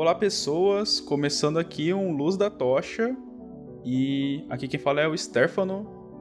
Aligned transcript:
Olá, 0.00 0.14
pessoas! 0.14 1.00
Começando 1.00 1.58
aqui 1.58 1.92
um 1.92 2.12
Luz 2.12 2.36
da 2.36 2.48
Tocha. 2.48 3.16
E 3.84 4.44
aqui 4.48 4.68
quem 4.68 4.78
fala 4.78 5.00
é 5.00 5.08
o 5.08 5.18
Stefano, 5.18 5.80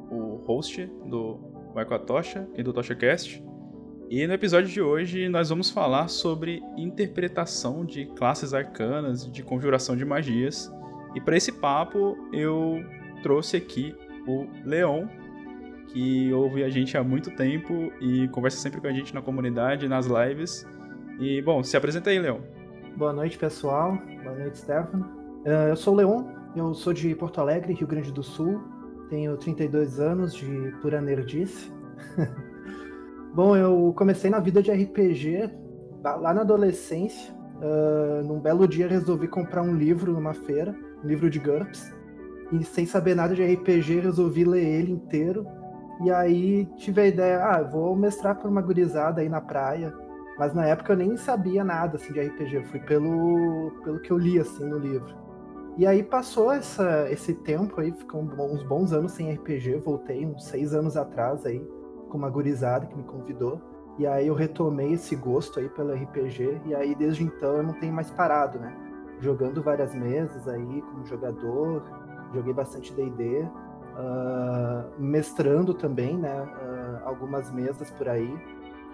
o 0.10 0.38
host 0.48 0.88
do 1.06 1.38
Vai 1.76 1.86
com 1.86 1.94
a 1.94 2.00
Tocha 2.00 2.50
e 2.56 2.64
do 2.64 2.74
TochaCast. 2.74 3.40
E 4.10 4.26
no 4.26 4.34
episódio 4.34 4.68
de 4.68 4.82
hoje 4.82 5.30
nós 5.30 5.50
vamos 5.50 5.70
falar 5.70 6.08
sobre 6.08 6.60
interpretação 6.76 7.86
de 7.86 8.08
classes 8.16 8.52
arcanas, 8.52 9.32
de 9.32 9.44
conjuração 9.44 9.96
de 9.96 10.04
magias. 10.04 10.72
E 11.14 11.22
para 11.22 11.38
esse 11.38 11.52
papo 11.52 12.18
eu 12.34 12.84
trouxe 13.22 13.58
aqui 13.58 13.94
o 14.28 14.48
Leon, 14.66 15.06
que 15.90 16.34
ouve 16.34 16.64
a 16.64 16.70
gente 16.72 16.98
há 16.98 17.04
muito 17.04 17.30
tempo 17.36 17.94
e 18.02 18.28
conversa 18.30 18.58
sempre 18.58 18.82
com 18.82 18.88
a 18.88 18.92
gente 18.92 19.14
na 19.14 19.22
comunidade, 19.22 19.88
nas 19.88 20.08
lives. 20.08 20.66
E 21.20 21.44
bom, 21.44 21.62
se 21.62 21.78
apresenta 21.78 22.10
aí, 22.10 22.18
Leon. 22.18 22.57
Boa 22.98 23.14
noite, 23.14 23.38
pessoal. 23.38 23.96
Boa 24.24 24.36
noite, 24.36 24.58
Stefano. 24.58 25.06
Uh, 25.46 25.70
eu 25.70 25.76
sou 25.76 25.94
o 25.94 25.98
Leon, 25.98 26.24
eu 26.56 26.74
sou 26.74 26.92
de 26.92 27.14
Porto 27.14 27.40
Alegre, 27.40 27.76
Rio 27.76 27.86
Grande 27.86 28.12
do 28.12 28.24
Sul. 28.24 28.60
Tenho 29.08 29.38
32 29.38 30.00
anos 30.00 30.34
de 30.34 30.76
pura 30.82 31.00
nerdice. 31.00 31.72
Bom, 33.36 33.56
eu 33.56 33.94
comecei 33.96 34.32
na 34.32 34.40
vida 34.40 34.64
de 34.64 34.72
RPG 34.72 35.48
lá 36.04 36.34
na 36.34 36.42
adolescência. 36.42 37.32
Uh, 37.58 38.26
num 38.26 38.40
belo 38.40 38.68
dia 38.68 38.88
resolvi 38.88 39.28
comprar 39.28 39.62
um 39.62 39.76
livro 39.76 40.12
numa 40.12 40.34
feira, 40.34 40.76
um 41.04 41.08
livro 41.08 41.30
de 41.30 41.38
GURPS. 41.38 41.94
E 42.52 42.64
sem 42.64 42.88
saber 42.88 43.16
nada 43.16 43.36
de 43.36 43.46
RPG, 43.46 44.00
resolvi 44.00 44.44
ler 44.44 44.66
ele 44.66 44.94
inteiro. 44.94 45.46
E 46.04 46.10
aí 46.10 46.66
tive 46.78 47.02
a 47.02 47.06
ideia, 47.06 47.46
ah, 47.46 47.62
vou 47.62 47.96
mestrar 47.96 48.36
por 48.36 48.50
uma 48.50 48.62
gurizada 48.62 49.22
aí 49.22 49.30
na 49.30 49.40
praia 49.40 49.94
mas 50.38 50.54
na 50.54 50.66
época 50.66 50.94
eu 50.94 50.98
nem 50.98 51.18
sabia 51.18 51.64
nada 51.64 51.96
assim, 51.96 52.14
de 52.14 52.22
RPG, 52.22 52.66
fui 52.66 52.80
pelo, 52.80 53.72
pelo 53.84 54.00
que 54.00 54.12
eu 54.12 54.18
li 54.18 54.40
assim, 54.40 54.66
no 54.66 54.78
livro. 54.78 55.16
E 55.78 55.86
aí 55.86 56.04
passou 56.04 56.52
essa, 56.52 57.10
esse 57.12 57.34
tempo 57.34 57.80
aí, 57.80 57.92
ficou 57.92 58.22
uns 58.22 58.64
bons 58.64 58.94
anos 58.94 59.12
sem 59.12 59.32
RPG, 59.32 59.78
voltei 59.78 60.26
uns 60.26 60.46
seis 60.46 60.74
anos 60.74 60.98
atrás 60.98 61.46
aí, 61.46 61.60
com 62.10 62.18
uma 62.18 62.30
gurizada 62.30 62.86
que 62.86 62.96
me 62.96 63.04
convidou. 63.04 63.62
E 64.00 64.06
aí 64.06 64.28
eu 64.28 64.36
retomei 64.36 64.94
esse 64.94 65.16
gosto 65.16 65.60
aí 65.60 65.70
pelo 65.70 65.94
RPG, 65.94 66.62
e 66.66 66.76
aí 66.76 66.96
desde 66.96 67.24
então 67.24 67.58
eu 67.58 67.64
não 67.64 67.74
tenho 67.74 67.94
mais 67.94 68.10
parado, 68.12 68.60
né? 68.60 68.76
Jogando 69.20 69.62
várias 69.62 69.94
mesas 69.94 70.48
aí 70.48 70.82
como 70.82 71.06
jogador, 71.06 71.84
joguei 72.34 72.54
bastante 72.54 72.94
D&D, 72.94 73.42
uh, 73.42 73.48
ah, 73.98 74.86
mestrando 75.00 75.74
também, 75.74 76.18
né? 76.18 76.42
Uh, 76.42 77.08
algumas 77.08 77.52
mesas 77.52 77.90
por 77.92 78.08
aí 78.08 78.32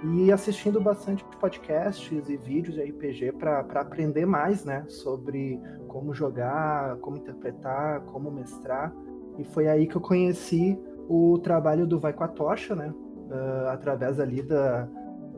e 0.04 0.32
assistindo 0.32 0.82
bastante 0.82 1.24
podcasts 1.40 2.30
e 2.30 2.36
vídeos 2.36 2.76
de 2.76 2.82
RPG 2.82 3.34
para 3.34 3.60
aprender 3.60 4.26
mais, 4.26 4.66
né, 4.66 4.86
sobre 4.90 5.60
como 5.88 6.14
jogar, 6.14 6.98
como 6.98 7.18
interpretar, 7.18 8.02
como 8.02 8.30
mestrar. 8.30 8.94
E 9.38 9.44
foi 9.44 9.68
aí 9.68 9.88
que 9.88 9.96
eu 9.96 10.02
conheci 10.02 10.78
o 11.08 11.38
trabalho 11.40 11.88
do 11.88 12.00
Vai 12.00 12.12
com 12.12 12.24
a 12.24 12.28
Tocha, 12.28 12.76
né, 12.76 12.94
uh, 12.94 13.70
através 13.70 14.20
ali 14.20 14.42
da, 14.42 14.88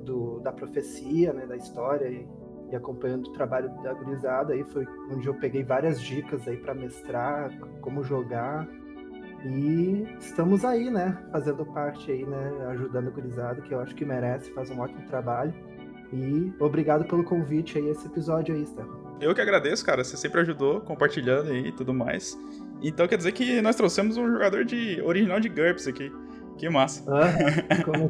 do, 0.04 0.40
da 0.40 0.52
profecia, 0.52 1.32
né, 1.32 1.46
da 1.46 1.56
história 1.56 2.08
e, 2.08 2.28
e 2.72 2.76
acompanhando 2.76 3.28
o 3.28 3.34
trabalho 3.34 3.70
da 3.84 3.94
gurizada. 3.94 4.54
Aí 4.54 4.64
foi 4.64 4.88
onde 5.12 5.28
eu 5.28 5.36
peguei 5.36 5.64
várias 5.64 6.02
dicas 6.02 6.48
aí 6.48 6.58
para 6.58 6.74
mestrar, 6.74 7.52
como 7.82 8.04
jogar 8.04 8.68
e 9.46 10.08
estamos 10.20 10.66
aí, 10.66 10.90
né? 10.90 11.16
Fazendo 11.32 11.64
parte 11.68 12.12
aí, 12.12 12.26
né? 12.26 12.68
Ajudando 12.72 13.10
o 13.10 13.12
gurizado, 13.12 13.62
que 13.62 13.74
eu 13.74 13.80
acho 13.80 13.94
que 13.94 14.04
merece, 14.04 14.52
faz 14.54 14.72
um 14.72 14.80
ótimo 14.80 15.06
trabalho. 15.08 15.54
E 16.12 16.52
obrigado 16.60 17.06
pelo 17.06 17.24
convite 17.24 17.78
aí, 17.78 17.90
esse 17.90 18.08
episódio 18.08 18.56
aí, 18.56 18.66
Stefano. 18.66 19.18
Eu 19.22 19.36
que 19.36 19.42
agradeço, 19.42 19.86
cara. 19.86 20.04
Você 20.04 20.18
sempre 20.18 20.42
ajudou, 20.42 20.82
compartilhando 20.82 21.52
aí 21.52 21.68
e 21.68 21.72
tudo 21.72 21.94
mais. 21.94 22.38
Então 22.82 23.08
quer 23.08 23.18
dizer 23.18 23.34
que 23.34 23.62
nós 23.62 23.76
trouxemos 23.76 24.18
um 24.18 24.28
jogador 24.32 24.66
de 24.66 25.00
original 25.02 25.40
de 25.40 25.50
GURPS 25.50 25.88
aqui. 25.88 26.12
Que 26.58 26.68
massa. 26.68 27.04
Ah, 27.08 27.84
como... 27.84 28.10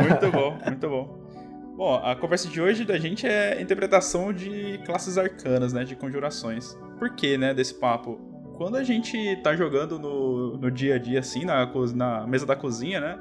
muito 0.00 0.32
bom, 0.32 0.58
muito 0.64 0.88
bom. 0.88 1.26
Bom, 1.76 1.94
a 2.02 2.16
conversa 2.16 2.48
de 2.48 2.60
hoje 2.62 2.86
da 2.86 2.96
gente 2.96 3.26
é 3.26 3.60
interpretação 3.60 4.32
de 4.32 4.80
classes 4.86 5.18
arcanas, 5.18 5.74
né? 5.74 5.84
De 5.84 5.94
conjurações. 5.94 6.78
Por 6.98 7.14
que, 7.14 7.36
né, 7.36 7.52
desse 7.52 7.74
papo? 7.74 8.35
Quando 8.56 8.76
a 8.76 8.82
gente 8.82 9.36
tá 9.42 9.54
jogando 9.54 9.98
no, 9.98 10.56
no 10.56 10.70
dia 10.70 10.94
a 10.94 10.98
dia, 10.98 11.20
assim, 11.20 11.44
na, 11.44 11.70
na 11.94 12.26
mesa 12.26 12.46
da 12.46 12.56
cozinha, 12.56 13.00
né? 13.00 13.18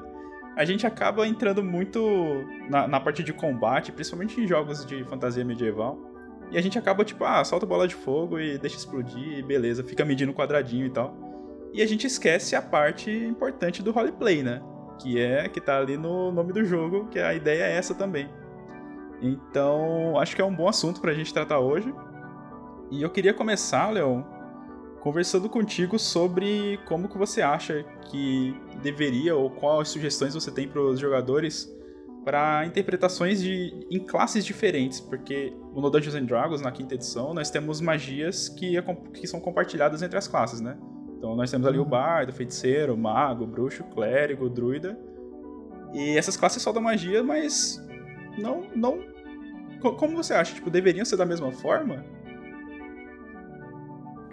A 0.55 0.63
gente 0.63 0.87
acaba 0.87 1.27
entrando 1.27 1.61
muito 1.61 1.99
na, 2.69 2.87
na 2.87 2.99
parte 2.99 3.21
de 3.21 3.33
combate, 3.33 3.91
principalmente 3.91 4.39
em 4.39 4.47
jogos 4.47 4.85
de 4.85 5.03
fantasia 5.03 5.43
medieval. 5.43 5.99
E 6.51 6.57
a 6.57 6.61
gente 6.61 6.79
acaba, 6.79 7.03
tipo, 7.03 7.25
ah, 7.25 7.43
solta 7.43 7.65
bola 7.65 7.87
de 7.87 7.95
fogo 7.95 8.39
e 8.39 8.57
deixa 8.57 8.77
explodir, 8.77 9.39
e 9.39 9.43
beleza, 9.43 9.83
fica 9.83 10.05
medindo 10.05 10.33
quadradinho 10.33 10.85
e 10.85 10.89
tal. 10.89 11.13
E 11.73 11.81
a 11.81 11.85
gente 11.85 12.07
esquece 12.07 12.55
a 12.55 12.61
parte 12.61 13.11
importante 13.11 13.83
do 13.83 13.91
roleplay, 13.91 14.41
né? 14.41 14.61
Que 15.01 15.19
é 15.19 15.49
que 15.49 15.59
tá 15.59 15.77
ali 15.77 15.97
no 15.97 16.31
nome 16.31 16.53
do 16.53 16.63
jogo, 16.63 17.07
que 17.07 17.19
a 17.19 17.33
ideia 17.33 17.63
é 17.63 17.75
essa 17.75 17.93
também. 17.93 18.29
Então, 19.21 20.17
acho 20.17 20.33
que 20.35 20.41
é 20.41 20.45
um 20.45 20.55
bom 20.55 20.69
assunto 20.69 21.01
pra 21.01 21.13
gente 21.13 21.33
tratar 21.33 21.59
hoje. 21.59 21.93
E 22.89 23.01
eu 23.01 23.09
queria 23.09 23.33
começar, 23.33 23.89
Leon, 23.89 24.23
conversando 25.05 25.47
contigo 25.47 25.99
sobre 25.99 26.79
como 26.87 27.07
que 27.07 27.15
você 27.15 27.39
acha 27.39 27.85
que 28.09 28.59
deveria 28.81 29.35
ou 29.35 29.51
quais 29.51 29.89
sugestões 29.89 30.33
você 30.33 30.49
tem 30.49 30.67
para 30.67 30.81
os 30.81 30.99
jogadores 30.99 31.71
para 32.23 32.65
interpretações 32.65 33.39
de, 33.39 33.85
em 33.91 33.99
classes 33.99 34.43
diferentes, 34.43 34.99
porque 34.99 35.53
no 35.75 35.91
Dungeons 35.91 36.15
and 36.15 36.25
Dragons, 36.25 36.59
na 36.59 36.71
quinta 36.71 36.95
edição, 36.95 37.35
nós 37.35 37.51
temos 37.51 37.79
magias 37.79 38.49
que, 38.49 38.75
é, 38.75 38.81
que 39.13 39.27
são 39.27 39.39
compartilhadas 39.39 40.01
entre 40.01 40.17
as 40.17 40.27
classes, 40.27 40.59
né? 40.59 40.75
Então 41.15 41.35
nós 41.35 41.51
temos 41.51 41.67
ali 41.67 41.77
o 41.77 41.83
uhum. 41.83 41.87
bardo, 41.87 42.31
o 42.31 42.33
feiticeiro, 42.33 42.95
o 42.95 42.97
mago, 42.97 43.43
o 43.43 43.47
bruxo, 43.47 43.83
o 43.83 43.85
clérigo, 43.93 44.45
o 44.45 44.49
druida. 44.49 44.99
E 45.93 46.17
essas 46.17 46.35
classes 46.35 46.63
só 46.63 46.71
dão 46.71 46.81
magia, 46.81 47.21
mas 47.21 47.79
não, 48.39 48.63
não... 48.75 48.97
Como 49.99 50.15
você 50.15 50.33
acha? 50.33 50.55
Tipo, 50.55 50.71
deveriam 50.71 51.05
ser 51.05 51.15
da 51.15 51.27
mesma 51.27 51.51
forma? 51.51 52.03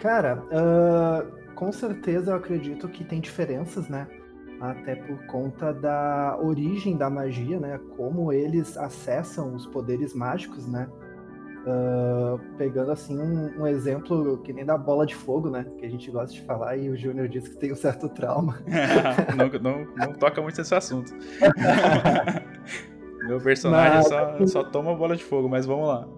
Cara, 0.03 0.43
uh, 0.51 1.55
com 1.55 1.71
certeza 1.71 2.33
eu 2.33 2.37
acredito 2.37 2.89
que 2.89 3.05
tem 3.05 3.21
diferenças, 3.21 3.89
né? 3.89 4.09
Até 4.61 4.97
por 4.97 5.17
conta 5.27 5.73
da 5.73 6.37
origem 6.43 6.97
da 6.97 7.09
magia, 7.09 7.61
né? 7.61 7.79
Como 7.97 8.33
eles 8.33 8.77
acessam 8.77 9.55
os 9.55 9.65
poderes 9.65 10.13
mágicos, 10.13 10.67
né? 10.67 10.89
Uh, 11.65 12.37
pegando 12.59 12.91
assim 12.91 13.17
um, 13.17 13.61
um, 13.61 13.67
exemplo 13.69 14.39
que 14.39 14.53
nem 14.53 14.65
da 14.65 14.77
bola 14.77 15.07
de 15.07 15.15
fogo, 15.15 15.49
né? 15.49 15.65
Que 15.79 15.87
a 15.87 15.89
gente 15.89 16.11
gosta 16.11 16.35
de 16.35 16.43
falar 16.43 16.77
e 16.77 16.91
o 16.91 16.97
Júnior 16.97 17.29
disse 17.29 17.51
que 17.51 17.57
tem 17.59 17.71
um 17.71 17.77
certo 17.77 18.09
trauma. 18.09 18.59
não, 19.39 19.61
não, 19.61 19.87
não, 19.95 20.13
toca 20.15 20.43
muito 20.43 20.59
nesse 20.59 20.75
assunto. 20.75 21.15
Meu 23.29 23.41
personagem 23.41 23.99
mas... 23.99 24.09
só, 24.09 24.47
só 24.47 24.65
toma 24.65 24.97
bola 24.97 25.15
de 25.15 25.23
fogo, 25.23 25.49
mas 25.49 25.65
vamos 25.65 25.87
lá. 25.87 26.09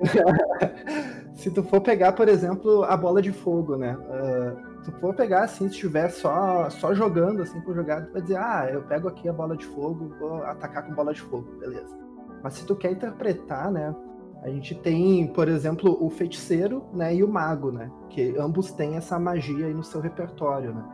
se 1.40 1.50
tu 1.50 1.62
for 1.62 1.80
pegar, 1.80 2.12
por 2.12 2.28
exemplo, 2.28 2.84
a 2.84 2.94
bola 2.96 3.22
de 3.22 3.32
fogo, 3.32 3.74
né? 3.74 3.96
Uh, 3.96 4.82
tu 4.84 4.92
for 5.00 5.14
pegar 5.14 5.44
assim, 5.44 5.68
se 5.68 5.74
estiver 5.74 6.10
só, 6.10 6.68
só 6.68 6.92
jogando 6.92 7.42
assim 7.42 7.58
por 7.62 7.74
jogar, 7.74 8.04
tu 8.04 8.12
vai 8.12 8.20
dizer, 8.20 8.36
ah, 8.36 8.68
eu 8.70 8.82
pego 8.82 9.08
aqui 9.08 9.26
a 9.26 9.32
bola 9.32 9.56
de 9.56 9.64
fogo, 9.64 10.14
vou 10.18 10.42
atacar 10.44 10.86
com 10.86 10.94
bola 10.94 11.14
de 11.14 11.22
fogo, 11.22 11.50
beleza. 11.58 11.96
Mas 12.42 12.54
se 12.54 12.66
tu 12.66 12.76
quer 12.76 12.92
interpretar, 12.92 13.70
né? 13.72 13.94
A 14.42 14.48
gente 14.50 14.74
tem, 14.74 15.26
por 15.28 15.48
exemplo, 15.48 15.96
o 15.98 16.10
feiticeiro, 16.10 16.84
né, 16.92 17.14
e 17.14 17.24
o 17.24 17.28
mago, 17.28 17.70
né? 17.72 17.90
Que 18.10 18.36
ambos 18.38 18.72
têm 18.72 18.96
essa 18.96 19.18
magia 19.18 19.66
aí 19.66 19.74
no 19.74 19.84
seu 19.84 20.00
repertório, 20.00 20.74
né? 20.74 20.84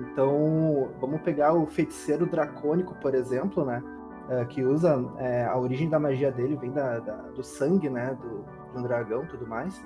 Então, 0.00 0.90
vamos 1.00 1.20
pegar 1.22 1.54
o 1.54 1.66
feiticeiro 1.66 2.26
dracônico, 2.26 2.94
por 3.00 3.14
exemplo, 3.14 3.64
né? 3.64 3.82
Uh, 4.28 4.46
que 4.46 4.64
usa 4.64 5.04
é, 5.18 5.44
a 5.44 5.56
origem 5.56 5.88
da 5.88 6.00
magia 6.00 6.32
dele 6.32 6.56
vem 6.56 6.72
da, 6.72 6.98
da, 6.98 7.14
do 7.28 7.44
sangue, 7.44 7.88
né? 7.88 8.16
Do, 8.20 8.44
um 8.76 8.82
dragão 8.82 9.26
tudo 9.26 9.46
mais, 9.46 9.82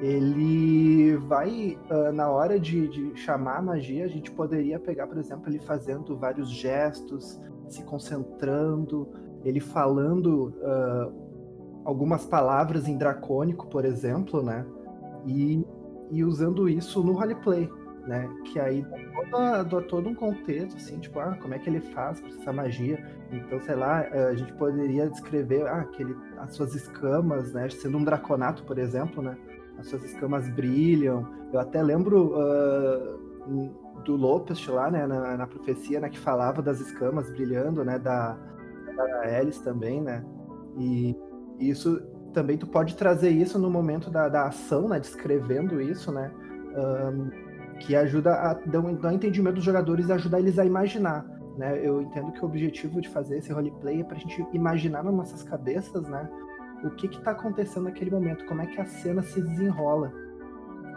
ele 0.00 1.16
vai, 1.16 1.78
uh, 1.90 2.12
na 2.12 2.28
hora 2.28 2.58
de, 2.58 2.88
de, 2.88 3.16
chamar 3.16 3.58
a 3.58 3.62
magia, 3.62 4.04
a 4.04 4.08
gente 4.08 4.30
poderia 4.32 4.78
pegar, 4.78 5.06
por 5.06 5.16
exemplo, 5.16 5.48
ele 5.48 5.60
fazendo 5.60 6.16
vários 6.16 6.50
gestos, 6.50 7.40
se 7.68 7.84
concentrando, 7.84 9.08
ele 9.44 9.60
falando 9.60 10.54
uh, 10.58 11.82
algumas 11.84 12.24
palavras 12.24 12.88
em 12.88 12.96
dracônico, 12.96 13.68
por 13.68 13.84
exemplo, 13.84 14.42
né? 14.42 14.66
E, 15.26 15.64
e 16.10 16.24
usando 16.24 16.68
isso 16.68 17.02
no 17.02 17.12
roleplay, 17.12 17.70
né? 18.06 18.28
Que 18.46 18.58
aí 18.58 18.84
dá, 19.30 19.64
todo 19.82 20.08
um 20.08 20.14
contexto, 20.14 20.76
assim, 20.76 20.98
tipo, 20.98 21.18
ah, 21.20 21.38
como 21.40 21.54
é 21.54 21.58
que 21.58 21.70
ele 21.70 21.80
faz 21.80 22.22
essa 22.40 22.52
magia? 22.52 23.02
Então, 23.30 23.60
sei 23.60 23.76
lá, 23.76 24.00
a 24.00 24.34
gente 24.34 24.52
poderia 24.54 25.08
descrever 25.08 25.66
ah, 25.66 25.84
que 25.84 26.02
ele, 26.02 26.16
as 26.42 26.54
suas 26.54 26.74
escamas, 26.74 27.52
né? 27.52 27.68
Sendo 27.70 27.98
um 27.98 28.04
draconato, 28.04 28.64
por 28.64 28.78
exemplo, 28.78 29.22
né? 29.22 29.36
As 29.78 29.86
suas 29.86 30.04
escamas 30.04 30.48
brilham. 30.48 31.26
Eu 31.52 31.60
até 31.60 31.82
lembro 31.82 32.34
uh, 32.34 34.02
do 34.04 34.16
Lopes 34.16 34.66
lá, 34.66 34.90
né? 34.90 35.06
Na, 35.06 35.36
na, 35.36 35.46
profecia, 35.46 36.00
né? 36.00 36.08
Que 36.08 36.18
falava 36.18 36.60
das 36.60 36.80
escamas 36.80 37.30
brilhando, 37.30 37.84
né? 37.84 37.98
Da, 37.98 38.36
da 38.96 39.38
Alice 39.38 39.62
também, 39.62 40.00
né? 40.00 40.24
E 40.76 41.16
isso 41.58 42.02
também 42.32 42.58
tu 42.58 42.66
pode 42.66 42.96
trazer 42.96 43.30
isso 43.30 43.58
no 43.58 43.70
momento 43.70 44.10
da, 44.10 44.28
da 44.28 44.46
ação, 44.46 44.88
né? 44.88 44.98
Descrevendo 44.98 45.80
isso, 45.80 46.10
né? 46.10 46.30
Um, 46.74 47.30
que 47.78 47.94
ajuda 47.94 48.34
a 48.34 48.54
dar 48.54 48.80
um, 48.80 48.94
dar 48.94 49.10
um 49.10 49.12
entendimento 49.12 49.56
dos 49.56 49.64
jogadores 49.64 50.08
e 50.08 50.12
ajudar 50.12 50.40
eles 50.40 50.58
a 50.58 50.64
imaginar. 50.64 51.24
Né? 51.56 51.80
Eu 51.82 52.00
entendo 52.00 52.32
que 52.32 52.42
o 52.42 52.46
objetivo 52.46 53.00
de 53.00 53.08
fazer 53.08 53.38
esse 53.38 53.52
roleplay 53.52 54.00
é 54.00 54.04
para 54.04 54.16
a 54.16 54.20
gente 54.20 54.46
imaginar 54.52 55.02
nas 55.02 55.14
nossas 55.14 55.42
cabeças, 55.42 56.08
né? 56.08 56.28
O 56.84 56.90
que 56.90 57.06
está 57.06 57.30
acontecendo 57.32 57.84
naquele 57.84 58.10
momento, 58.10 58.44
como 58.46 58.62
é 58.62 58.66
que 58.66 58.80
a 58.80 58.86
cena 58.86 59.22
se 59.22 59.40
desenrola. 59.40 60.12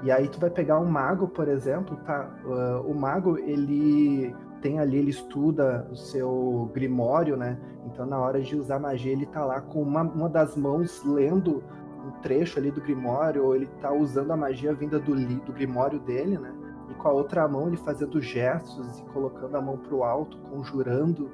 E 0.03 0.11
aí 0.11 0.27
tu 0.27 0.39
vai 0.39 0.49
pegar 0.49 0.79
um 0.79 0.85
mago, 0.85 1.27
por 1.27 1.47
exemplo, 1.47 1.97
tá? 1.97 2.29
Uh, 2.43 2.89
o 2.89 2.95
mago 2.95 3.37
ele 3.37 4.33
tem 4.61 4.79
ali, 4.79 4.97
ele 4.97 5.11
estuda 5.11 5.87
o 5.91 5.95
seu 5.95 6.71
grimório, 6.73 7.37
né? 7.37 7.59
Então 7.85 8.05
na 8.05 8.17
hora 8.17 8.41
de 8.41 8.55
usar 8.55 8.79
magia 8.79 9.11
ele 9.11 9.25
tá 9.25 9.45
lá 9.45 9.61
com 9.61 9.81
uma, 9.81 10.01
uma 10.01 10.29
das 10.29 10.55
mãos 10.55 11.03
lendo 11.05 11.63
um 12.05 12.11
trecho 12.21 12.59
ali 12.59 12.71
do 12.71 12.81
grimório, 12.81 13.43
ou 13.43 13.55
ele 13.55 13.67
tá 13.81 13.91
usando 13.91 14.31
a 14.31 14.37
magia 14.37 14.73
vinda 14.73 14.99
do, 14.99 15.15
do 15.15 15.53
grimório 15.53 15.99
dele, 15.99 16.37
né? 16.37 16.53
E 16.89 16.93
com 16.93 17.07
a 17.07 17.11
outra 17.11 17.47
mão 17.47 17.67
ele 17.67 17.77
fazendo 17.77 18.21
gestos 18.21 18.99
e 18.99 19.03
colocando 19.05 19.55
a 19.55 19.61
mão 19.61 19.77
para 19.77 19.95
o 19.95 20.03
alto, 20.03 20.37
conjurando 20.49 21.31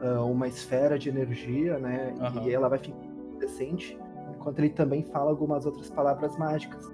uh, 0.00 0.24
uma 0.24 0.48
esfera 0.48 0.98
de 0.98 1.08
energia, 1.08 1.78
né? 1.78 2.14
Uhum. 2.18 2.42
E 2.48 2.54
ela 2.54 2.68
vai 2.68 2.78
ficar 2.78 2.96
decente, 3.38 3.98
enquanto 4.34 4.58
ele 4.58 4.70
também 4.70 5.02
fala 5.02 5.30
algumas 5.30 5.66
outras 5.66 5.90
palavras 5.90 6.36
mágicas. 6.38 6.88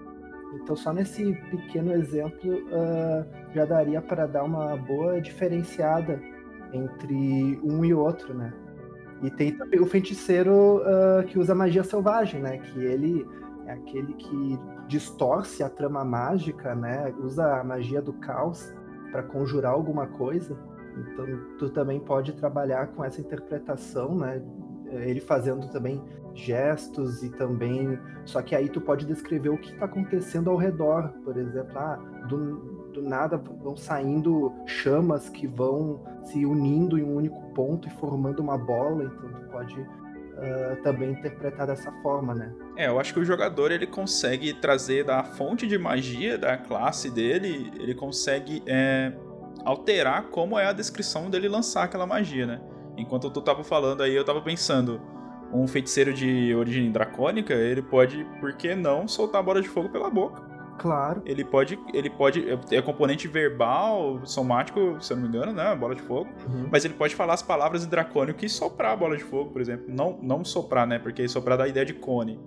Então, 0.55 0.77
só 0.77 0.93
nesse 0.93 1.33
pequeno 1.51 1.93
exemplo 1.93 2.53
uh, 2.53 3.27
já 3.53 3.65
daria 3.65 4.01
para 4.01 4.27
dar 4.27 4.45
uma 4.45 4.77
boa 4.77 5.21
diferenciada 5.21 6.21
entre 6.73 7.61
um 7.63 7.85
e 7.85 7.93
outro, 7.93 8.35
né? 8.35 8.53
E 9.23 9.31
tem 9.31 9.53
também 9.53 9.81
o 9.81 9.87
feiticeiro 9.87 10.83
uh, 10.83 11.25
que 11.27 11.39
usa 11.39 11.55
magia 11.55 11.83
selvagem, 11.83 12.43
né? 12.43 12.59
Que 12.59 12.79
ele 12.81 13.27
é 13.67 13.73
aquele 13.73 14.15
que 14.15 14.59
distorce 14.89 15.63
a 15.63 15.69
trama 15.69 16.05
mágica, 16.05 16.75
né? 16.75 17.13
Usa 17.19 17.61
a 17.61 17.65
magia 17.65 18.03
do 18.03 18.13
caos 18.15 18.73
para 19.11 19.23
conjurar 19.23 19.73
alguma 19.73 20.07
coisa. 20.07 20.57
Então, 20.97 21.27
tu 21.59 21.71
também 21.71 22.01
pode 22.01 22.33
trabalhar 22.35 22.89
com 22.89 23.05
essa 23.05 23.21
interpretação, 23.21 24.17
né? 24.17 24.43
Ele 24.91 25.21
fazendo 25.21 25.69
também 25.71 26.03
gestos 26.35 27.23
e 27.23 27.31
também. 27.31 27.99
Só 28.25 28.43
que 28.43 28.55
aí 28.55 28.69
tu 28.69 28.81
pode 28.81 29.07
descrever 29.07 29.49
o 29.49 29.59
que 29.59 29.73
está 29.73 29.87
acontecendo 29.87 30.51
ao 30.51 30.57
redor. 30.57 31.09
Por 31.25 31.37
exemplo, 31.37 31.79
ah, 31.79 31.97
do, 32.29 32.91
do 32.93 33.03
nada 33.03 33.37
vão 33.37 33.77
saindo 33.77 34.53
chamas 34.67 35.29
que 35.29 35.47
vão 35.47 36.01
se 36.25 36.45
unindo 36.45 36.99
em 36.99 37.03
um 37.03 37.17
único 37.17 37.41
ponto 37.55 37.89
e 37.89 37.91
formando 37.93 38.41
uma 38.41 38.59
bola. 38.59 39.05
Então 39.05 39.33
tu 39.33 39.51
pode 39.51 39.87
uh, 40.37 40.83
também 40.83 41.13
interpretar 41.13 41.67
dessa 41.67 41.91
forma, 42.03 42.35
né? 42.35 42.53
É, 42.77 42.89
eu 42.89 42.99
acho 42.99 43.13
que 43.13 43.21
o 43.21 43.25
jogador 43.25 43.71
ele 43.71 43.87
consegue 43.87 44.53
trazer 44.53 45.05
da 45.05 45.25
fonte 45.25 45.67
de 45.67 45.79
magia 45.79 46.37
da 46.37 46.57
classe 46.57 47.11
dele, 47.11 47.73
ele 47.79 47.95
consegue 47.95 48.63
é, 48.67 49.13
alterar 49.65 50.25
como 50.25 50.59
é 50.59 50.67
a 50.67 50.73
descrição 50.73 51.31
dele 51.31 51.49
lançar 51.49 51.85
aquela 51.85 52.07
magia, 52.07 52.47
né? 52.47 52.61
Enquanto 52.97 53.31
tu 53.31 53.41
tava 53.41 53.65
falando 53.65 54.03
aí, 54.03 54.15
eu 54.15 54.25
tava 54.25 54.41
pensando, 54.41 55.01
um 55.53 55.67
feiticeiro 55.67 56.13
de 56.13 56.55
origem 56.55 56.91
dracônica, 56.91 57.55
ele 57.55 57.83
pode, 57.83 58.25
por 58.41 58.55
que 58.55 58.75
não, 58.75 59.07
soltar 59.07 59.41
a 59.41 59.45
bola 59.45 59.63
de 59.63 59.69
fogo 59.69 59.89
pela 59.89 60.11
boca? 60.11 60.54
Claro. 60.79 61.23
Ele 61.25 61.45
pode, 61.45 61.79
ele 61.93 62.11
pode 62.11 62.45
é 62.71 62.83
componente 62.83 63.29
verbal, 63.29 64.21
somático, 64.25 64.97
se 65.01 65.13
eu 65.13 65.17
não 65.17 65.23
me 65.25 65.29
engano, 65.29 65.53
né, 65.53 65.75
bola 65.75 65.95
de 65.95 66.03
fogo. 66.03 66.29
Uhum. 66.49 66.69
Mas 66.71 66.85
ele 66.85 66.95
pode 66.95 67.15
falar 67.15 67.35
as 67.35 67.43
palavras 67.43 67.85
em 67.85 67.89
dracônico 67.89 68.45
e 68.45 68.49
soprar 68.49 68.93
a 68.93 68.97
bola 68.97 69.17
de 69.17 69.25
fogo, 69.25 69.51
por 69.51 69.61
exemplo. 69.61 69.87
Não, 69.89 70.19
não 70.23 70.45
soprar, 70.45 70.87
né, 70.87 70.99
porque 70.99 71.27
soprar 71.29 71.57
dá 71.57 71.65
a 71.65 71.69
ideia 71.69 71.87
de 71.87 71.95
cone. 71.95 72.41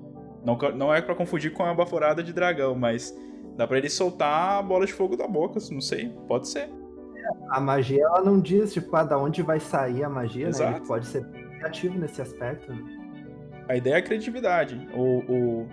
Não, 0.44 0.58
não 0.76 0.94
é 0.94 1.02
para 1.02 1.16
confundir 1.16 1.52
com 1.54 1.64
a 1.64 1.74
baforada 1.74 2.22
de 2.24 2.32
dragão, 2.34 2.76
mas 2.76 3.16
dá 3.56 3.68
para 3.68 3.78
ele 3.78 3.90
soltar 3.90 4.60
a 4.60 4.62
bola 4.62 4.86
de 4.86 4.94
fogo 4.94 5.18
da 5.18 5.28
boca, 5.28 5.60
não 5.72 5.82
sei, 5.82 6.10
pode 6.28 6.48
ser. 6.48 6.70
A 7.50 7.60
magia 7.60 8.04
ela 8.04 8.22
não 8.22 8.40
diz 8.40 8.74
tipo 8.74 8.96
ah, 8.96 9.04
da 9.04 9.18
onde 9.18 9.42
vai 9.42 9.60
sair 9.60 10.04
a 10.04 10.10
magia, 10.10 10.48
Exato. 10.48 10.72
né? 10.72 10.78
Ele 10.78 10.88
pode 10.88 11.08
ser 11.08 11.26
criativo 11.26 11.98
nesse 11.98 12.22
aspecto. 12.22 12.72
Né? 12.72 12.82
A 13.68 13.76
ideia 13.76 13.96
é 13.96 13.98
a 13.98 14.02
criatividade. 14.02 14.88
O, 14.94 15.20
o 15.30 15.68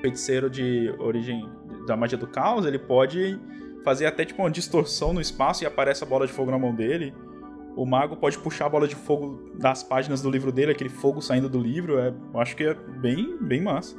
feiticeiro 0.00 0.50
de 0.50 0.94
origem 0.98 1.48
da 1.88 1.96
magia 1.96 2.16
do 2.16 2.26
caos, 2.26 2.64
ele 2.64 2.78
pode 2.78 3.38
fazer 3.84 4.06
até 4.06 4.24
tipo 4.24 4.42
uma 4.42 4.50
distorção 4.50 5.12
no 5.12 5.20
espaço 5.20 5.64
e 5.64 5.66
aparece 5.66 6.04
a 6.04 6.06
bola 6.06 6.26
de 6.26 6.32
fogo 6.32 6.50
na 6.50 6.58
mão 6.58 6.74
dele. 6.74 7.14
O 7.76 7.86
mago 7.86 8.16
pode 8.16 8.38
puxar 8.38 8.66
a 8.66 8.68
bola 8.68 8.88
de 8.88 8.96
fogo 8.96 9.52
das 9.58 9.82
páginas 9.82 10.20
do 10.20 10.30
livro 10.30 10.50
dele, 10.50 10.72
aquele 10.72 10.90
fogo 10.90 11.20
saindo 11.20 11.48
do 11.48 11.60
livro. 11.60 11.98
É, 11.98 12.12
eu 12.34 12.40
acho 12.40 12.56
que 12.56 12.64
é 12.64 12.74
bem, 12.74 13.36
bem 13.40 13.62
massa. 13.62 13.96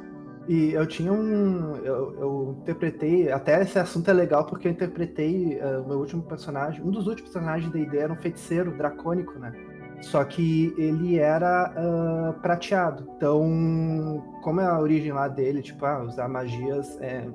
E 0.48 0.72
eu 0.72 0.86
tinha 0.86 1.12
um. 1.12 1.76
Eu, 1.76 2.14
eu 2.18 2.56
interpretei. 2.60 3.30
Até 3.30 3.62
esse 3.62 3.78
assunto 3.78 4.10
é 4.10 4.12
legal 4.12 4.44
porque 4.44 4.68
eu 4.68 4.72
interpretei 4.72 5.58
uh, 5.60 5.82
o 5.82 5.88
meu 5.88 5.98
último 5.98 6.22
personagem. 6.22 6.82
Um 6.82 6.90
dos 6.90 7.06
últimos 7.06 7.32
personagens 7.32 7.72
da 7.72 7.78
ideia 7.78 8.02
era 8.02 8.12
um 8.12 8.16
feiticeiro 8.16 8.76
dracônico, 8.76 9.38
né? 9.38 9.52
Só 10.00 10.24
que 10.24 10.74
ele 10.78 11.18
era 11.18 11.72
uh, 11.76 12.40
prateado. 12.40 13.08
Então, 13.16 14.24
como 14.42 14.60
é 14.60 14.66
a 14.66 14.78
origem 14.78 15.12
lá 15.12 15.28
dele, 15.28 15.62
tipo, 15.62 15.84
ah, 15.84 16.02
usar 16.02 16.26
magias 16.26 16.98
é, 17.00 17.26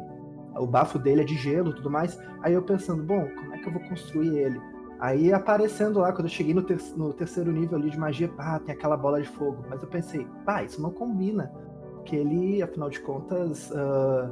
o 0.57 0.66
bafo 0.66 0.98
dele 0.98 1.22
é 1.22 1.25
de 1.25 1.36
gelo 1.36 1.72
e 1.72 1.75
tudo 1.75 1.90
mais. 1.90 2.19
Aí 2.42 2.54
eu 2.54 2.62
pensando, 2.62 3.04
bom, 3.04 3.28
como 3.36 3.54
é 3.54 3.60
que 3.60 3.68
eu 3.68 3.74
vou 3.74 3.81
construir 3.81 4.38
ele? 4.38 4.60
Aí 5.00 5.34
aparecendo 5.34 6.00
lá, 6.00 6.12
quando 6.12 6.28
eu 6.28 6.31
cheguei 6.31 6.54
no, 6.54 6.63
ter 6.63 6.80
no 6.96 7.13
terceiro 7.13 7.52
nível 7.52 7.78
ali 7.78 7.90
de 7.90 8.00
magia, 8.00 8.31
ah, 8.38 8.60
tem 8.60 8.74
aquela 8.74 8.96
bola 8.96 9.22
de 9.22 9.28
fogo. 9.28 9.66
Mas 9.69 9.81
eu 9.81 9.88
pensei, 9.88 10.25
pá, 10.46 10.63
isso 10.63 10.81
não 10.81 10.92
combina. 10.92 11.52
Porque 11.96 12.16
ele, 12.16 12.62
afinal 12.62 12.90
de 12.90 13.00
contas, 13.02 13.72
uh, 13.72 14.31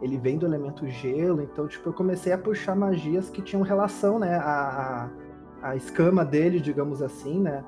ele 0.00 0.18
vem 0.18 0.38
do 0.38 0.46
elemento 0.46 0.86
gelo, 0.86 1.42
então, 1.42 1.66
tipo, 1.66 1.88
eu 1.88 1.92
comecei 1.92 2.32
a 2.32 2.38
puxar 2.38 2.76
magias 2.76 3.28
que 3.30 3.42
tinham 3.42 3.62
relação, 3.62 4.18
né, 4.18 4.36
a, 4.36 5.10
a, 5.62 5.70
a 5.70 5.76
escama 5.76 6.24
dele, 6.24 6.60
digamos 6.60 7.02
assim, 7.02 7.40
né, 7.40 7.64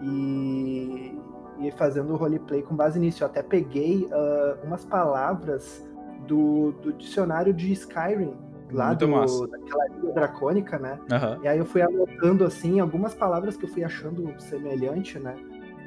e, 0.00 1.18
e 1.58 1.70
fazendo 1.72 2.12
o 2.12 2.16
roleplay 2.16 2.62
com 2.62 2.74
base 2.74 2.98
nisso. 2.98 3.22
Eu 3.22 3.26
até 3.26 3.42
peguei 3.42 4.04
uh, 4.06 4.66
umas 4.66 4.84
palavras 4.84 5.84
do, 6.26 6.72
do 6.82 6.92
dicionário 6.92 7.52
de 7.52 7.72
Skyrim, 7.72 8.34
lá 8.70 8.94
do, 8.94 9.06
daquela 9.46 9.86
ilha 9.88 10.12
dracônica, 10.12 10.78
né? 10.78 10.98
Uhum. 11.10 11.42
E 11.42 11.48
aí 11.48 11.58
eu 11.58 11.64
fui 11.64 11.82
anotando, 11.82 12.44
assim, 12.44 12.80
algumas 12.80 13.14
palavras 13.14 13.56
que 13.56 13.64
eu 13.64 13.68
fui 13.68 13.84
achando 13.84 14.34
semelhante, 14.38 15.18
né? 15.18 15.34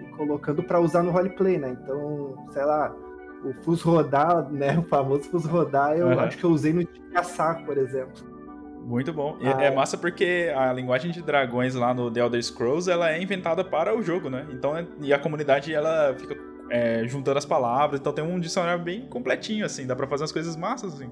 E 0.01 0.10
colocando 0.15 0.63
para 0.63 0.79
usar 0.79 1.03
no 1.03 1.12
roleplay, 1.12 1.58
né? 1.58 1.77
Então, 1.81 2.36
sei 2.51 2.63
lá, 2.63 2.96
o 3.43 3.53
Fus 3.63 3.81
Rodar, 3.81 4.50
né? 4.51 4.77
O 4.79 4.84
famoso 4.84 5.24
Fus 5.24 5.46
Rodar, 5.46 5.98
eu 5.98 6.08
uhum. 6.08 6.19
acho 6.19 6.38
que 6.38 6.43
eu 6.43 6.51
usei 6.51 6.74
no 6.74 6.86
caçar, 7.13 7.63
por 7.65 7.77
exemplo. 7.77 8.39
Muito 8.81 9.13
bom. 9.13 9.38
Ah, 9.43 9.62
é 9.62 9.69
massa 9.69 9.98
porque 9.98 10.51
a 10.55 10.72
linguagem 10.74 11.12
de 11.12 11.22
dragões 11.22 11.75
lá 11.75 11.93
no 11.93 12.10
The 12.10 12.22
Elder 12.22 12.41
Scrolls, 12.41 12.89
ela 12.89 13.12
é 13.12 13.22
inventada 13.22 13.63
para 13.63 13.96
o 13.96 14.01
jogo, 14.01 14.29
né? 14.29 14.48
Então, 14.51 14.74
e 15.01 15.13
a 15.13 15.19
comunidade, 15.19 15.74
ela 15.74 16.15
fica 16.17 16.36
é, 16.69 17.07
juntando 17.07 17.38
as 17.38 17.45
palavras. 17.45 17.99
Então 17.99 18.13
tem 18.13 18.23
um 18.23 18.39
dicionário 18.39 18.83
bem 18.83 19.05
completinho, 19.07 19.65
assim. 19.65 19.85
Dá 19.85 19.95
pra 19.95 20.07
fazer 20.07 20.23
umas 20.23 20.31
coisas 20.31 20.55
massas, 20.55 20.93
assim. 20.93 21.09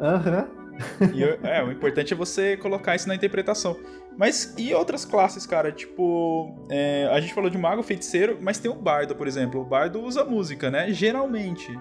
Aham. 0.00 0.48
Uhum. 1.00 1.46
é, 1.46 1.62
o 1.62 1.70
importante 1.70 2.14
é 2.14 2.16
você 2.16 2.56
colocar 2.56 2.94
isso 2.96 3.06
na 3.06 3.14
interpretação. 3.14 3.76
Mas 4.16 4.54
e 4.58 4.74
outras 4.74 5.04
classes, 5.04 5.46
cara? 5.46 5.70
Tipo, 5.72 6.54
é, 6.70 7.08
a 7.12 7.20
gente 7.20 7.34
falou 7.34 7.50
de 7.50 7.58
mago, 7.58 7.82
feiticeiro, 7.82 8.38
mas 8.40 8.58
tem 8.58 8.70
o 8.70 8.74
bardo, 8.74 9.14
por 9.14 9.26
exemplo. 9.26 9.60
O 9.60 9.64
bardo 9.64 10.00
usa 10.00 10.24
música, 10.24 10.70
né? 10.70 10.92
Geralmente. 10.92 11.78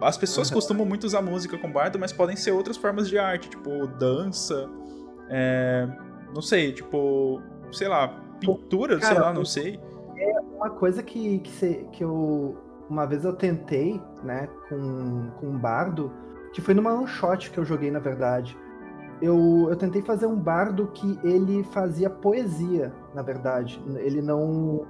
As 0.00 0.18
pessoas 0.18 0.48
uhum. 0.48 0.54
costumam 0.54 0.86
muito 0.86 1.04
usar 1.04 1.22
música 1.22 1.56
com 1.56 1.70
bardo, 1.70 1.98
mas 1.98 2.12
podem 2.12 2.36
ser 2.36 2.50
outras 2.50 2.76
formas 2.76 3.08
de 3.08 3.18
arte, 3.18 3.48
tipo 3.48 3.86
dança, 3.86 4.68
é, 5.30 5.88
não 6.34 6.42
sei, 6.42 6.72
tipo, 6.72 7.40
sei 7.72 7.88
lá, 7.88 8.08
pintura, 8.38 8.98
Cara, 8.98 9.14
sei 9.14 9.22
lá, 9.22 9.32
não 9.32 9.44
sei 9.44 9.80
é 10.22 10.40
uma 10.40 10.70
coisa 10.70 11.02
que, 11.02 11.38
que, 11.40 11.84
que 11.92 12.04
eu. 12.04 12.56
Uma 12.88 13.06
vez 13.06 13.24
eu 13.24 13.32
tentei, 13.32 14.00
né, 14.24 14.48
com, 14.68 15.30
com 15.38 15.46
um 15.46 15.58
bardo, 15.58 16.12
que 16.52 16.60
foi 16.60 16.74
numa 16.74 16.92
one 16.92 17.06
shot 17.06 17.50
que 17.50 17.58
eu 17.58 17.64
joguei, 17.64 17.90
na 17.90 18.00
verdade. 18.00 18.58
Eu, 19.22 19.68
eu 19.68 19.76
tentei 19.76 20.02
fazer 20.02 20.26
um 20.26 20.34
bardo 20.34 20.88
que 20.88 21.18
ele 21.22 21.62
fazia 21.62 22.10
poesia, 22.10 22.92
na 23.14 23.22
verdade. 23.22 23.80
Ele 23.98 24.20
não, 24.20 24.86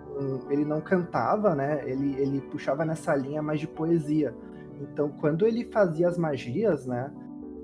ele 0.48 0.64
não 0.64 0.80
cantava, 0.80 1.54
né? 1.54 1.82
Ele, 1.84 2.14
ele 2.18 2.40
puxava 2.40 2.84
nessa 2.84 3.14
linha 3.14 3.42
mais 3.42 3.60
de 3.60 3.66
poesia. 3.66 4.34
Então, 4.80 5.10
quando 5.20 5.46
ele 5.46 5.64
fazia 5.64 6.08
as 6.08 6.16
magias, 6.16 6.86
né? 6.86 7.12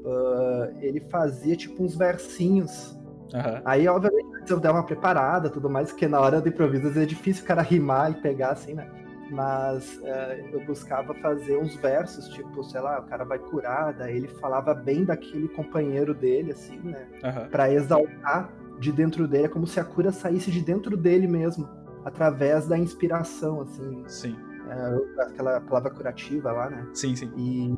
Uh, 0.04 0.76
ele 0.80 1.00
fazia 1.00 1.56
tipo 1.56 1.82
uns 1.82 1.96
versinhos 1.96 2.96
Uhum. 3.34 3.60
Aí, 3.64 3.88
obviamente, 3.88 4.50
eu 4.50 4.60
dar 4.60 4.72
uma 4.72 4.84
preparada 4.84 5.50
tudo 5.50 5.68
mais, 5.68 5.90
porque 5.90 6.06
na 6.06 6.20
hora 6.20 6.40
do 6.40 6.48
improviso 6.48 6.98
é 6.98 7.04
difícil 7.04 7.44
o 7.44 7.46
cara 7.46 7.62
rimar 7.62 8.10
e 8.12 8.14
pegar 8.14 8.50
assim, 8.50 8.74
né? 8.74 8.88
Mas 9.30 9.98
uh, 9.98 10.52
eu 10.52 10.64
buscava 10.64 11.12
fazer 11.14 11.56
uns 11.56 11.74
versos, 11.76 12.28
tipo, 12.28 12.62
sei 12.62 12.80
lá, 12.80 13.00
o 13.00 13.02
cara 13.04 13.24
vai 13.24 13.38
curar, 13.38 13.92
daí 13.92 14.16
ele 14.16 14.28
falava 14.28 14.72
bem 14.72 15.04
daquele 15.04 15.48
companheiro 15.48 16.14
dele, 16.14 16.52
assim, 16.52 16.78
né? 16.78 17.06
Uhum. 17.24 17.48
Pra 17.48 17.72
exaltar 17.72 18.50
de 18.78 18.92
dentro 18.92 19.26
dele, 19.26 19.46
é 19.46 19.48
como 19.48 19.66
se 19.66 19.80
a 19.80 19.84
cura 19.84 20.12
saísse 20.12 20.50
de 20.50 20.60
dentro 20.60 20.96
dele 20.96 21.26
mesmo, 21.26 21.68
através 22.04 22.68
da 22.68 22.78
inspiração, 22.78 23.62
assim. 23.62 24.04
Sim. 24.06 24.36
É, 24.68 25.22
aquela 25.22 25.60
palavra 25.60 25.90
curativa 25.90 26.52
lá, 26.52 26.70
né? 26.70 26.86
Sim, 26.92 27.16
sim. 27.16 27.32
E, 27.36 27.76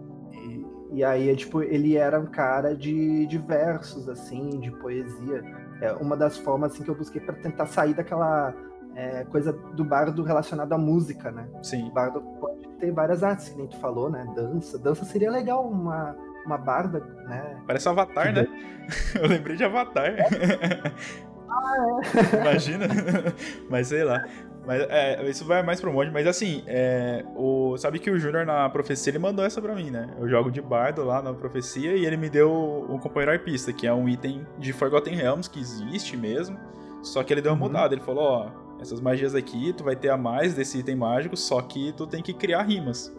e, 0.92 1.04
aí, 1.04 1.34
tipo, 1.36 1.62
ele 1.62 1.96
era 1.96 2.18
um 2.18 2.26
cara 2.26 2.74
de, 2.74 3.26
de 3.26 3.38
versos, 3.38 4.08
assim, 4.08 4.48
de 4.60 4.70
poesia. 4.70 5.42
É 5.80 5.92
uma 5.92 6.16
das 6.16 6.36
formas 6.38 6.72
assim, 6.72 6.82
que 6.82 6.90
eu 6.90 6.94
busquei 6.94 7.20
para 7.20 7.34
tentar 7.36 7.66
sair 7.66 7.94
daquela 7.94 8.54
é, 8.94 9.24
coisa 9.24 9.52
do 9.52 9.84
bardo 9.84 10.22
relacionado 10.22 10.72
à 10.72 10.78
música, 10.78 11.30
né? 11.30 11.48
Sim. 11.62 11.88
O 11.88 11.92
bardo 11.92 12.20
pode 12.40 12.68
ter 12.80 12.90
várias 12.90 13.22
artes, 13.22 13.48
que 13.50 13.56
nem 13.56 13.68
tu 13.68 13.76
falou, 13.78 14.10
né? 14.10 14.26
Dança. 14.34 14.78
Dança 14.78 15.04
seria 15.04 15.30
legal, 15.30 15.68
uma, 15.68 16.16
uma 16.44 16.58
barda, 16.58 17.00
né? 17.26 17.62
Parece 17.66 17.88
um 17.88 17.92
Avatar, 17.92 18.26
que 18.26 18.40
né? 18.40 18.46
Eu 19.20 19.28
lembrei 19.28 19.56
de 19.56 19.64
Avatar. 19.64 20.14
Ah, 21.50 22.00
é. 22.34 22.40
Imagina. 22.40 22.86
Mas 23.68 23.88
sei 23.88 24.04
lá. 24.04 24.22
Mas 24.68 24.82
é, 24.90 25.26
isso 25.30 25.46
vai 25.46 25.62
mais 25.62 25.80
pro 25.80 25.90
monte, 25.90 26.10
mas 26.10 26.26
assim, 26.26 26.62
é, 26.66 27.24
o, 27.34 27.74
sabe 27.78 27.98
que 27.98 28.10
o 28.10 28.18
Júnior 28.18 28.44
na 28.44 28.68
profecia 28.68 29.10
ele 29.10 29.18
mandou 29.18 29.42
essa 29.42 29.62
pra 29.62 29.74
mim, 29.74 29.90
né? 29.90 30.10
Eu 30.20 30.28
jogo 30.28 30.50
de 30.50 30.60
bardo 30.60 31.02
lá 31.02 31.22
na 31.22 31.32
profecia 31.32 31.96
e 31.96 32.04
ele 32.04 32.18
me 32.18 32.28
deu 32.28 32.52
o 32.86 32.98
companheiro 32.98 33.32
arpista, 33.32 33.72
que 33.72 33.86
é 33.86 33.94
um 33.94 34.06
item 34.06 34.46
de 34.58 34.74
Forgotten 34.74 35.14
Realms 35.14 35.48
que 35.48 35.58
existe 35.58 36.18
mesmo. 36.18 36.58
Só 37.02 37.22
que 37.22 37.32
ele 37.32 37.40
deu 37.40 37.52
uma 37.52 37.64
uhum. 37.64 37.72
mudada. 37.72 37.94
Ele 37.94 38.02
falou: 38.02 38.22
ó, 38.22 38.50
essas 38.78 39.00
magias 39.00 39.34
aqui, 39.34 39.72
tu 39.72 39.84
vai 39.84 39.96
ter 39.96 40.10
a 40.10 40.18
mais 40.18 40.52
desse 40.52 40.76
item 40.76 40.96
mágico, 40.96 41.34
só 41.34 41.62
que 41.62 41.94
tu 41.94 42.06
tem 42.06 42.22
que 42.22 42.34
criar 42.34 42.60
rimas. 42.64 43.10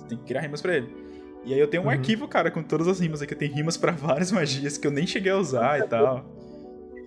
Tu 0.00 0.04
tem 0.08 0.18
que 0.18 0.24
criar 0.24 0.42
rimas 0.42 0.60
pra 0.60 0.76
ele. 0.76 0.94
E 1.42 1.54
aí 1.54 1.58
eu 1.58 1.68
tenho 1.68 1.84
um 1.84 1.86
uhum. 1.86 1.92
arquivo, 1.92 2.28
cara, 2.28 2.50
com 2.50 2.62
todas 2.62 2.86
as 2.86 3.00
rimas 3.00 3.22
aqui. 3.22 3.34
Tem 3.34 3.48
rimas 3.48 3.78
para 3.78 3.92
várias 3.96 4.30
magias 4.30 4.76
que 4.76 4.86
eu 4.86 4.90
nem 4.90 5.06
cheguei 5.06 5.32
a 5.32 5.38
usar 5.38 5.78
e 5.78 5.88
tal. 5.88 6.26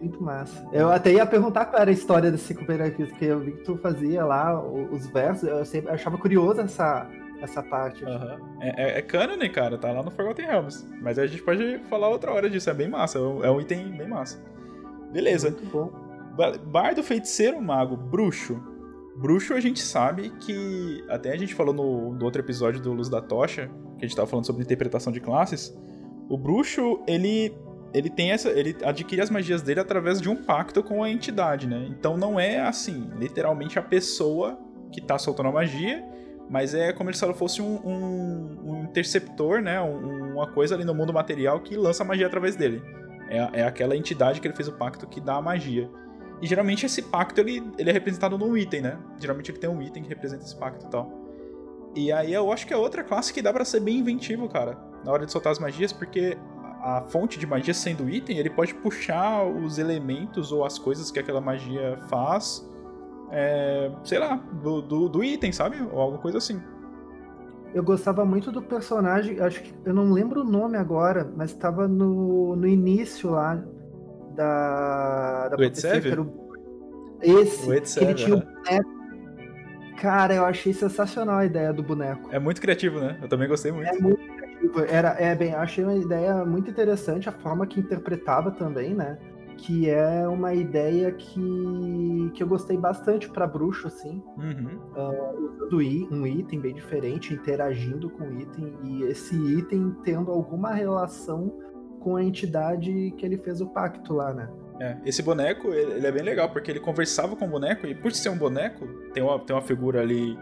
Muito 0.01 0.21
massa. 0.23 0.67
Eu 0.73 0.89
até 0.89 1.13
ia 1.13 1.25
perguntar 1.27 1.65
qual 1.65 1.79
era 1.79 1.91
a 1.91 1.93
história 1.93 2.31
desse 2.31 2.55
cooperativista, 2.55 3.13
porque 3.13 3.25
eu 3.25 3.39
vi 3.39 3.51
que 3.51 3.63
tu 3.63 3.77
fazia 3.77 4.25
lá 4.25 4.59
os 4.59 5.05
versos, 5.07 5.47
eu 5.47 5.63
sempre 5.63 5.91
achava 5.91 6.17
curioso 6.17 6.59
essa, 6.59 7.07
essa 7.39 7.61
parte. 7.61 8.03
Uhum. 8.03 8.59
É, 8.59 8.95
é, 8.95 8.97
é 8.97 9.01
canon, 9.03 9.37
cara, 9.53 9.77
tá 9.77 9.91
lá 9.91 10.01
no 10.01 10.09
Forgotten 10.09 10.47
Realms. 10.47 10.87
Mas 10.99 11.19
a 11.19 11.27
gente 11.27 11.43
pode 11.43 11.79
falar 11.87 12.09
outra 12.09 12.31
hora 12.31 12.49
disso, 12.49 12.67
é 12.69 12.73
bem 12.73 12.89
massa, 12.89 13.19
é 13.19 13.21
um, 13.21 13.45
é 13.45 13.51
um 13.51 13.61
item 13.61 13.91
bem 13.91 14.07
massa. 14.07 14.43
Beleza. 15.11 15.51
Muito 15.51 15.65
bom. 15.71 15.91
Bardo, 16.65 17.03
feiticeiro, 17.03 17.61
mago, 17.61 17.95
bruxo. 17.95 18.59
Bruxo 19.15 19.53
a 19.53 19.59
gente 19.59 19.81
sabe 19.81 20.31
que. 20.39 21.03
Até 21.09 21.31
a 21.31 21.37
gente 21.37 21.53
falou 21.53 21.73
no, 21.73 22.13
no 22.13 22.25
outro 22.25 22.41
episódio 22.41 22.81
do 22.81 22.93
Luz 22.93 23.09
da 23.09 23.21
Tocha, 23.21 23.69
que 23.99 24.05
a 24.05 24.07
gente 24.07 24.15
tava 24.15 24.27
falando 24.27 24.45
sobre 24.45 24.63
interpretação 24.63 25.11
de 25.13 25.19
classes. 25.19 25.77
O 26.29 26.37
bruxo, 26.37 27.03
ele 27.05 27.53
ele 27.93 28.09
tem 28.09 28.31
essa. 28.31 28.49
Ele 28.49 28.75
adquire 28.83 29.21
as 29.21 29.29
magias 29.29 29.61
dele 29.61 29.79
através 29.79 30.21
de 30.21 30.29
um 30.29 30.35
pacto 30.35 30.83
com 30.83 31.03
a 31.03 31.09
entidade, 31.09 31.67
né? 31.67 31.87
Então 31.89 32.17
não 32.17 32.39
é 32.39 32.59
assim, 32.59 33.09
literalmente 33.17 33.77
a 33.77 33.81
pessoa 33.81 34.57
que 34.91 35.01
tá 35.01 35.17
soltando 35.17 35.49
a 35.49 35.51
magia, 35.51 36.03
mas 36.49 36.73
é 36.73 36.91
como 36.91 37.13
se 37.13 37.23
ela 37.23 37.33
fosse 37.33 37.61
um, 37.61 37.79
um, 37.85 38.59
um 38.63 38.83
interceptor, 38.83 39.61
né? 39.61 39.81
Um, 39.81 40.33
uma 40.33 40.47
coisa 40.47 40.75
ali 40.75 40.85
no 40.85 40.93
mundo 40.93 41.13
material 41.13 41.59
que 41.59 41.75
lança 41.75 42.03
a 42.03 42.05
magia 42.05 42.27
através 42.27 42.55
dele. 42.55 42.81
É, 43.29 43.61
é 43.61 43.63
aquela 43.63 43.95
entidade 43.95 44.41
que 44.41 44.47
ele 44.47 44.55
fez 44.55 44.67
o 44.67 44.73
pacto 44.73 45.07
que 45.07 45.21
dá 45.21 45.35
a 45.35 45.41
magia. 45.41 45.89
E 46.41 46.47
geralmente 46.47 46.85
esse 46.85 47.01
pacto 47.03 47.39
ele, 47.39 47.63
ele 47.77 47.89
é 47.89 47.93
representado 47.93 48.37
num 48.37 48.57
item, 48.57 48.81
né? 48.81 48.97
Geralmente 49.19 49.51
ele 49.51 49.59
tem 49.59 49.69
um 49.69 49.81
item 49.81 50.03
que 50.03 50.09
representa 50.09 50.43
esse 50.43 50.55
pacto 50.55 50.85
e 50.85 50.89
tal. 50.89 51.21
E 51.95 52.11
aí 52.11 52.33
eu 52.33 52.51
acho 52.51 52.65
que 52.65 52.73
é 52.73 52.77
outra 52.77 53.03
classe 53.03 53.33
que 53.33 53.41
dá 53.41 53.53
para 53.53 53.65
ser 53.65 53.81
bem 53.81 53.99
inventivo, 53.99 54.47
cara, 54.47 54.77
na 55.03 55.11
hora 55.11 55.25
de 55.25 55.31
soltar 55.31 55.51
as 55.51 55.59
magias, 55.59 55.91
porque 55.91 56.37
a 56.81 57.01
fonte 57.01 57.37
de 57.37 57.45
magia 57.45 57.73
sendo 57.73 58.09
item, 58.09 58.37
ele 58.37 58.49
pode 58.49 58.73
puxar 58.73 59.45
os 59.45 59.77
elementos 59.77 60.51
ou 60.51 60.65
as 60.65 60.79
coisas 60.79 61.11
que 61.11 61.19
aquela 61.19 61.39
magia 61.39 61.97
faz, 62.09 62.67
é, 63.31 63.91
sei 64.03 64.19
lá, 64.19 64.35
do, 64.35 64.81
do, 64.81 65.07
do, 65.07 65.23
item, 65.23 65.51
sabe? 65.51 65.77
Ou 65.91 65.99
alguma 65.99 66.21
coisa 66.21 66.39
assim. 66.39 66.59
Eu 67.73 67.83
gostava 67.83 68.25
muito 68.25 68.51
do 68.51 68.61
personagem, 68.61 69.39
acho 69.39 69.61
que 69.61 69.73
eu 69.85 69.93
não 69.93 70.11
lembro 70.11 70.41
o 70.41 70.43
nome 70.43 70.75
agora, 70.75 71.31
mas 71.37 71.51
estava 71.51 71.87
no, 71.87 72.55
no 72.55 72.67
início 72.67 73.29
lá 73.29 73.63
da. 74.35 75.49
da 75.49 75.55
do 75.55 75.63
Etsev? 75.63 76.05
Esse, 77.21 77.69
o 77.69 77.99
que 77.99 78.03
ele 78.03 78.13
tinha 78.15 78.35
o 78.35 78.39
boneco. 78.39 79.01
Cara, 79.97 80.33
eu 80.33 80.43
achei 80.43 80.73
sensacional 80.73 81.37
a 81.37 81.45
ideia 81.45 81.71
do 81.71 81.83
boneco. 81.83 82.27
É 82.31 82.39
muito 82.39 82.59
criativo, 82.59 82.99
né? 82.99 83.19
Eu 83.21 83.29
também 83.29 83.47
gostei 83.47 83.71
muito. 83.71 83.87
É 83.87 83.99
muito 83.99 84.40
era, 84.87 85.15
é 85.19 85.35
bem, 85.35 85.53
achei 85.53 85.83
uma 85.83 85.95
ideia 85.95 86.45
muito 86.45 86.69
interessante 86.69 87.27
a 87.29 87.31
forma 87.31 87.65
que 87.65 87.79
interpretava 87.79 88.51
também, 88.51 88.93
né? 88.93 89.17
Que 89.57 89.89
é 89.89 90.27
uma 90.27 90.53
ideia 90.53 91.11
que, 91.11 92.31
que 92.33 92.41
eu 92.41 92.47
gostei 92.47 92.77
bastante 92.77 93.29
para 93.29 93.45
bruxo, 93.45 93.87
assim. 93.87 94.23
Uhum. 94.37 94.79
Uh, 94.95 95.61
usando 95.71 96.11
um 96.11 96.27
item 96.27 96.59
bem 96.59 96.73
diferente, 96.73 97.33
interagindo 97.33 98.09
com 98.09 98.23
o 98.23 98.39
item, 98.39 98.73
e 98.83 99.03
esse 99.03 99.35
item 99.35 99.95
tendo 100.03 100.31
alguma 100.31 100.73
relação 100.73 101.53
com 101.99 102.15
a 102.15 102.23
entidade 102.23 103.13
que 103.17 103.25
ele 103.25 103.37
fez 103.37 103.61
o 103.61 103.67
pacto 103.67 104.13
lá, 104.13 104.33
né? 104.33 104.49
É, 104.79 104.97
esse 105.05 105.21
boneco, 105.21 105.67
ele 105.67 106.05
é 106.05 106.11
bem 106.11 106.23
legal, 106.23 106.49
porque 106.49 106.71
ele 106.71 106.79
conversava 106.79 107.35
com 107.35 107.45
o 107.45 107.49
boneco, 107.49 107.85
e 107.85 107.93
por 107.93 108.11
ser 108.11 108.29
um 108.29 108.37
boneco, 108.37 108.87
tem 109.13 109.21
uma, 109.21 109.39
tem 109.39 109.55
uma 109.55 109.61
figura 109.61 110.01
ali 110.01 110.35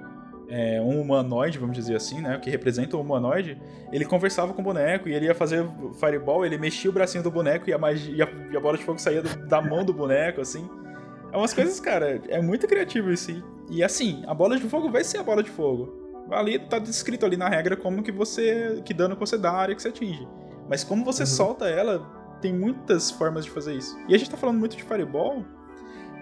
é, 0.50 0.82
um 0.82 1.00
humanoide, 1.00 1.58
vamos 1.58 1.76
dizer 1.76 1.96
assim, 1.96 2.22
né? 2.22 2.40
Que 2.40 2.50
representa 2.50 2.98
um 2.98 3.02
humanoide, 3.02 3.62
ele 3.92 4.06
conversava 4.06 4.54
com 4.54 4.62
o 4.62 4.64
boneco 4.64 5.08
e 5.08 5.14
ele 5.14 5.26
ia 5.26 5.36
fazer 5.36 5.66
fireball, 6.00 6.46
ele 6.46 6.58
mexia 6.58 6.90
o 6.90 6.94
bracinho 6.94 7.24
do 7.24 7.32
boneco 7.32 7.70
e 7.70 7.74
a, 7.74 7.78
magia, 7.78 8.14
e 8.14 8.22
a, 8.22 8.28
e 8.52 8.58
a 8.58 8.60
bola 8.60 8.78
de 8.78 8.84
fogo 8.84 9.00
saía 9.00 9.22
do, 9.22 9.48
da 9.48 9.62
mão 9.62 9.86
do 9.86 9.94
boneco, 9.94 10.42
assim. 10.42 10.68
É 11.32 11.38
umas 11.38 11.54
coisas, 11.54 11.80
cara, 11.80 12.20
é 12.28 12.42
muito 12.42 12.68
criativo 12.68 13.12
isso. 13.12 13.44
E, 13.70 13.84
assim, 13.84 14.24
a 14.26 14.34
bola 14.34 14.58
de 14.58 14.64
fogo 14.68 14.90
vai 14.90 15.04
ser 15.04 15.20
a 15.20 15.24
bola 15.24 15.44
de 15.44 15.50
fogo. 15.50 15.98
Ali 16.32 16.60
tá 16.60 16.80
descrito 16.80 17.26
ali 17.26 17.38
na 17.38 17.48
regra 17.48 17.76
como 17.76 18.02
que 18.04 18.12
você. 18.12 18.82
que 18.84 18.94
dano 18.94 19.16
que 19.16 19.20
você 19.20 19.38
dá 19.38 19.52
a 19.52 19.58
área 19.58 19.76
que 19.76 19.82
você 19.82 19.90
atinge. 19.90 20.28
Mas 20.68 20.84
como 20.84 21.06
você 21.06 21.24
uhum. 21.24 21.28
solta 21.28 21.68
ela, 21.68 22.00
tem 22.42 22.54
muitas 22.54 23.12
formas 23.12 23.46
de 23.46 23.52
fazer 23.52 23.76
isso. 23.76 23.98
E 24.08 24.16
a 24.16 24.18
gente 24.18 24.30
tá 24.30 24.38
falando 24.38 24.58
muito 24.58 24.76
de 24.76 24.84
Fireball, 24.84 25.46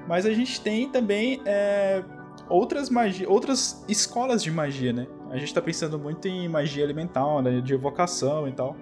mas 0.07 0.25
a 0.25 0.33
gente 0.33 0.59
tem 0.61 0.89
também 0.89 1.41
é, 1.45 2.03
outras 2.49 2.89
magia, 2.89 3.29
outras 3.29 3.83
escolas 3.87 4.43
de 4.43 4.51
magia, 4.51 4.93
né? 4.93 5.07
A 5.29 5.37
gente 5.37 5.53
tá 5.53 5.61
pensando 5.61 5.99
muito 5.99 6.27
em 6.27 6.47
magia 6.47 6.83
elemental, 6.83 7.41
né? 7.41 7.61
De 7.61 7.73
evocação 7.73 8.47
e 8.47 8.51
tal. 8.51 8.75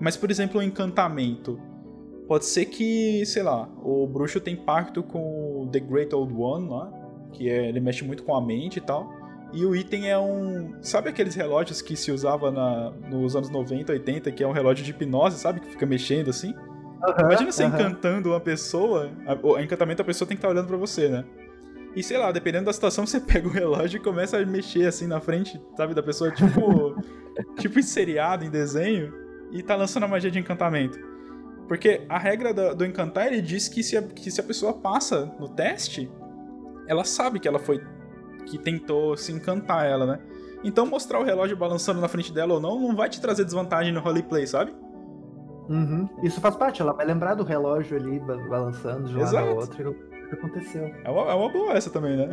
Mas, 0.00 0.16
por 0.16 0.30
exemplo, 0.30 0.60
o 0.60 0.62
encantamento. 0.62 1.60
Pode 2.26 2.46
ser 2.46 2.66
que, 2.66 3.24
sei 3.26 3.42
lá, 3.42 3.68
o 3.82 4.06
bruxo 4.06 4.40
tem 4.40 4.56
pacto 4.56 5.02
com 5.02 5.62
o 5.62 5.68
The 5.70 5.80
Great 5.80 6.14
Old 6.14 6.32
One 6.34 6.68
lá, 6.68 6.90
que 7.32 7.48
é, 7.48 7.68
ele 7.68 7.80
mexe 7.80 8.04
muito 8.04 8.22
com 8.22 8.34
a 8.34 8.40
mente 8.40 8.78
e 8.78 8.80
tal. 8.80 9.12
E 9.52 9.66
o 9.66 9.76
item 9.76 10.08
é 10.08 10.18
um. 10.18 10.72
Sabe 10.80 11.10
aqueles 11.10 11.34
relógios 11.34 11.82
que 11.82 11.94
se 11.94 12.10
usava 12.10 12.50
na, 12.50 12.90
nos 13.10 13.36
anos 13.36 13.50
90, 13.50 13.92
80, 13.92 14.32
que 14.32 14.42
é 14.42 14.46
um 14.46 14.52
relógio 14.52 14.84
de 14.84 14.92
hipnose, 14.92 15.38
sabe? 15.38 15.60
Que 15.60 15.68
fica 15.68 15.84
mexendo 15.84 16.30
assim? 16.30 16.52
Uhum, 16.52 17.26
Imagina 17.26 17.52
você 17.52 17.64
uhum. 17.64 17.68
encantando 17.68 18.30
uma 18.30 18.40
pessoa. 18.40 19.10
O 19.42 19.58
encantamento 19.58 20.00
a 20.00 20.04
pessoa 20.04 20.26
tem 20.26 20.36
que 20.36 20.38
estar 20.38 20.48
tá 20.48 20.54
olhando 20.54 20.68
para 20.68 20.76
você, 20.76 21.08
né? 21.08 21.24
E 21.94 22.02
sei 22.02 22.18
lá, 22.18 22.32
dependendo 22.32 22.66
da 22.66 22.72
situação, 22.72 23.04
você 23.06 23.20
pega 23.20 23.46
o 23.46 23.50
relógio 23.50 23.98
e 23.98 24.02
começa 24.02 24.38
a 24.38 24.46
mexer 24.46 24.86
assim 24.86 25.06
na 25.06 25.20
frente, 25.20 25.60
sabe, 25.76 25.94
da 25.94 26.02
pessoa, 26.02 26.30
tipo. 26.30 26.96
tipo 27.58 27.78
em 27.78 27.82
seriado, 27.82 28.44
em 28.44 28.50
desenho, 28.50 29.12
e 29.50 29.62
tá 29.62 29.74
lançando 29.74 30.04
a 30.04 30.08
magia 30.08 30.30
de 30.30 30.38
encantamento. 30.38 30.98
Porque 31.68 32.04
a 32.08 32.18
regra 32.18 32.52
do, 32.52 32.74
do 32.74 32.84
encantar, 32.84 33.28
ele 33.28 33.40
diz 33.40 33.68
que 33.68 33.82
se, 33.82 33.96
a, 33.96 34.02
que 34.02 34.30
se 34.30 34.40
a 34.40 34.44
pessoa 34.44 34.74
passa 34.74 35.34
no 35.38 35.48
teste, 35.48 36.10
ela 36.86 37.04
sabe 37.04 37.38
que 37.38 37.48
ela 37.48 37.58
foi. 37.58 37.82
que 38.46 38.58
tentou 38.58 39.16
se 39.16 39.32
encantar 39.32 39.86
ela, 39.86 40.04
né? 40.04 40.20
Então 40.64 40.86
mostrar 40.86 41.18
o 41.20 41.24
relógio 41.24 41.56
balançando 41.56 42.00
na 42.00 42.08
frente 42.08 42.32
dela 42.32 42.54
ou 42.54 42.60
não, 42.60 42.78
não 42.78 42.94
vai 42.94 43.08
te 43.08 43.20
trazer 43.20 43.44
desvantagem 43.44 43.92
no 43.92 44.00
roleplay, 44.00 44.46
sabe? 44.46 44.74
Uhum. 45.68 46.08
Isso 46.22 46.40
faz 46.40 46.56
parte, 46.56 46.82
ela 46.82 46.92
vai 46.92 47.06
lembrar 47.06 47.34
do 47.34 47.44
relógio 47.44 47.96
ali 47.96 48.20
balançando 48.20 49.08
de 49.08 49.16
um 49.16 49.20
lado 49.20 49.36
ao 49.38 49.56
outro 49.56 49.96
que 50.32 50.46
aconteceu. 50.46 50.92
É 51.04 51.10
uma, 51.10 51.30
é 51.30 51.34
uma 51.34 51.48
boa 51.50 51.74
essa 51.74 51.90
também, 51.90 52.16
né? 52.16 52.28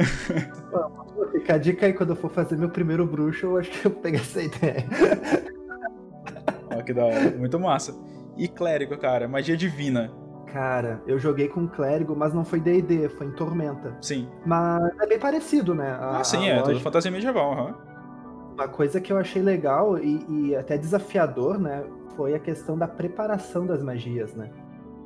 fica 1.31 1.55
a 1.55 1.57
dica 1.57 1.85
aí 1.85 1.93
quando 1.93 2.11
eu 2.11 2.15
for 2.15 2.29
fazer 2.29 2.57
meu 2.57 2.69
primeiro 2.69 3.05
bruxo, 3.05 3.45
eu 3.45 3.57
acho 3.57 3.69
que 3.69 3.85
eu 3.85 3.91
pego 3.91 4.17
essa 4.17 4.41
ideia. 4.41 4.85
Ó, 6.71 6.81
que 6.81 6.93
da 6.93 7.05
hora. 7.05 7.31
Muito 7.37 7.59
massa. 7.59 7.95
E 8.37 8.47
clérigo, 8.47 8.97
cara, 8.97 9.27
magia 9.27 9.57
divina. 9.57 10.11
Cara, 10.47 11.01
eu 11.05 11.19
joguei 11.19 11.47
com 11.47 11.67
clérigo, 11.67 12.15
mas 12.15 12.33
não 12.33 12.43
foi 12.43 12.59
D&D, 12.59 13.09
foi 13.09 13.27
em 13.27 13.31
Tormenta. 13.31 13.95
Sim. 14.01 14.27
Mas 14.45 14.81
é 14.99 15.05
bem 15.05 15.19
parecido, 15.19 15.75
né? 15.75 15.91
A, 15.91 16.19
ah, 16.19 16.23
sim, 16.23 16.47
é, 16.47 16.61
tudo 16.61 16.79
fantasia 16.79 17.11
medieval, 17.11 17.51
aham. 17.51 17.65
Uhum. 17.67 18.53
Uma 18.53 18.67
coisa 18.67 18.99
que 18.99 19.13
eu 19.13 19.17
achei 19.17 19.41
legal 19.41 19.97
e, 19.97 20.25
e 20.27 20.55
até 20.55 20.77
desafiador, 20.77 21.57
né, 21.57 21.83
foi 22.17 22.33
a 22.33 22.39
questão 22.39 22.77
da 22.77 22.87
preparação 22.87 23.65
das 23.65 23.81
magias, 23.81 24.33
né? 24.33 24.49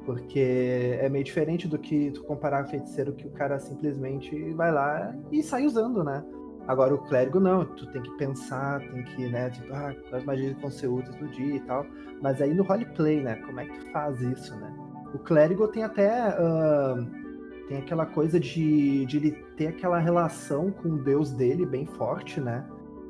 Porque 0.06 0.98
é 1.00 1.08
meio 1.08 1.24
diferente 1.24 1.68
do 1.68 1.80
que 1.80 2.12
tu 2.12 2.24
comparar 2.24 2.66
feiticeiro 2.66 3.14
que 3.14 3.26
o 3.26 3.32
cara 3.32 3.60
simplesmente 3.60 4.52
vai 4.54 4.72
lá 4.72 5.16
e 5.32 5.42
sai 5.42 5.66
usando, 5.66 6.04
né? 6.04 6.24
Agora 6.68 6.94
o 6.94 6.98
clérigo 6.98 7.40
não, 7.40 7.66
tu 7.66 7.86
tem 7.92 8.02
que 8.02 8.12
pensar, 8.18 8.80
tem 8.80 9.04
que, 9.04 9.28
né, 9.28 9.50
tipo, 9.50 9.74
ah, 9.74 9.94
quais 10.10 10.24
magias 10.24 10.60
vão 10.62 10.72
ser 10.72 10.88
úteis 10.88 11.20
no 11.20 11.28
dia 11.30 11.56
e 11.56 11.60
tal. 11.62 11.86
Mas 12.22 12.42
aí 12.42 12.54
no 12.54 12.64
roleplay, 12.64 13.22
né, 13.22 13.36
como 13.46 13.60
é 13.60 13.66
que 13.66 13.80
tu 13.80 13.92
faz 13.92 14.22
isso, 14.22 14.56
né? 14.56 14.74
O 15.14 15.20
clérigo 15.20 15.68
tem 15.68 15.84
até. 15.84 16.30
Uh, 16.30 17.24
tem 17.68 17.78
aquela 17.78 18.06
coisa 18.06 18.40
de, 18.40 19.06
de 19.06 19.18
ele 19.18 19.32
ter 19.56 19.68
aquela 19.68 20.00
relação 20.00 20.70
com 20.70 20.90
o 20.90 20.98
deus 20.98 21.32
dele 21.32 21.66
bem 21.66 21.86
forte, 21.86 22.42
né? 22.42 22.66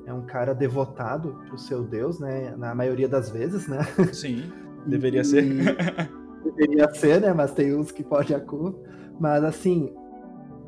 é 0.05 0.13
um 0.13 0.21
cara 0.21 0.53
devotado 0.53 1.39
pro 1.47 1.57
seu 1.57 1.83
deus, 1.83 2.19
né? 2.19 2.53
Na 2.57 2.75
maioria 2.75 3.07
das 3.07 3.29
vezes, 3.29 3.67
né? 3.67 3.79
Sim, 4.11 4.51
deveria 4.85 5.21
e, 5.21 5.25
ser. 5.25 5.43
deveria 6.51 6.93
ser, 6.93 7.21
né? 7.21 7.33
Mas 7.33 7.51
tem 7.53 7.75
uns 7.75 7.91
que 7.91 8.03
pode 8.03 8.33
a 8.33 8.39
cu. 8.39 8.75
Mas 9.19 9.43
assim, 9.43 9.93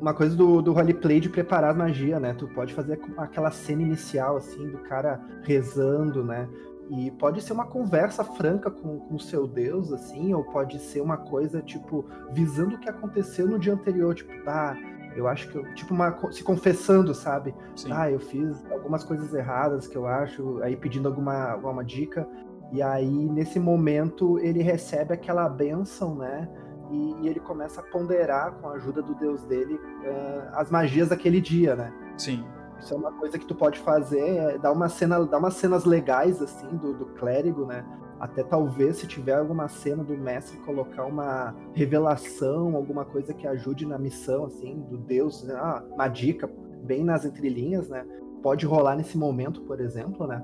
uma 0.00 0.14
coisa 0.14 0.36
do, 0.36 0.60
do 0.60 0.72
roleplay 0.72 1.20
de 1.20 1.28
preparar 1.28 1.74
magia, 1.74 2.20
né? 2.20 2.34
Tu 2.34 2.46
pode 2.48 2.74
fazer 2.74 3.00
aquela 3.16 3.50
cena 3.50 3.82
inicial, 3.82 4.36
assim, 4.36 4.68
do 4.68 4.78
cara 4.78 5.20
rezando, 5.42 6.24
né? 6.24 6.48
E 6.90 7.10
pode 7.12 7.42
ser 7.42 7.52
uma 7.52 7.66
conversa 7.66 8.22
franca 8.22 8.70
com, 8.70 9.00
com 9.00 9.16
o 9.16 9.20
seu 9.20 9.46
Deus, 9.46 9.92
assim, 9.92 10.32
ou 10.32 10.44
pode 10.44 10.78
ser 10.78 11.00
uma 11.00 11.16
coisa, 11.16 11.60
tipo, 11.60 12.04
visando 12.30 12.76
o 12.76 12.78
que 12.78 12.88
aconteceu 12.88 13.48
no 13.48 13.58
dia 13.58 13.72
anterior, 13.72 14.14
tipo, 14.14 14.32
ah, 14.46 14.76
eu 15.16 15.26
acho 15.26 15.48
que 15.48 15.56
eu, 15.56 15.74
tipo, 15.74 15.92
uma, 15.92 16.14
se 16.30 16.44
confessando, 16.44 17.12
sabe? 17.14 17.54
Sim. 17.74 17.88
Ah, 17.90 18.10
eu 18.10 18.20
fiz 18.20 18.64
algumas 18.70 19.02
coisas 19.02 19.32
erradas 19.34 19.88
que 19.88 19.96
eu 19.96 20.06
acho, 20.06 20.62
aí 20.62 20.76
pedindo 20.76 21.08
alguma, 21.08 21.52
alguma 21.52 21.82
dica. 21.82 22.28
E 22.72 22.82
aí, 22.82 23.10
nesse 23.10 23.58
momento, 23.60 24.38
ele 24.38 24.62
recebe 24.62 25.14
aquela 25.14 25.48
bênção, 25.48 26.14
né? 26.16 26.48
E, 26.90 27.16
e 27.22 27.28
ele 27.28 27.40
começa 27.40 27.80
a 27.80 27.84
ponderar, 27.84 28.52
com 28.54 28.68
a 28.68 28.72
ajuda 28.72 29.02
do 29.02 29.14
Deus 29.14 29.42
dele, 29.44 29.74
uh, 29.74 30.48
as 30.52 30.70
magias 30.70 31.08
daquele 31.08 31.40
dia, 31.40 31.74
né? 31.74 31.92
Sim. 32.16 32.44
Isso 32.78 32.92
é 32.92 32.96
uma 32.96 33.12
coisa 33.12 33.38
que 33.38 33.46
tu 33.46 33.54
pode 33.54 33.78
fazer, 33.78 34.36
é 34.36 34.58
dar 34.58 34.72
uma 34.72 34.88
cena, 34.88 35.24
dar 35.24 35.38
umas 35.38 35.54
cenas 35.54 35.84
legais 35.84 36.42
assim 36.42 36.68
do, 36.76 36.92
do 36.92 37.06
clérigo, 37.06 37.64
né? 37.64 37.84
Até 38.20 38.42
talvez 38.42 38.98
se 38.98 39.06
tiver 39.06 39.34
alguma 39.34 39.68
cena 39.68 40.02
do 40.02 40.16
mestre 40.16 40.58
colocar 40.58 41.04
uma 41.04 41.54
revelação, 41.72 42.74
alguma 42.74 43.04
coisa 43.04 43.34
que 43.34 43.46
ajude 43.46 43.86
na 43.86 43.98
missão 43.98 44.44
assim 44.46 44.80
do 44.88 44.96
Deus, 44.96 45.42
né? 45.42 45.54
ah, 45.56 45.82
uma 45.90 46.08
dica 46.08 46.50
bem 46.82 47.04
nas 47.04 47.24
entrelinhas, 47.24 47.88
né? 47.88 48.06
Pode 48.42 48.64
rolar 48.64 48.96
nesse 48.96 49.18
momento, 49.18 49.62
por 49.62 49.80
exemplo, 49.80 50.26
né? 50.26 50.42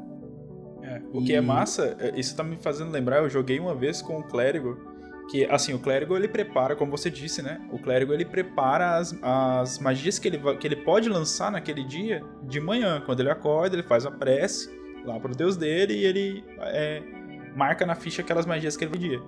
É, 0.82 1.00
o 1.12 1.20
e... 1.20 1.24
que 1.24 1.34
é 1.34 1.40
massa, 1.40 1.96
é, 1.98 2.18
isso 2.18 2.36
tá 2.36 2.42
me 2.42 2.56
fazendo 2.56 2.90
lembrar, 2.90 3.18
eu 3.18 3.30
joguei 3.30 3.58
uma 3.58 3.74
vez 3.74 4.02
com 4.02 4.18
o 4.18 4.22
clérigo 4.22 4.92
que, 5.30 5.44
assim, 5.46 5.72
o 5.72 5.78
clérigo 5.78 6.16
ele 6.16 6.28
prepara, 6.28 6.74
como 6.74 6.90
você 6.90 7.10
disse, 7.10 7.42
né? 7.42 7.60
O 7.70 7.78
clérigo 7.78 8.12
ele 8.12 8.24
prepara 8.24 8.96
as, 8.96 9.16
as 9.22 9.78
magias 9.78 10.18
que 10.18 10.28
ele, 10.28 10.38
que 10.56 10.66
ele 10.66 10.76
pode 10.76 11.08
lançar 11.08 11.50
naquele 11.50 11.84
dia 11.84 12.22
de 12.42 12.60
manhã. 12.60 13.00
Quando 13.00 13.20
ele 13.20 13.30
acorda, 13.30 13.76
ele 13.76 13.82
faz 13.82 14.04
a 14.04 14.10
prece 14.10 14.70
lá 15.04 15.18
pro 15.18 15.34
deus 15.34 15.56
dele 15.56 15.94
e 15.94 16.04
ele 16.04 16.44
é, 16.60 17.02
marca 17.56 17.86
na 17.86 17.94
ficha 17.94 18.22
aquelas 18.22 18.46
magias 18.46 18.76
que 18.76 18.84
ele 18.84 18.92
pedia. 18.92 19.22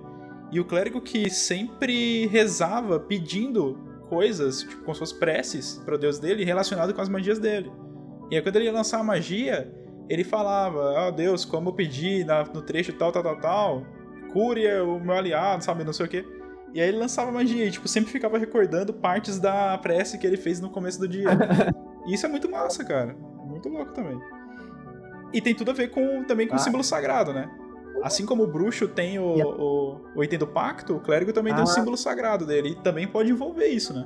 E 0.51 0.59
o 0.59 0.65
clérigo 0.65 1.01
que 1.01 1.29
sempre 1.29 2.27
rezava 2.27 2.99
pedindo 2.99 3.77
coisas, 4.07 4.59
tipo, 4.61 4.83
com 4.83 4.93
suas 4.93 5.11
preces 5.11 5.81
pro 5.85 5.97
deus 5.97 6.19
dele 6.19 6.43
relacionado 6.43 6.93
com 6.93 7.01
as 7.01 7.09
magias 7.09 7.39
dele. 7.39 7.71
E 8.29 8.35
aí 8.35 8.41
quando 8.41 8.57
ele 8.57 8.65
ia 8.65 8.71
lançar 8.71 8.99
a 8.99 9.03
magia, 9.03 9.71
ele 10.09 10.23
falava, 10.23 10.79
ó 10.79 11.07
oh, 11.07 11.11
Deus, 11.11 11.45
como 11.45 11.69
eu 11.69 11.73
pedi 11.73 12.25
no 12.53 12.61
trecho 12.61 12.93
tal, 12.93 13.11
tal, 13.11 13.23
tal, 13.23 13.39
tal, 13.39 13.85
cure 14.31 14.67
o 14.81 14.99
meu 14.99 15.15
aliado, 15.15 15.63
sabe, 15.63 15.83
não 15.83 15.93
sei 15.93 16.05
o 16.05 16.09
quê. 16.09 16.25
E 16.73 16.81
aí 16.81 16.89
ele 16.89 16.97
lançava 16.97 17.31
magia 17.31 17.65
e, 17.65 17.71
tipo, 17.71 17.87
sempre 17.87 18.11
ficava 18.11 18.37
recordando 18.37 18.93
partes 18.93 19.39
da 19.39 19.77
prece 19.77 20.17
que 20.17 20.27
ele 20.27 20.35
fez 20.35 20.59
no 20.59 20.69
começo 20.69 20.99
do 20.99 21.07
dia. 21.07 21.29
e 22.05 22.13
isso 22.13 22.25
é 22.25 22.29
muito 22.29 22.51
massa, 22.51 22.83
cara. 22.83 23.15
Muito 23.45 23.69
louco 23.69 23.93
também. 23.93 24.19
E 25.33 25.39
tem 25.39 25.55
tudo 25.55 25.71
a 25.71 25.73
ver 25.73 25.89
com 25.89 26.25
também 26.25 26.47
com 26.47 26.53
ah. 26.53 26.57
o 26.57 26.59
símbolo 26.59 26.83
sagrado, 26.83 27.33
né? 27.33 27.49
Assim 28.03 28.25
como 28.25 28.43
o 28.43 28.47
bruxo 28.47 28.89
tem 28.89 29.17
o, 29.17 29.23
o, 29.23 30.01
o 30.17 30.23
item 30.23 30.37
do 30.37 30.47
pacto, 30.47 30.97
o 30.97 30.99
clérigo 30.99 31.31
também 31.31 31.53
ah. 31.53 31.55
tem 31.55 31.63
o 31.63 31.67
símbolo 31.67 31.95
sagrado 31.95 32.45
dele. 32.45 32.71
E 32.71 32.75
também 32.75 33.07
pode 33.07 33.31
envolver 33.31 33.67
isso, 33.67 33.93
né? 33.93 34.05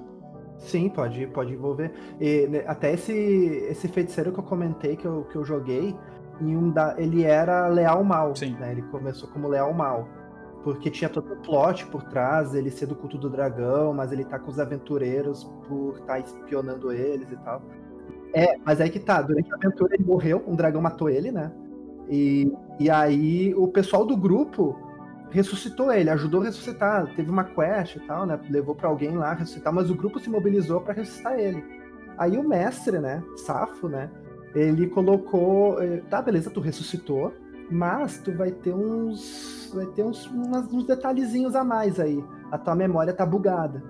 Sim, 0.59 0.89
pode, 0.89 1.25
pode 1.27 1.53
envolver. 1.53 1.91
E, 2.19 2.47
né, 2.47 2.63
até 2.67 2.93
esse, 2.93 3.13
esse 3.13 3.87
feiticeiro 3.87 4.31
que 4.31 4.39
eu 4.39 4.43
comentei, 4.43 4.95
que 4.95 5.05
eu, 5.05 5.23
que 5.23 5.35
eu 5.35 5.43
joguei, 5.43 5.95
em 6.39 6.55
um 6.55 6.69
da, 6.69 6.95
ele 6.97 7.23
era 7.23 7.67
leal 7.67 8.03
mal. 8.03 8.35
Sim. 8.35 8.51
Né? 8.59 8.73
Ele 8.73 8.81
começou 8.83 9.29
como 9.29 9.47
leal 9.47 9.73
mal 9.73 10.07
porque 10.63 10.89
tinha 10.89 11.09
todo 11.09 11.33
o 11.33 11.37
plot 11.37 11.85
por 11.87 12.03
trás, 12.03 12.53
ele 12.53 12.69
ser 12.69 12.85
do 12.85 12.95
culto 12.95 13.17
do 13.17 13.29
dragão, 13.29 13.93
mas 13.93 14.11
ele 14.11 14.25
tá 14.25 14.37
com 14.37 14.51
os 14.51 14.59
aventureiros 14.59 15.45
por 15.67 15.93
estar 15.93 16.05
tá 16.05 16.19
espionando 16.19 16.91
eles 16.91 17.31
e 17.31 17.37
tal. 17.37 17.61
É, 18.33 18.57
mas 18.63 18.79
aí 18.81 18.89
que 18.89 18.99
tá, 18.99 19.21
durante 19.21 19.51
a 19.51 19.55
aventura 19.55 19.95
ele 19.95 20.03
morreu, 20.03 20.43
um 20.45 20.55
dragão 20.55 20.81
matou 20.81 21.09
ele, 21.09 21.31
né? 21.31 21.51
E, 22.09 22.51
e 22.79 22.89
aí 22.89 23.53
o 23.55 23.67
pessoal 23.67 24.05
do 24.05 24.17
grupo 24.17 24.77
ressuscitou 25.31 25.91
ele, 25.91 26.09
ajudou 26.09 26.41
a 26.41 26.45
ressuscitar, 26.45 27.13
teve 27.15 27.29
uma 27.29 27.43
quest 27.43 27.95
e 27.95 27.99
tal, 28.01 28.25
né? 28.25 28.39
Levou 28.49 28.75
para 28.75 28.89
alguém 28.89 29.17
lá 29.17 29.33
ressuscitar, 29.33 29.73
mas 29.73 29.89
o 29.89 29.95
grupo 29.95 30.19
se 30.19 30.29
mobilizou 30.29 30.81
para 30.81 30.93
ressuscitar 30.93 31.39
ele. 31.39 31.63
Aí 32.17 32.37
o 32.37 32.47
mestre, 32.47 32.99
né, 32.99 33.23
Safo, 33.37 33.87
né, 33.87 34.09
ele 34.53 34.87
colocou, 34.87 35.81
eh, 35.81 36.01
tá, 36.09 36.21
beleza, 36.21 36.49
tu 36.49 36.59
ressuscitou, 36.59 37.33
mas 37.69 38.17
tu 38.19 38.35
vai 38.35 38.51
ter 38.51 38.73
uns. 38.73 39.71
Vai 39.73 39.85
ter 39.87 40.03
uns, 40.03 40.25
umas, 40.25 40.65
uns 40.73 40.85
detalhezinhos 40.85 41.55
a 41.55 41.63
mais 41.63 41.99
aí. 41.99 42.23
A 42.51 42.57
tua 42.57 42.75
memória 42.75 43.13
tá 43.13 43.25
bugada. 43.25 43.83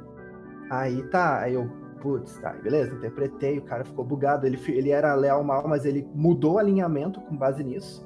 Aí 0.69 1.01
tá, 1.03 1.39
aí 1.39 1.53
eu, 1.53 1.69
putz, 2.01 2.37
tá, 2.39 2.51
beleza, 2.51 2.93
interpretei, 2.93 3.57
o 3.57 3.63
cara 3.63 3.85
ficou 3.85 4.03
bugado. 4.03 4.45
Ele, 4.45 4.59
ele 4.67 4.89
era 4.89 5.15
leal 5.15 5.43
mal, 5.43 5.67
mas 5.67 5.85
ele 5.85 6.05
mudou 6.13 6.55
o 6.55 6.59
alinhamento 6.59 7.21
com 7.21 7.37
base 7.37 7.63
nisso. 7.63 8.05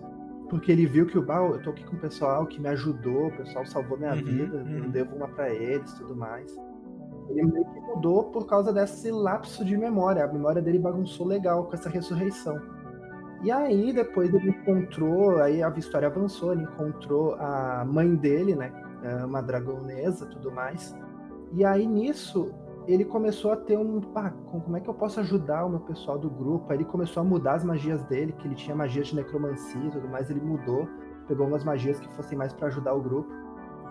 Porque 0.53 0.71
ele 0.71 0.85
viu 0.85 1.07
que 1.07 1.17
o 1.17 1.31
ah, 1.31 1.49
eu 1.51 1.63
tô 1.63 1.71
aqui 1.71 1.83
com 1.83 1.95
o 1.95 1.99
pessoal 1.99 2.45
que 2.45 2.61
me 2.61 2.69
ajudou, 2.69 3.29
o 3.29 3.37
pessoal 3.37 3.65
salvou 3.65 3.97
minha 3.97 4.11
uhum, 4.11 4.23
vida, 4.23 4.57
uhum. 4.57 4.83
eu 4.83 4.89
devo 4.91 5.15
uma 5.15 5.27
para 5.27 5.49
eles 5.51 5.91
tudo 5.93 6.15
mais. 6.15 6.55
Ele 7.27 7.41
meio 7.41 7.65
que 7.65 7.79
mudou 7.79 8.25
por 8.25 8.45
causa 8.45 8.71
desse 8.71 9.09
lapso 9.09 9.65
de 9.65 9.75
memória. 9.75 10.23
A 10.23 10.27
memória 10.31 10.61
dele 10.61 10.77
bagunçou 10.77 11.25
legal 11.25 11.65
com 11.65 11.73
essa 11.73 11.89
ressurreição. 11.89 12.61
E 13.41 13.51
aí, 13.51 13.91
depois 13.91 14.31
ele 14.31 14.51
encontrou, 14.51 15.41
aí 15.41 15.63
a 15.63 15.69
história 15.69 16.07
avançou, 16.07 16.53
ele 16.53 16.65
encontrou 16.65 17.33
a 17.39 17.83
mãe 17.83 18.15
dele, 18.15 18.55
né? 18.55 18.71
É, 19.01 19.25
uma 19.25 19.41
dragonesa 19.41 20.27
tudo 20.27 20.51
mais. 20.51 20.95
E 21.51 21.65
aí 21.65 21.87
nisso, 21.87 22.53
ele 22.87 23.05
começou 23.05 23.51
a 23.51 23.55
ter 23.55 23.77
um. 23.77 24.01
Pá, 24.01 24.31
como 24.51 24.77
é 24.77 24.79
que 24.79 24.89
eu 24.89 24.93
posso 24.93 25.19
ajudar 25.19 25.65
o 25.65 25.69
meu 25.69 25.79
pessoal 25.79 26.17
do 26.17 26.29
grupo? 26.29 26.71
Aí 26.71 26.77
ele 26.77 26.85
começou 26.85 27.21
a 27.21 27.23
mudar 27.23 27.53
as 27.53 27.63
magias 27.63 28.03
dele, 28.03 28.33
que 28.33 28.47
ele 28.47 28.55
tinha 28.55 28.75
magias 28.75 29.07
de 29.07 29.15
necromancia 29.15 29.81
e 29.81 29.91
tudo 29.91 30.07
mais, 30.07 30.29
ele 30.29 30.41
mudou, 30.41 30.87
pegou 31.27 31.47
umas 31.47 31.63
magias 31.63 31.99
que 31.99 32.07
fossem 32.15 32.37
mais 32.37 32.53
para 32.53 32.67
ajudar 32.67 32.93
o 32.93 33.01
grupo. 33.01 33.31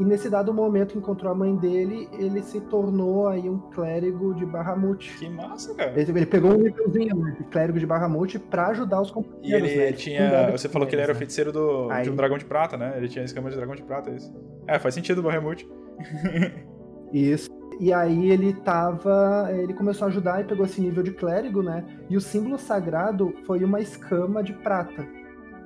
E 0.01 0.05
nesse 0.05 0.31
dado 0.31 0.55
momento 0.55 0.97
encontrou 0.97 1.31
a 1.31 1.35
mãe 1.35 1.55
dele, 1.55 2.09
ele 2.19 2.43
se 2.43 2.61
tornou 2.63 3.29
aí 3.29 3.49
um 3.49 3.59
clérigo 3.59 4.35
de 4.35 4.47
Bahamut. 4.47 5.15
Que 5.19 5.29
massa, 5.29 5.75
cara. 5.75 5.93
Ele, 6.01 6.11
ele 6.11 6.27
pegou 6.27 6.53
um 6.53 6.57
nívelzinho 6.57 7.15
né, 7.15 7.37
de 7.39 7.45
clérigo 7.45 7.79
de 7.79 7.87
Bahamut 7.87 8.39
pra 8.39 8.69
ajudar 8.69 9.03
os 9.03 9.11
companheiros. 9.11 9.69
E 9.69 9.75
ele 9.75 9.85
né? 9.85 9.93
tinha. 9.93 10.51
Você 10.51 10.69
falou 10.69 10.89
que 10.89 10.95
ele 10.95 11.03
era 11.03 11.13
né? 11.13 11.19
feiticeiro 11.19 11.53
do, 11.53 11.91
aí... 11.91 12.05
de 12.05 12.11
um 12.11 12.17
dragão 12.17 12.39
de 12.39 12.45
prata, 12.45 12.77
né? 12.77 12.95
Ele 12.97 13.09
tinha 13.09 13.25
escama 13.25 13.51
de 13.51 13.57
dragão 13.57 13.75
de 13.75 13.83
prata, 13.83 14.11
é 14.11 14.17
isso. 14.17 14.35
É, 14.67 14.79
faz 14.79 14.95
sentido 14.95 15.19
o 15.19 15.23
Bahamut. 15.23 15.69
isso. 17.13 17.51
E 17.81 17.93
aí 17.93 18.31
ele 18.31 18.53
tava. 18.53 19.49
Ele 19.53 19.75
começou 19.75 20.07
a 20.07 20.09
ajudar 20.09 20.41
e 20.41 20.45
pegou 20.45 20.65
esse 20.65 20.81
nível 20.81 21.03
de 21.03 21.13
clérigo, 21.13 21.63
né? 21.63 21.85
E 22.09 22.17
o 22.17 22.21
símbolo 22.21 22.59
sagrado 22.59 23.35
foi 23.47 23.65
uma 23.65 23.81
escama 23.81 24.43
de 24.43 24.53
prata. 24.53 25.07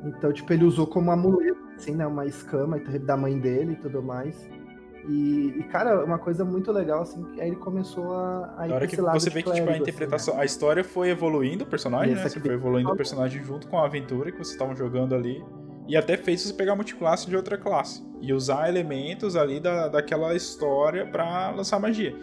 Então, 0.05 0.33
tipo, 0.33 0.53
ele 0.53 0.65
usou 0.65 0.87
como 0.87 1.11
amuleto 1.11 1.67
assim, 1.77 1.95
né? 1.95 2.07
Uma 2.07 2.27
escama 2.27 2.79
da 2.79 3.17
mãe 3.17 3.39
dele 3.39 3.73
e 3.73 3.77
tudo 3.77 4.03
mais. 4.03 4.49
E, 5.09 5.55
e, 5.59 5.63
cara, 5.65 6.05
uma 6.05 6.19
coisa 6.19 6.45
muito 6.45 6.73
legal, 6.73 7.03
assim, 7.03 7.23
que 7.33 7.41
aí 7.41 7.49
ele 7.49 7.57
começou 7.57 8.13
a, 8.13 8.55
a 8.59 8.69
ir 8.69 8.73
hora 8.73 8.87
que 8.89 8.97
você 8.97 9.31
vê 9.31 9.41
que 9.41 9.53
tipo, 9.53 9.71
a 9.71 9.79
interpretação, 9.79 10.33
assim, 10.33 10.39
né? 10.39 10.43
a 10.43 10.45
história 10.45 10.83
foi 10.83 11.11
evoluindo 11.11 11.63
o 11.63 11.67
personagem, 11.67 12.15
né? 12.15 12.29
Você 12.29 12.41
foi 12.41 12.55
evoluindo 12.55 12.91
o 12.91 12.97
personagem 12.97 13.43
junto 13.45 13.69
com 13.69 13.79
a 13.79 13.85
aventura 13.85 14.33
que 14.33 14.39
vocês 14.39 14.51
estavam 14.53 14.75
jogando 14.75 15.15
ali. 15.15 15.45
E 15.89 15.97
até 15.97 16.17
fez 16.17 16.43
você 16.43 16.53
pegar 16.53 16.75
multiclasse 16.75 17.29
de 17.29 17.37
outra 17.37 17.57
classe. 17.57 18.05
E 18.21 18.33
usar 18.33 18.69
elementos 18.69 19.37
ali 19.37 19.61
da, 19.61 19.89
daquela 19.89 20.35
história 20.35 21.07
para 21.07 21.51
lançar 21.51 21.79
magia. 21.79 22.15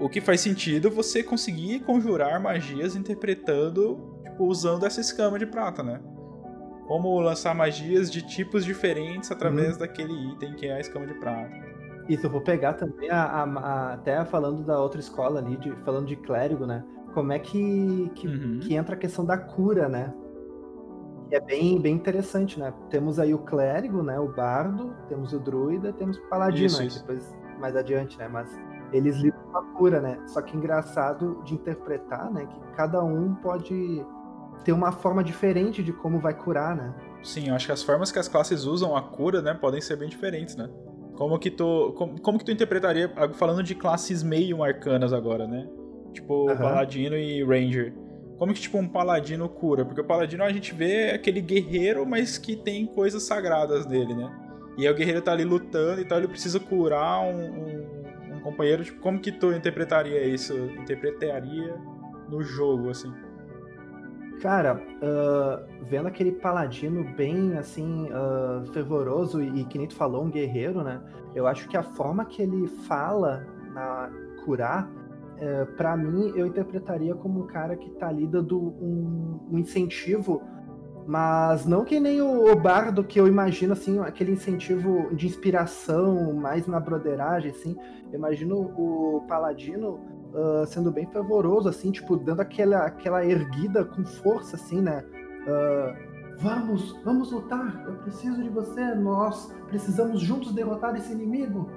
O 0.00 0.08
que 0.08 0.20
faz 0.20 0.40
sentido 0.40 0.90
você 0.90 1.22
conseguir 1.22 1.80
conjurar 1.80 2.40
magias 2.40 2.96
interpretando, 2.96 4.20
tipo, 4.24 4.46
usando 4.46 4.86
essa 4.86 5.00
escama 5.00 5.38
de 5.38 5.46
prata, 5.46 5.82
né? 5.82 6.00
como 6.88 7.20
lançar 7.20 7.54
magias 7.54 8.10
de 8.10 8.22
tipos 8.22 8.64
diferentes 8.64 9.30
através 9.30 9.74
uhum. 9.74 9.80
daquele 9.80 10.32
item 10.32 10.54
que 10.54 10.66
é 10.66 10.72
a 10.72 10.80
escama 10.80 11.06
de 11.06 11.12
prata. 11.14 11.54
Isso, 12.08 12.24
eu 12.24 12.30
vou 12.30 12.40
pegar 12.40 12.72
também 12.72 13.10
a, 13.10 13.22
a, 13.22 13.42
a, 13.42 13.92
até 13.92 14.24
falando 14.24 14.64
da 14.64 14.80
outra 14.80 14.98
escola 14.98 15.38
ali, 15.38 15.58
de, 15.58 15.70
falando 15.84 16.06
de 16.06 16.16
clérigo, 16.16 16.64
né? 16.64 16.82
Como 17.12 17.30
é 17.30 17.38
que, 17.38 18.10
que, 18.14 18.26
uhum. 18.26 18.60
que 18.60 18.74
entra 18.74 18.94
a 18.94 18.98
questão 18.98 19.26
da 19.26 19.36
cura, 19.36 19.86
né? 19.86 20.14
É 21.30 21.40
bem, 21.40 21.80
bem 21.80 21.94
interessante, 21.94 22.58
né? 22.58 22.72
Temos 22.90 23.18
aí 23.18 23.34
o 23.34 23.38
clérigo, 23.38 24.02
né? 24.02 24.18
O 24.18 24.28
bardo, 24.28 24.94
temos 25.08 25.32
o 25.32 25.38
druida, 25.38 25.92
temos 25.92 26.16
o 26.16 26.22
paladino, 26.28 26.66
isso, 26.66 26.82
isso. 26.82 27.00
depois 27.00 27.36
mais 27.58 27.76
adiante, 27.76 28.16
né? 28.18 28.28
Mas 28.28 28.48
eles 28.92 29.16
lidam 29.16 29.40
com 29.52 29.58
a 29.58 29.62
cura, 29.74 30.00
né? 30.00 30.18
Só 30.26 30.40
que 30.40 30.56
engraçado 30.56 31.42
de 31.44 31.54
interpretar, 31.54 32.30
né? 32.32 32.46
Que 32.46 32.60
cada 32.76 33.02
um 33.02 33.34
pode 33.34 34.04
ter 34.64 34.72
uma 34.72 34.92
forma 34.92 35.22
diferente 35.22 35.82
de 35.82 35.92
como 35.92 36.18
vai 36.18 36.34
curar, 36.34 36.74
né? 36.76 36.94
Sim, 37.22 37.48
eu 37.48 37.54
acho 37.54 37.66
que 37.66 37.72
as 37.72 37.82
formas 37.82 38.10
que 38.10 38.18
as 38.18 38.28
classes 38.28 38.64
usam 38.64 38.96
a 38.96 39.02
cura, 39.02 39.42
né, 39.42 39.54
podem 39.54 39.80
ser 39.80 39.96
bem 39.96 40.08
diferentes, 40.08 40.56
né? 40.56 40.68
Como 41.14 41.38
que 41.38 41.50
tu, 41.50 41.92
como, 41.96 42.20
como 42.20 42.38
que 42.38 42.44
tu 42.44 42.52
interpretaria, 42.52 43.12
falando 43.34 43.62
de 43.62 43.74
classes 43.74 44.22
meio 44.22 44.62
arcanas 44.62 45.12
agora, 45.12 45.46
né? 45.46 45.68
Tipo, 46.12 46.48
uhum. 46.48 46.56
Paladino 46.56 47.16
e 47.16 47.42
Ranger. 47.42 47.92
Como 48.38 48.54
que 48.54 48.60
tipo 48.60 48.78
um 48.78 48.88
paladino 48.88 49.48
cura? 49.48 49.84
Porque 49.84 50.00
o 50.00 50.04
paladino 50.04 50.44
a 50.44 50.52
gente 50.52 50.72
vê 50.74 51.10
aquele 51.10 51.40
guerreiro, 51.40 52.06
mas 52.06 52.38
que 52.38 52.54
tem 52.54 52.86
coisas 52.86 53.24
sagradas 53.24 53.84
nele, 53.84 54.14
né? 54.14 54.30
E 54.78 54.86
aí 54.86 54.92
o 54.92 54.96
guerreiro 54.96 55.20
tá 55.20 55.32
ali 55.32 55.44
lutando, 55.44 56.00
então 56.00 56.16
ele 56.16 56.28
precisa 56.28 56.60
curar 56.60 57.20
um, 57.20 57.36
um, 57.36 58.36
um 58.36 58.40
companheiro. 58.40 58.84
Tipo, 58.84 59.00
como 59.00 59.18
que 59.18 59.32
tu 59.32 59.52
interpretaria 59.52 60.24
isso? 60.24 60.54
Interpretaria 60.56 61.74
no 62.28 62.40
jogo, 62.42 62.90
assim? 62.90 63.12
Cara, 64.40 64.80
uh, 65.02 65.84
vendo 65.84 66.06
aquele 66.06 66.30
paladino 66.30 67.02
bem 67.16 67.56
assim, 67.58 68.08
uh, 68.12 68.64
fervoroso 68.72 69.42
e 69.42 69.64
que 69.64 69.78
nem 69.78 69.88
tu 69.88 69.96
falou, 69.96 70.22
um 70.22 70.30
guerreiro, 70.30 70.84
né? 70.84 71.00
Eu 71.34 71.48
acho 71.48 71.68
que 71.68 71.76
a 71.76 71.82
forma 71.82 72.24
que 72.24 72.40
ele 72.40 72.68
fala 72.86 73.44
na 73.74 74.10
curar, 74.44 74.88
uh, 75.40 75.66
para 75.76 75.96
mim, 75.96 76.32
eu 76.36 76.46
interpretaria 76.46 77.14
como 77.14 77.44
um 77.44 77.46
cara 77.46 77.76
que 77.76 77.90
tá 77.90 78.08
ali 78.08 78.26
dando 78.26 78.58
um, 78.58 79.40
um 79.50 79.58
incentivo, 79.58 80.42
mas 81.06 81.64
não 81.64 81.84
que 81.84 81.98
nem 81.98 82.20
o, 82.20 82.52
o, 82.52 82.56
bardo 82.56 83.02
que 83.02 83.18
eu 83.18 83.26
imagino, 83.26 83.72
assim, 83.72 83.98
aquele 84.00 84.32
incentivo 84.32 85.14
de 85.14 85.26
inspiração, 85.26 86.34
mais 86.34 86.66
na 86.66 86.78
broderagem, 86.78 87.50
assim. 87.50 87.76
Eu 88.12 88.18
imagino 88.18 88.56
o 88.76 89.24
paladino 89.26 90.00
uh, 90.34 90.66
sendo 90.66 90.90
bem 90.90 91.06
fervoroso, 91.06 91.68
assim, 91.68 91.90
tipo, 91.90 92.16
dando 92.16 92.40
aquela, 92.40 92.84
aquela 92.84 93.24
erguida 93.24 93.84
com 93.84 94.04
força, 94.04 94.56
assim, 94.56 94.82
né? 94.82 95.02
Uh, 95.46 96.08
vamos, 96.38 96.92
vamos 97.04 97.32
lutar, 97.32 97.84
eu 97.86 97.94
preciso 97.94 98.42
de 98.42 98.48
você, 98.48 98.94
nós 98.94 99.52
precisamos 99.68 100.20
juntos 100.20 100.52
derrotar 100.52 100.94
esse 100.96 101.12
inimigo. 101.12 101.70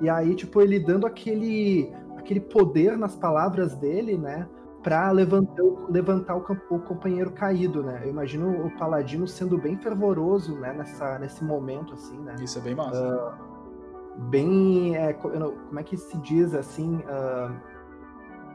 E 0.00 0.08
aí, 0.08 0.34
tipo, 0.34 0.60
ele 0.60 0.78
dando 0.78 1.06
aquele, 1.06 1.92
aquele 2.28 2.40
poder 2.40 2.98
nas 2.98 3.16
palavras 3.16 3.74
dele, 3.74 4.18
né? 4.18 4.46
Pra 4.82 5.10
levantar, 5.10 5.62
levantar 5.88 6.36
o, 6.36 6.40
o, 6.70 6.78
companheiro 6.78 7.32
caído, 7.32 7.82
né? 7.82 8.02
Eu 8.04 8.10
imagino 8.10 8.66
o 8.66 8.70
Paladino 8.78 9.26
sendo 9.26 9.58
bem 9.58 9.76
fervoroso, 9.78 10.54
né? 10.56 10.72
Nessa, 10.72 11.18
nesse 11.18 11.42
momento, 11.42 11.94
assim, 11.94 12.18
né? 12.20 12.36
Isso 12.40 12.58
é 12.58 12.62
bem 12.62 12.74
massa. 12.74 13.02
Uh, 13.02 14.22
bem. 14.28 14.94
É, 14.96 15.14
como 15.14 15.80
é 15.80 15.82
que 15.82 15.96
se 15.96 16.16
diz, 16.18 16.54
assim. 16.54 16.96
Uh, 16.96 17.56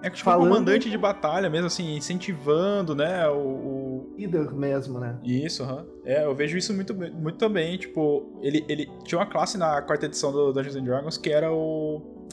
é 0.01 0.09
tipo 0.09 0.25
Falando... 0.25 0.47
um 0.47 0.49
comandante 0.49 0.89
de 0.89 0.97
batalha 0.97 1.49
mesmo, 1.49 1.67
assim, 1.67 1.95
incentivando, 1.95 2.93
né, 2.93 3.27
o... 3.29 3.37
o... 3.37 4.13
Líder 4.17 4.53
mesmo, 4.53 4.99
né? 4.99 5.17
Isso. 5.23 5.63
Uhum. 5.63 5.85
É, 6.03 6.25
eu 6.25 6.35
vejo 6.35 6.57
isso 6.57 6.73
muito, 6.73 6.93
muito 6.93 7.37
também, 7.37 7.77
tipo, 7.77 8.37
ele, 8.41 8.65
ele 8.67 8.91
tinha 9.05 9.17
uma 9.17 9.25
classe 9.25 9.57
na 9.57 9.81
quarta 9.81 10.05
edição 10.05 10.31
do 10.31 10.51
Dungeons 10.51 10.75
and 10.75 10.83
Dragons 10.83 11.17
que 11.17 11.29
era 11.29 11.51
o... 11.51 12.27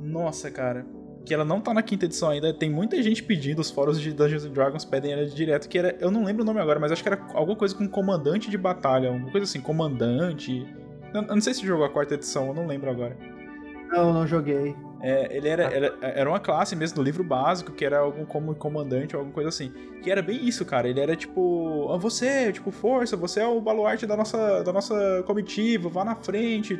Nossa, 0.00 0.50
cara, 0.50 0.86
que 1.24 1.34
ela 1.34 1.44
não 1.44 1.60
tá 1.60 1.74
na 1.74 1.82
quinta 1.82 2.06
edição 2.06 2.30
ainda, 2.30 2.52
tem 2.52 2.70
muita 2.70 3.00
gente 3.02 3.22
pedindo, 3.22 3.60
os 3.60 3.70
fóruns 3.70 4.00
de 4.00 4.12
Dungeons 4.12 4.44
and 4.44 4.52
Dragons 4.52 4.84
pedem 4.84 5.12
ela 5.12 5.26
direto, 5.26 5.68
que 5.68 5.78
era, 5.78 5.96
eu 6.00 6.10
não 6.10 6.24
lembro 6.24 6.42
o 6.42 6.46
nome 6.46 6.60
agora, 6.60 6.80
mas 6.80 6.90
acho 6.90 7.02
que 7.02 7.08
era 7.08 7.20
alguma 7.34 7.56
coisa 7.56 7.74
com 7.74 7.86
comandante 7.88 8.50
de 8.50 8.56
batalha, 8.58 9.10
uma 9.10 9.30
coisa 9.30 9.44
assim, 9.44 9.60
comandante... 9.60 10.66
Eu, 11.12 11.22
eu 11.22 11.34
não 11.34 11.40
sei 11.40 11.52
se 11.52 11.66
jogou 11.66 11.84
a 11.84 11.90
quarta 11.90 12.14
edição, 12.14 12.48
eu 12.48 12.54
não 12.54 12.66
lembro 12.66 12.90
agora. 12.90 13.16
Não, 13.90 14.12
não 14.12 14.26
joguei. 14.26 14.74
É, 15.02 15.34
ele 15.36 15.48
era, 15.48 15.64
era, 15.64 15.98
era 16.00 16.30
uma 16.30 16.38
classe 16.38 16.76
mesmo 16.76 16.96
do 16.96 17.02
livro 17.02 17.24
básico, 17.24 17.72
que 17.72 17.84
era 17.84 17.98
algum 17.98 18.24
como 18.24 18.54
comandante 18.54 19.16
ou 19.16 19.20
alguma 19.20 19.34
coisa 19.34 19.48
assim. 19.48 19.72
Que 20.02 20.10
era 20.10 20.22
bem 20.22 20.46
isso, 20.46 20.64
cara. 20.64 20.88
Ele 20.88 21.00
era 21.00 21.16
tipo, 21.16 21.88
ah, 21.90 21.96
você, 21.96 22.52
tipo, 22.52 22.70
força, 22.70 23.16
você 23.16 23.40
é 23.40 23.46
o 23.46 23.60
baluarte 23.60 24.06
da 24.06 24.16
nossa, 24.16 24.62
da 24.62 24.72
nossa 24.72 25.24
comitiva, 25.26 25.88
vá 25.88 26.04
na 26.04 26.14
frente, 26.14 26.78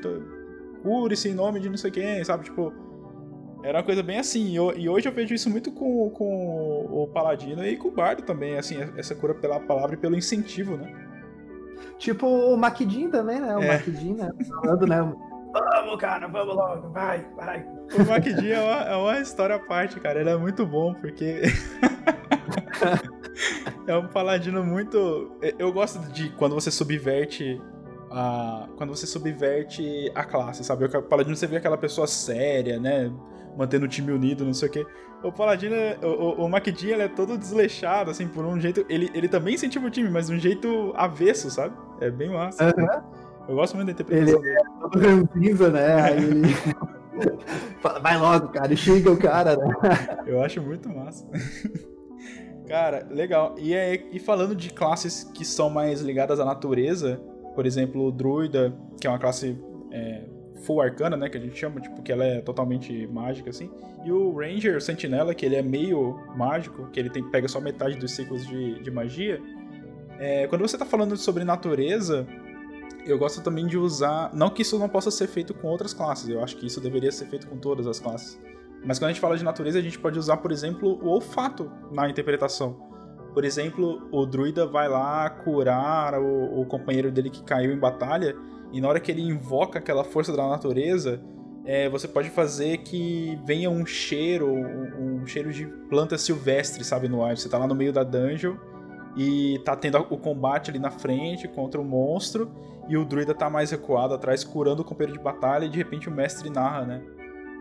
cure-se 0.83 1.29
em 1.31 1.35
nome 1.35 1.61
de 1.61 1.69
não 1.69 1.77
sei 1.77 1.91
quem, 1.91 2.23
sabe? 2.23 2.45
Tipo, 2.45 2.73
era 3.63 3.79
uma 3.79 3.85
coisa 3.85 4.03
bem 4.03 4.19
assim. 4.19 4.55
E 4.77 4.89
hoje 4.89 5.09
eu 5.09 5.13
vejo 5.13 5.35
isso 5.35 5.51
muito 5.51 5.71
com, 5.71 6.11
com 6.11 6.87
o 6.91 7.07
Paladino 7.09 7.65
e 7.65 7.77
com 7.77 7.89
o 7.89 7.93
Bardo 7.93 8.23
também, 8.23 8.59
assim, 8.59 8.77
essa 8.97 9.15
cura 9.15 9.35
pela 9.35 9.61
palavra 9.61 9.95
e 9.95 9.99
pelo 9.99 10.17
incentivo, 10.17 10.77
né? 10.77 10.93
Tipo 11.99 12.27
o 12.27 12.57
Maquidin 12.57 13.11
também, 13.11 13.41
né? 13.41 13.57
O 13.57 13.63
é. 13.63 13.69
Maquidin, 13.69 14.15
né? 14.15 14.31
Falando, 14.49 14.87
né? 14.87 15.01
Vamos, 15.53 15.97
cara, 15.99 16.29
vamos 16.29 16.55
logo, 16.55 16.89
vai, 16.91 17.27
vai. 17.37 17.67
O 17.99 18.07
Maquidinho 18.09 18.55
é, 18.55 18.61
uma, 18.61 18.83
é 18.83 18.97
uma 18.97 19.21
história 19.21 19.57
à 19.57 19.59
parte, 19.59 19.99
cara. 20.01 20.21
Ele 20.21 20.31
é 20.31 20.37
muito 20.37 20.65
bom, 20.65 20.95
porque. 20.95 21.43
é 23.87 23.97
um 23.97 24.07
paladino 24.09 24.65
muito. 24.65 25.37
Eu 25.59 25.73
gosto 25.73 25.99
de 26.13 26.31
quando 26.31 26.55
você 26.55 26.71
subverte 26.71 27.61
a. 28.11 28.69
Quando 28.77 28.95
você 28.95 29.07
subverte 29.07 30.11
a 30.15 30.25
classe, 30.25 30.65
sabe? 30.65 30.85
O 30.85 31.03
paladino 31.03 31.37
você 31.37 31.47
vê 31.47 31.57
aquela 31.57 31.77
pessoa 31.77 32.07
séria, 32.07 32.79
né? 32.79 33.13
Mantendo 33.57 33.87
o 33.87 33.89
time 33.89 34.13
unido, 34.13 34.45
não 34.45 34.55
sei 34.55 34.69
o 34.69 34.73
quê. 34.73 34.87
O 35.23 35.31
paladino, 35.31 35.77
o, 36.03 36.43
o, 36.43 36.49
o 36.49 36.57
ele 36.57 37.03
é 37.03 37.09
todo 37.09 37.37
desleixado, 37.37 38.11
assim, 38.11 38.27
por 38.27 38.45
um 38.45 38.59
jeito. 38.59 38.85
Ele, 38.89 39.11
ele 39.13 39.29
também 39.29 39.55
incentiva 39.55 39.87
o 39.87 39.91
time, 39.91 40.09
mas 40.09 40.29
de 40.29 40.35
um 40.35 40.39
jeito 40.39 40.93
avesso, 40.97 41.51
sabe? 41.51 41.75
É 42.01 42.11
bem 42.11 42.31
massa. 42.31 42.65
Uhum. 42.65 43.21
Eu 43.49 43.55
gosto 43.57 43.75
muito 43.75 43.87
da 43.87 43.93
interpretação 43.93 44.39
ele 44.39 44.43
dele. 44.43 44.59
É 44.59 44.81
todo 44.81 44.99
ranzinza, 44.99 45.71
né? 45.71 46.03
Aí 46.03 46.25
ele. 46.25 46.43
Vai 48.03 48.19
logo, 48.19 48.49
cara, 48.49 48.75
xinga 48.75 49.11
o 49.11 49.17
cara, 49.17 49.57
né? 49.57 49.75
Eu 50.27 50.43
acho 50.43 50.63
muito 50.63 50.89
massa. 50.89 51.27
Cara, 52.67 53.07
legal. 53.11 53.57
E, 53.59 53.75
é, 53.75 54.07
e 54.13 54.19
falando 54.19 54.55
de 54.55 54.71
classes 54.71 55.25
que 55.25 55.45
são 55.45 55.69
mais 55.69 56.01
ligadas 56.01 56.39
à 56.39 56.45
natureza, 56.45 57.21
por 57.55 57.67
exemplo, 57.67 58.07
o 58.07 58.13
Druida, 58.13 58.73
que 59.01 59.07
é 59.07 59.11
uma 59.11 59.19
classe 59.19 59.59
é, 59.91 60.23
full 60.61 60.81
arcana, 60.81 61.17
né? 61.17 61.29
Que 61.29 61.39
a 61.39 61.41
gente 61.41 61.59
chama, 61.59 61.81
tipo, 61.81 62.03
que 62.03 62.13
ela 62.13 62.25
é 62.25 62.41
totalmente 62.41 63.07
mágica, 63.09 63.51
assim. 63.51 63.71
E 64.05 64.13
o 64.13 64.33
Ranger 64.37 64.77
o 64.77 64.81
Sentinela, 64.81 65.35
que 65.35 65.45
ele 65.45 65.57
é 65.57 65.63
meio 65.63 66.19
mágico, 66.37 66.89
que 66.91 66.99
ele 66.99 67.11
tem, 67.11 67.23
pega 67.31 67.49
só 67.49 67.61
metade 67.61 67.97
dos 67.97 68.13
ciclos 68.13 68.47
de, 68.47 68.81
de 68.83 68.91
magia. 68.91 69.41
É, 70.19 70.47
quando 70.47 70.63
você 70.63 70.77
tá 70.77 70.85
falando 70.85 71.17
sobre 71.17 71.45
natureza, 71.45 72.27
eu 73.07 73.19
gosto 73.19 73.43
também 73.43 73.67
de 73.67 73.79
usar. 73.79 74.31
Não 74.35 74.51
que 74.51 74.63
isso 74.63 74.79
não 74.79 74.89
possa 74.89 75.11
ser 75.11 75.27
feito 75.27 75.55
com 75.55 75.69
outras 75.69 75.93
classes, 75.95 76.29
eu 76.29 76.43
acho 76.43 76.57
que 76.57 76.67
isso 76.67 76.81
deveria 76.81 77.13
ser 77.13 77.27
feito 77.27 77.49
com 77.49 77.57
todas 77.57 77.87
as 77.87 77.99
classes. 77.99 78.41
Mas 78.85 78.99
quando 78.99 79.11
a 79.11 79.13
gente 79.13 79.21
fala 79.21 79.37
de 79.37 79.45
natureza, 79.45 79.79
a 79.79 79.83
gente 79.83 79.99
pode 79.99 80.19
usar, 80.19 80.39
por 80.39 80.51
exemplo, 80.51 80.99
o 81.03 81.09
olfato 81.09 81.71
na 81.91 82.09
interpretação. 82.09 82.89
Por 83.35 83.45
exemplo, 83.45 84.09
o 84.11 84.27
druida 84.27 84.67
vai 84.67 84.89
lá 84.89 85.29
curar 85.29 86.15
o, 86.19 86.61
o 86.61 86.67
companheiro 86.67 87.11
dele 87.13 87.31
que 87.31 87.43
caiu 87.43 87.73
em 87.73 87.79
batalha, 87.79 88.35
e 88.73 88.81
na 88.81 88.89
hora 88.89 89.01
que 89.01 89.11
ele 89.11 89.23
invoca 89.23 89.79
aquela 89.79 90.05
força 90.05 90.35
da 90.35 90.49
natureza, 90.49 91.21
é, 91.65 91.89
você 91.89 92.09
pode 92.09 92.31
fazer 92.31 92.79
que 92.79 93.39
venha 93.45 93.69
um 93.71 93.85
cheiro, 93.85 94.53
um, 94.53 95.21
um, 95.23 95.27
cheiro 95.27 95.53
de 95.53 95.67
planta 95.89 96.17
silvestre, 96.17 96.83
sabe, 96.85 97.09
no 97.09 97.23
ar. 97.23 97.37
Você 97.37 97.49
tá 97.49 97.59
lá 97.59 97.67
no 97.67 97.75
meio 97.75 97.93
da 97.93 98.03
dungeon 98.03 98.57
e 99.17 99.61
tá 99.65 99.77
tendo 99.77 99.99
o 99.99 100.17
combate 100.17 100.71
ali 100.71 100.79
na 100.79 100.91
frente 100.91 101.47
contra 101.49 101.81
o 101.81 101.85
monstro 101.85 102.51
e 102.89 102.97
o 102.97 103.05
druida 103.05 103.35
tá 103.35 103.51
mais 103.51 103.71
recuado 103.71 104.15
atrás 104.15 104.43
curando 104.43 104.83
o 104.83 104.85
companheiro 104.85 105.19
de 105.19 105.23
batalha 105.23 105.65
e 105.65 105.69
de 105.69 105.79
repente 105.79 106.09
o 106.09 106.13
mestre 106.13 106.49
narra, 106.49 106.85
né? 106.85 107.03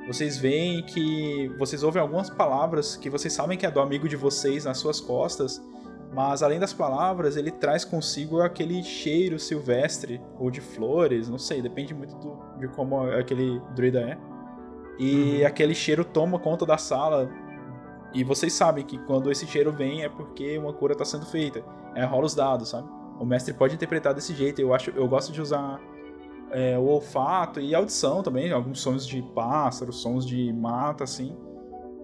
Vocês 0.07 0.37
veem 0.37 0.81
que 0.81 1.51
vocês 1.59 1.83
ouvem 1.83 2.01
algumas 2.01 2.29
palavras 2.29 2.95
que 2.95 3.09
vocês 3.09 3.31
sabem 3.31 3.57
que 3.57 3.65
é 3.65 3.69
do 3.69 3.79
amigo 3.79 4.07
de 4.09 4.15
vocês 4.15 4.65
nas 4.65 4.77
suas 4.77 4.99
costas, 4.99 5.61
mas 6.11 6.41
além 6.41 6.59
das 6.59 6.73
palavras, 6.73 7.37
ele 7.37 7.51
traz 7.51 7.85
consigo 7.85 8.41
aquele 8.41 8.81
cheiro 8.83 9.37
silvestre 9.37 10.19
ou 10.39 10.49
de 10.49 10.61
flores, 10.61 11.29
não 11.29 11.37
sei, 11.37 11.61
depende 11.61 11.93
muito 11.93 12.15
do, 12.15 12.37
de 12.59 12.67
como 12.69 13.01
aquele 13.03 13.61
druida 13.75 14.01
é. 14.01 14.17
E 14.97 15.39
uhum. 15.39 15.47
aquele 15.47 15.75
cheiro 15.75 16.03
toma 16.03 16.39
conta 16.39 16.65
da 16.65 16.77
sala, 16.77 17.29
e 18.13 18.23
vocês 18.23 18.53
sabem 18.53 18.83
que 18.83 18.97
quando 18.97 19.31
esse 19.31 19.45
cheiro 19.45 19.71
vem 19.71 20.03
é 20.03 20.09
porque 20.09 20.57
uma 20.57 20.73
cura 20.73 20.93
está 20.93 21.05
sendo 21.05 21.25
feita. 21.25 21.63
É 21.95 22.03
rola 22.03 22.25
os 22.25 22.33
dados, 22.33 22.69
sabe? 22.69 22.87
O 23.19 23.25
mestre 23.25 23.53
pode 23.53 23.75
interpretar 23.75 24.13
desse 24.13 24.33
jeito. 24.33 24.59
Eu 24.59 24.73
acho, 24.73 24.89
eu 24.91 25.07
gosto 25.07 25.31
de 25.31 25.41
usar 25.41 25.79
é, 26.51 26.77
o 26.77 26.83
olfato 26.83 27.59
e 27.59 27.75
audição 27.75 28.23
também, 28.23 28.51
alguns 28.51 28.81
sons 28.81 29.05
de 29.05 29.21
pássaros, 29.21 30.01
sons 30.01 30.25
de 30.25 30.51
mata, 30.53 31.03
assim, 31.03 31.35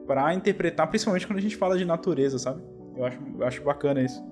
para 0.06 0.34
interpretar, 0.34 0.88
principalmente 0.88 1.26
quando 1.26 1.40
a 1.40 1.42
gente 1.42 1.56
fala 1.56 1.78
de 1.78 1.86
natureza, 1.86 2.38
sabe? 2.38 2.62
Eu 2.96 3.06
acho, 3.06 3.20
eu 3.38 3.46
acho 3.46 3.64
bacana 3.64 4.02
isso. 4.02 4.24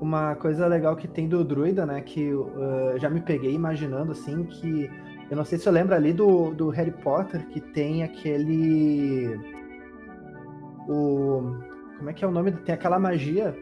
Uma 0.00 0.34
coisa 0.34 0.66
legal 0.66 0.96
que 0.96 1.06
tem 1.06 1.28
do 1.28 1.44
druida, 1.44 1.86
né, 1.86 2.00
que 2.00 2.32
uh, 2.32 2.98
já 2.98 3.08
me 3.08 3.20
peguei 3.20 3.54
imaginando 3.54 4.12
assim 4.12 4.44
que 4.44 4.90
eu 5.30 5.36
não 5.36 5.44
sei 5.44 5.58
se 5.58 5.66
eu 5.66 5.72
lembro 5.72 5.94
ali 5.94 6.12
do, 6.12 6.50
do 6.52 6.68
Harry 6.68 6.90
Potter 6.90 7.46
que 7.48 7.60
tem 7.60 8.02
aquele 8.02 9.40
o. 10.88 11.56
Como 11.96 12.10
é 12.10 12.12
que 12.12 12.24
é 12.24 12.28
o 12.28 12.30
nome? 12.30 12.52
Tem 12.52 12.74
aquela 12.74 12.98
magia 12.98 13.56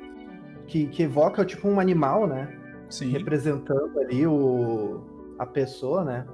que, 0.67 0.87
que 0.87 1.03
evoca 1.03 1.45
tipo 1.45 1.69
um 1.69 1.79
animal, 1.79 2.27
né? 2.27 2.57
Sim. 2.89 3.11
Representando 3.11 4.01
ali 4.01 4.27
o, 4.27 5.01
a 5.39 5.47
pessoa, 5.47 6.05
né? 6.05 6.27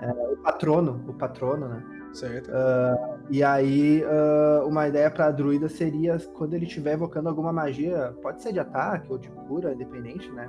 É, 0.00 0.12
o 0.32 0.36
patrono, 0.36 1.02
o 1.08 1.14
patrono, 1.14 1.68
né? 1.68 1.82
Certo. 2.12 2.50
Uh, 2.50 3.19
e 3.30 3.44
aí, 3.44 4.02
uh, 4.04 4.66
uma 4.66 4.88
ideia 4.88 5.08
para 5.08 5.30
druida 5.30 5.68
seria 5.68 6.18
quando 6.34 6.54
ele 6.54 6.66
estiver 6.66 6.94
evocando 6.94 7.28
alguma 7.28 7.52
magia, 7.52 8.12
pode 8.20 8.42
ser 8.42 8.52
de 8.52 8.58
ataque 8.58 9.10
ou 9.10 9.18
de 9.18 9.28
cura, 9.28 9.72
independente, 9.72 10.28
né? 10.32 10.48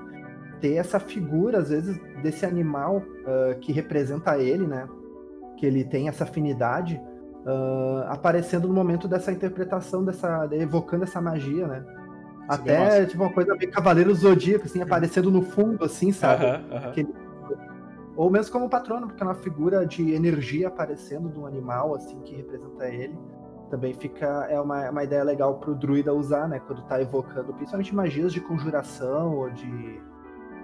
Ter 0.59 0.75
essa 0.75 0.99
figura, 0.99 1.59
às 1.59 1.69
vezes, 1.69 1.99
desse 2.23 2.43
animal 2.43 2.97
uh, 2.97 3.59
que 3.59 3.71
representa 3.71 4.37
ele, 4.39 4.65
né? 4.65 4.87
Que 5.57 5.67
ele 5.67 5.83
tem 5.83 6.09
essa 6.09 6.23
afinidade 6.23 6.99
uh, 7.45 8.03
aparecendo 8.07 8.67
no 8.67 8.73
momento 8.73 9.07
dessa 9.07 9.31
interpretação, 9.31 10.03
dessa, 10.03 10.49
evocando 10.51 11.03
essa 11.03 11.21
magia, 11.21 11.67
né? 11.67 11.85
Isso 11.85 12.47
Até, 12.47 13.05
tipo, 13.05 13.21
uma 13.21 13.31
coisa 13.31 13.55
meio 13.55 13.71
Cavaleiro 13.71 14.13
Zodíaco, 14.15 14.65
assim, 14.65 14.81
aparecendo 14.81 15.29
no 15.29 15.43
fundo, 15.43 15.85
assim, 15.85 16.11
sabe? 16.11 16.45
Uh 16.45 16.47
-huh, 16.47 16.55
uh 16.55 16.73
-huh. 16.73 16.89
Aquele... 16.89 17.13
Ou 18.21 18.29
mesmo 18.29 18.51
como 18.51 18.69
patrono, 18.69 19.07
porque 19.07 19.23
é 19.23 19.25
uma 19.25 19.33
figura 19.33 19.83
de 19.83 20.13
energia 20.13 20.67
aparecendo 20.67 21.27
de 21.27 21.39
um 21.39 21.47
animal, 21.47 21.95
assim, 21.95 22.19
que 22.19 22.35
representa 22.35 22.87
ele. 22.87 23.17
Também 23.71 23.95
fica, 23.95 24.45
é 24.47 24.61
uma, 24.61 24.91
uma 24.91 25.03
ideia 25.03 25.23
legal 25.23 25.55
pro 25.55 25.73
druida 25.73 26.13
usar, 26.13 26.47
né? 26.47 26.59
Quando 26.59 26.83
tá 26.83 27.01
evocando, 27.01 27.51
principalmente 27.51 27.95
magias 27.95 28.31
de 28.31 28.39
conjuração 28.39 29.35
ou 29.35 29.49
de 29.49 30.11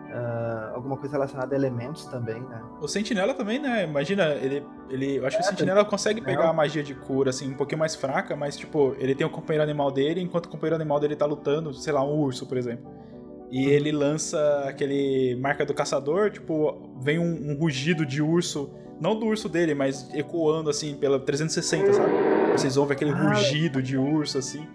Uh, 0.07 0.73
alguma 0.73 0.95
coisa 0.95 1.15
relacionada 1.15 1.53
a 1.53 1.57
elementos 1.57 2.05
também, 2.05 2.39
né? 2.39 2.63
O 2.79 2.87
Sentinela 2.87 3.33
também, 3.33 3.59
né? 3.59 3.83
Imagina, 3.83 4.29
ele. 4.35 4.65
ele 4.89 5.17
eu 5.17 5.27
acho 5.27 5.35
é, 5.35 5.39
que 5.39 5.45
o 5.45 5.47
é, 5.47 5.49
Sentinela 5.49 5.83
consegue 5.83 6.21
pegar 6.21 6.45
é. 6.45 6.47
a 6.47 6.53
magia 6.53 6.81
de 6.81 6.95
cura, 6.95 7.29
assim, 7.31 7.51
um 7.51 7.57
pouquinho 7.57 7.79
mais 7.79 7.93
fraca, 7.93 8.33
mas, 8.33 8.55
tipo, 8.55 8.95
ele 8.99 9.13
tem 9.13 9.27
o 9.27 9.29
companheiro 9.29 9.63
animal 9.63 9.91
dele, 9.91 10.21
enquanto 10.21 10.45
o 10.45 10.49
companheiro 10.49 10.77
animal 10.77 10.97
dele 10.97 11.13
tá 11.13 11.25
lutando, 11.25 11.73
sei 11.73 11.91
lá, 11.91 12.01
um 12.01 12.17
urso, 12.17 12.47
por 12.47 12.57
exemplo. 12.57 12.89
E 13.49 13.65
uhum. 13.65 13.71
ele 13.71 13.91
lança 13.91 14.65
aquele 14.67 15.35
marca 15.35 15.65
do 15.65 15.73
caçador, 15.73 16.31
tipo, 16.31 16.91
vem 17.01 17.17
um, 17.17 17.51
um, 17.51 17.57
rugido 17.57 18.05
de 18.05 18.21
urso, 18.21 18.69
não 18.99 19.17
do 19.17 19.25
urso 19.25 19.47
dele, 19.47 19.73
mas 19.73 20.13
ecoando, 20.13 20.69
assim, 20.69 20.95
pela 20.95 21.19
360, 21.19 21.93
sabe? 21.93 22.11
Vocês 22.51 22.75
ouvem 22.75 22.95
aquele 22.95 23.11
ah, 23.11 23.29
rugido 23.29 23.81
de 23.81 23.97
urso, 23.97 24.37
assim. 24.37 24.67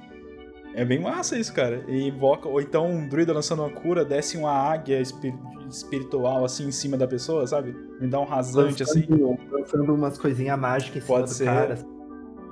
É 0.74 0.84
bem 0.84 0.98
massa 0.98 1.38
isso, 1.38 1.52
cara. 1.52 1.84
E 1.86 2.08
invoca, 2.08 2.48
ou 2.48 2.60
então 2.60 2.90
um 2.90 3.06
druida 3.06 3.32
lançando 3.32 3.62
uma 3.62 3.70
cura, 3.70 4.04
desce 4.04 4.38
uma 4.38 4.52
águia 4.52 5.00
espiritual 5.00 6.44
assim 6.44 6.68
em 6.68 6.72
cima 6.72 6.96
da 6.96 7.06
pessoa, 7.06 7.46
sabe? 7.46 7.76
Me 8.00 8.06
dá 8.08 8.18
um 8.20 8.24
rasante 8.24 8.82
assim. 8.82 9.06
Lançando 9.50 9.94
umas 9.94 10.16
coisinhas 10.16 10.58
mágicas 10.58 11.02
em 11.02 11.06
Pode 11.06 11.30
cima 11.30 11.52
ser. 11.52 11.60
do 11.60 11.68
cara. 11.68 11.92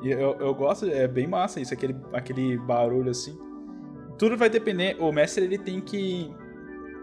E 0.02 0.10
eu, 0.10 0.36
eu 0.38 0.54
gosto, 0.54 0.86
é 0.86 1.06
bem 1.06 1.26
massa 1.26 1.60
isso, 1.60 1.72
aquele, 1.72 1.94
aquele 2.12 2.58
barulho 2.58 3.10
assim. 3.10 3.38
Tudo 4.20 4.36
vai 4.36 4.50
depender, 4.50 4.98
o 5.00 5.10
mestre 5.10 5.44
ele 5.44 5.56
tem 5.56 5.80
que. 5.80 6.30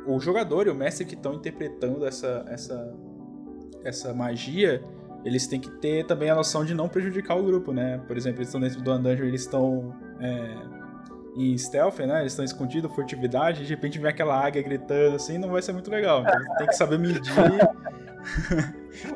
O 0.05 0.19
jogador 0.19 0.67
e 0.67 0.69
o 0.69 0.75
mestre 0.75 1.03
que 1.03 1.15
estão 1.15 1.33
interpretando 1.33 2.05
essa, 2.05 2.45
essa, 2.47 2.95
essa 3.83 4.13
magia, 4.13 4.83
eles 5.25 5.47
têm 5.47 5.59
que 5.59 5.71
ter 5.81 6.05
também 6.05 6.29
a 6.29 6.35
noção 6.35 6.63
de 6.63 6.75
não 6.75 6.87
prejudicar 6.87 7.35
o 7.35 7.43
grupo, 7.43 7.73
né? 7.73 7.99
Por 8.07 8.15
exemplo, 8.15 8.37
eles 8.37 8.49
estão 8.49 8.61
dentro 8.61 8.83
do 8.83 8.99
dungeon, 8.99 9.25
eles 9.25 9.41
estão. 9.41 9.95
É 10.19 10.77
em 11.35 11.55
stealth, 11.57 11.99
né? 11.99 12.21
Eles 12.21 12.33
estão 12.33 12.45
escondidos, 12.45 12.91
furtividade, 12.93 13.63
de 13.63 13.69
repente 13.69 13.99
vem 13.99 14.09
aquela 14.09 14.43
águia 14.43 14.61
gritando 14.61 15.15
assim, 15.15 15.37
não 15.37 15.49
vai 15.49 15.61
ser 15.61 15.71
muito 15.71 15.89
legal. 15.89 16.21
Então, 16.21 16.39
tem 16.57 16.67
que 16.67 16.75
saber 16.75 16.97
medir. 16.97 17.21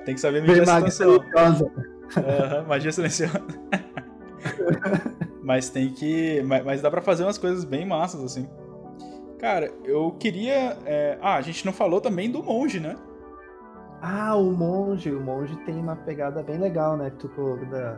tem 0.05 0.13
que 0.15 0.21
saber 0.21 0.41
medir 0.41 0.61
a 0.61 0.65
situação. 0.89 1.71
Uhum, 2.17 2.67
magia 2.67 2.91
silenciosa. 2.91 3.41
mas 5.41 5.69
tem 5.69 5.89
que. 5.89 6.41
Mas, 6.43 6.63
mas 6.63 6.81
dá 6.81 6.89
para 6.89 7.01
fazer 7.01 7.23
umas 7.23 7.37
coisas 7.37 7.63
bem 7.63 7.85
massas, 7.85 8.23
assim. 8.23 8.47
Cara, 9.39 9.71
eu 9.83 10.11
queria. 10.19 10.77
É... 10.85 11.17
Ah, 11.21 11.35
a 11.35 11.41
gente 11.41 11.65
não 11.65 11.73
falou 11.73 11.99
também 11.99 12.29
do 12.29 12.43
monge, 12.43 12.79
né? 12.79 12.95
Ah, 14.01 14.35
o 14.35 14.51
monge. 14.51 15.11
O 15.11 15.19
monge 15.19 15.55
tem 15.65 15.75
uma 15.75 15.95
pegada 15.95 16.41
bem 16.43 16.57
legal, 16.57 16.95
né? 16.97 17.11
Tu 17.11 17.27
da 17.69 17.97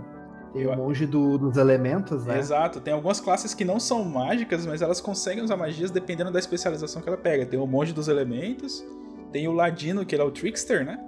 tem 0.53 0.67
o 0.67 0.75
monge 0.75 1.07
do, 1.07 1.37
dos 1.37 1.57
elementos, 1.57 2.25
né? 2.25 2.37
Exato. 2.37 2.79
Tem 2.79 2.93
algumas 2.93 3.19
classes 3.19 3.55
que 3.55 3.65
não 3.65 3.79
são 3.79 4.03
mágicas, 4.03 4.67
mas 4.67 4.83
elas 4.83 5.01
conseguem 5.01 5.43
usar 5.43 5.57
magias 5.57 5.89
dependendo 5.89 6.31
da 6.31 6.37
especialização 6.37 7.01
que 7.01 7.09
ela 7.09 7.17
pega. 7.17 7.43
Tem 7.43 7.59
o 7.59 7.65
monge 7.65 7.91
dos 7.91 8.07
elementos, 8.07 8.85
tem 9.31 9.47
o 9.47 9.51
ladino, 9.51 10.05
que 10.05 10.13
ele 10.13 10.21
é 10.21 10.25
o 10.25 10.31
trickster, 10.31 10.85
né? 10.85 10.99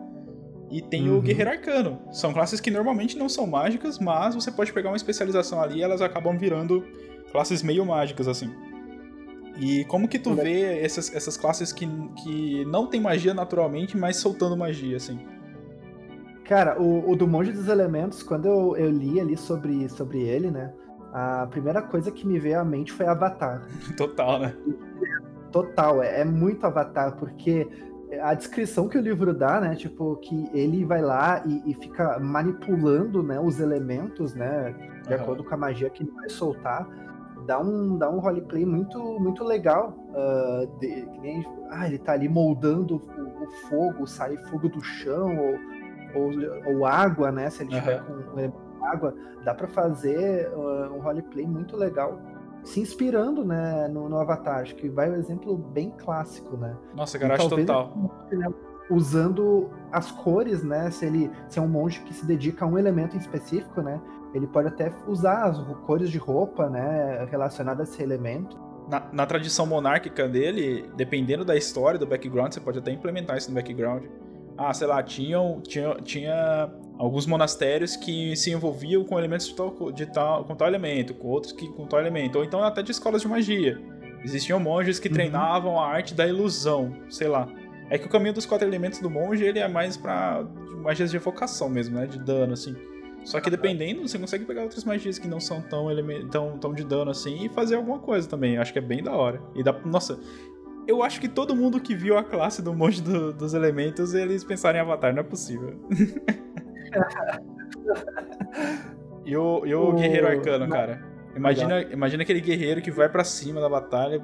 E 0.69 0.82
tem 0.82 1.10
uhum. 1.10 1.17
o 1.17 1.21
guerreiro 1.21 1.51
arcano. 1.51 1.99
São 2.12 2.34
classes 2.34 2.60
que 2.60 2.71
normalmente 2.71 3.17
não 3.17 3.30
são 3.30 3.45
mágicas, 3.45 3.99
mas 3.99 4.36
você 4.36 4.51
pode 4.51 4.73
pegar 4.73 4.89
uma 4.89 4.97
especialização 4.97 5.62
ali 5.62 5.80
e 5.80 5.84
elas 5.84 6.01
acabam 6.01 6.38
virando 6.38 6.84
classes 7.32 7.62
meio 7.62 7.86
mágicas, 7.86 8.28
assim. 8.28 8.51
E 9.58 9.86
como 9.86 10.08
que 10.08 10.19
tu 10.19 10.34
vê 10.34 10.80
essas, 10.82 11.13
essas 11.13 11.38
classes 11.38 11.71
que, 11.71 11.88
que 12.21 12.65
não 12.65 12.88
tem 12.88 12.99
magia 12.99 13.34
naturalmente, 13.34 13.97
mas 13.97 14.17
soltando 14.17 14.58
magia, 14.58 14.97
assim? 14.97 15.19
Cara, 16.43 16.80
o, 16.80 17.10
o, 17.10 17.15
do 17.15 17.28
Monge 17.28 17.51
dos 17.51 17.67
Elementos, 17.67 18.21
quando 18.21 18.47
eu, 18.47 18.75
eu 18.78 18.91
li 18.91 19.19
ali 19.19 19.36
sobre, 19.38 19.88
sobre 19.89 20.21
ele, 20.21 20.51
né? 20.51 20.73
A 21.12 21.47
primeira 21.47 21.82
coisa 21.82 22.12
que 22.12 22.28
me 22.28 22.38
veio 22.38 22.60
à 22.60 22.65
mente 22.65 22.91
foi 22.91 23.08
Avatar. 23.08 23.65
Total, 23.97 24.39
né? 24.39 24.56
Total, 25.51 26.04
é, 26.04 26.21
é 26.21 26.25
muito 26.25 26.65
Avatar, 26.65 27.15
porque 27.15 27.67
a 28.22 28.34
descrição 28.34 28.88
que 28.88 28.98
o 28.98 29.02
livro 29.02 29.34
dá, 29.34 29.60
né? 29.60 29.76
Tipo, 29.76 30.15
que 30.18 30.50
ele 30.54 30.84
vai 30.86 31.02
lá 31.02 31.44
e, 31.46 31.72
e 31.72 31.74
fica 31.74 32.20
manipulando 32.20 33.24
né, 33.24 33.39
os 33.39 33.60
elementos, 33.60 34.34
né? 34.34 34.76
De 35.04 35.13
uhum. 35.13 35.22
acordo 35.22 35.44
com 35.44 35.54
a 35.54 35.58
magia 35.58 35.89
que 35.89 36.04
ele 36.04 36.12
vai 36.12 36.30
soltar. 36.30 36.88
Dá 37.46 37.60
um, 37.60 37.98
dá 37.98 38.10
um 38.10 38.20
roleplay 38.20 38.65
muito, 38.65 39.00
muito 39.20 39.44
legal. 39.44 39.94
Uh, 40.10 40.80
de, 40.80 41.08
nem, 41.22 41.46
ah, 41.70 41.88
ele 41.88 42.00
tá 42.00 42.13
ali 42.13 42.28
moldando 42.28 42.96
o, 42.96 43.44
o 43.44 43.52
fogo, 43.68 44.08
sai 44.08 44.38
fogo 44.38 44.68
do 44.68 44.82
chão, 44.82 45.38
ou 45.38 45.60
ou, 46.15 46.32
ou 46.65 46.86
água, 46.86 47.32
né? 47.32 47.50
Se 47.50 47.63
ele 47.63 47.72
tiver 47.72 48.02
uhum. 48.02 48.52
com 48.52 48.86
água, 48.86 49.13
dá 49.44 49.54
para 49.54 49.68
fazer 49.68 50.50
uh, 50.54 50.94
um 50.94 51.00
roleplay 51.00 51.46
muito 51.46 51.76
legal. 51.76 52.20
Se 52.65 52.82
inspirando 52.82 53.45
né, 53.45 53.88
no, 53.88 54.10
no, 54.10 54.17
Avatar, 54.17 54.62
acho 54.62 54.75
que 54.75 54.89
vai 54.89 55.10
um 55.10 55.15
exemplo 55.15 55.56
bem 55.56 55.91
clássico, 55.91 56.58
né? 56.58 56.75
Nossa, 56.95 57.17
garagem 57.17 57.47
total. 57.47 57.93
Ele, 58.32 58.43
usando 58.89 59.69
as 59.91 60.12
cores, 60.12 60.63
né? 60.63 60.89
Se 60.91 61.06
ele 61.06 61.32
se 61.47 61.60
é 61.60 61.62
um 61.62 61.67
monge 61.67 62.01
que 62.01 62.13
se 62.13 62.25
dedica 62.25 62.65
a 62.65 62.67
um 62.67 62.78
elemento 62.78 63.15
em 63.15 63.19
específico, 63.19 63.82
né? 63.82 64.01
Ele 64.34 64.47
pode 64.47 64.67
até 64.67 64.91
usar 65.08 65.45
as 65.45 65.58
cores 65.86 66.10
de 66.10 66.17
roupa, 66.17 66.69
né? 66.69 67.25
Relacionadas 67.30 67.89
a 67.89 67.93
esse 67.93 68.04
elemento. 68.04 68.60
Na, 68.89 69.08
na, 69.12 69.25
tradição 69.25 69.65
monárquica 69.65 70.28
dele, 70.28 70.91
dependendo 70.95 71.45
da 71.45 71.56
história, 71.56 71.99
do 71.99 72.06
background, 72.06 72.51
você 72.51 72.60
pode 72.60 72.80
até 72.80 72.91
implementar 72.91 73.38
isso 73.38 73.49
no 73.49 73.56
background 73.56 74.04
ah, 74.58 74.74
sei 74.74 74.88
lá, 74.88 75.02
tinham, 75.04 75.62
tinha, 75.62 75.96
tinha 76.04 76.70
alguns 76.98 77.26
monastérios 77.26 77.96
que 77.96 78.36
se 78.36 78.52
envolviam 78.52 79.04
com 79.04 79.18
elementos 79.18 79.48
de 79.48 79.56
tal, 79.56 79.91
de 79.91 80.06
tal, 80.06 80.46
com 80.46 80.56
tal 80.56 80.68
elemento, 80.68 81.13
com 81.13 81.28
outros 81.28 81.52
que 81.52 81.68
com 81.68 81.86
tal 81.86 82.00
elemento, 82.00 82.38
ou 82.38 82.44
então 82.44 82.63
até 82.63 82.82
de 82.82 82.91
escolas 82.91 83.22
de 83.22 83.28
magia. 83.28 83.80
Existiam 84.24 84.60
monges 84.60 85.00
que 85.00 85.08
uhum. 85.08 85.13
treinavam 85.13 85.80
a 85.80 85.88
arte 85.88 86.13
da 86.13 86.26
ilusão, 86.26 86.96
sei 87.10 87.28
lá. 87.28 87.48
É 87.89 87.98
que 87.98 88.08
o 88.08 88.10
caminho 88.10 88.34
dos 88.34 88.46
quatro 88.46 88.68
elementos 88.68 89.00
do 89.00 89.10
monge 89.10 89.44
ele 89.44 89.60
é 89.60 89.68
mais 89.68 89.96
para 89.96 90.44
magias 90.82 91.12
de 91.12 91.18
evocação 91.18 91.70
mesmo, 91.70 91.96
né, 91.96 92.08
de 92.08 92.18
dano 92.18 92.54
assim. 92.54 92.76
Só 93.24 93.41
que 93.41 93.50
dependendo, 93.50 94.08
você 94.08 94.20
consegue 94.20 94.46
pegar 94.46 94.62
outras 94.62 94.84
magias 94.84 95.18
que 95.18 95.28
não 95.28 95.39
são 95.39 95.60
tão, 95.60 95.88
tão, 96.30 96.58
tão 96.60 96.74
de 96.74 96.84
dano 96.84 97.10
assim 97.10 97.46
e 97.46 97.50
fazer 97.50 97.76
alguma 97.76 97.98
coisa 97.98 98.30
também. 98.30 98.58
Acho 98.58 98.72
que 98.72 98.78
é 98.78 98.82
bem 98.82 99.02
da 99.02 99.12
hora. 99.13 99.41
E 99.56 99.63
dá, 99.63 99.74
nossa, 99.84 100.20
eu 100.88 101.04
acho 101.04 101.19
que 101.19 101.28
todo 101.28 101.56
mundo 101.56 101.80
que 101.80 101.95
viu 101.95 102.17
a 102.17 102.24
classe 102.24 102.62
do 102.62 102.74
monge 102.74 103.02
do, 103.02 103.34
dos 103.34 103.54
elementos, 103.54 104.13
eles 104.13 104.43
pensaram 104.43 104.78
em 104.78 104.82
Avatar, 104.82 105.13
não 105.13 105.21
é 105.21 105.24
possível. 105.24 105.80
e 109.26 109.36
o, 109.36 109.65
e 109.65 109.74
o, 109.74 109.89
o 109.89 109.93
guerreiro 109.93 110.28
arcano, 110.28 110.69
cara. 110.69 111.04
Imagina, 111.36 111.82
imagina 111.82 112.24
aquele 112.24 112.39
guerreiro 112.39 112.82
que 112.82 112.91
vai 112.91 113.10
para 113.10 113.24
cima 113.24 113.60
da 113.60 113.67
batalha, 113.67 114.24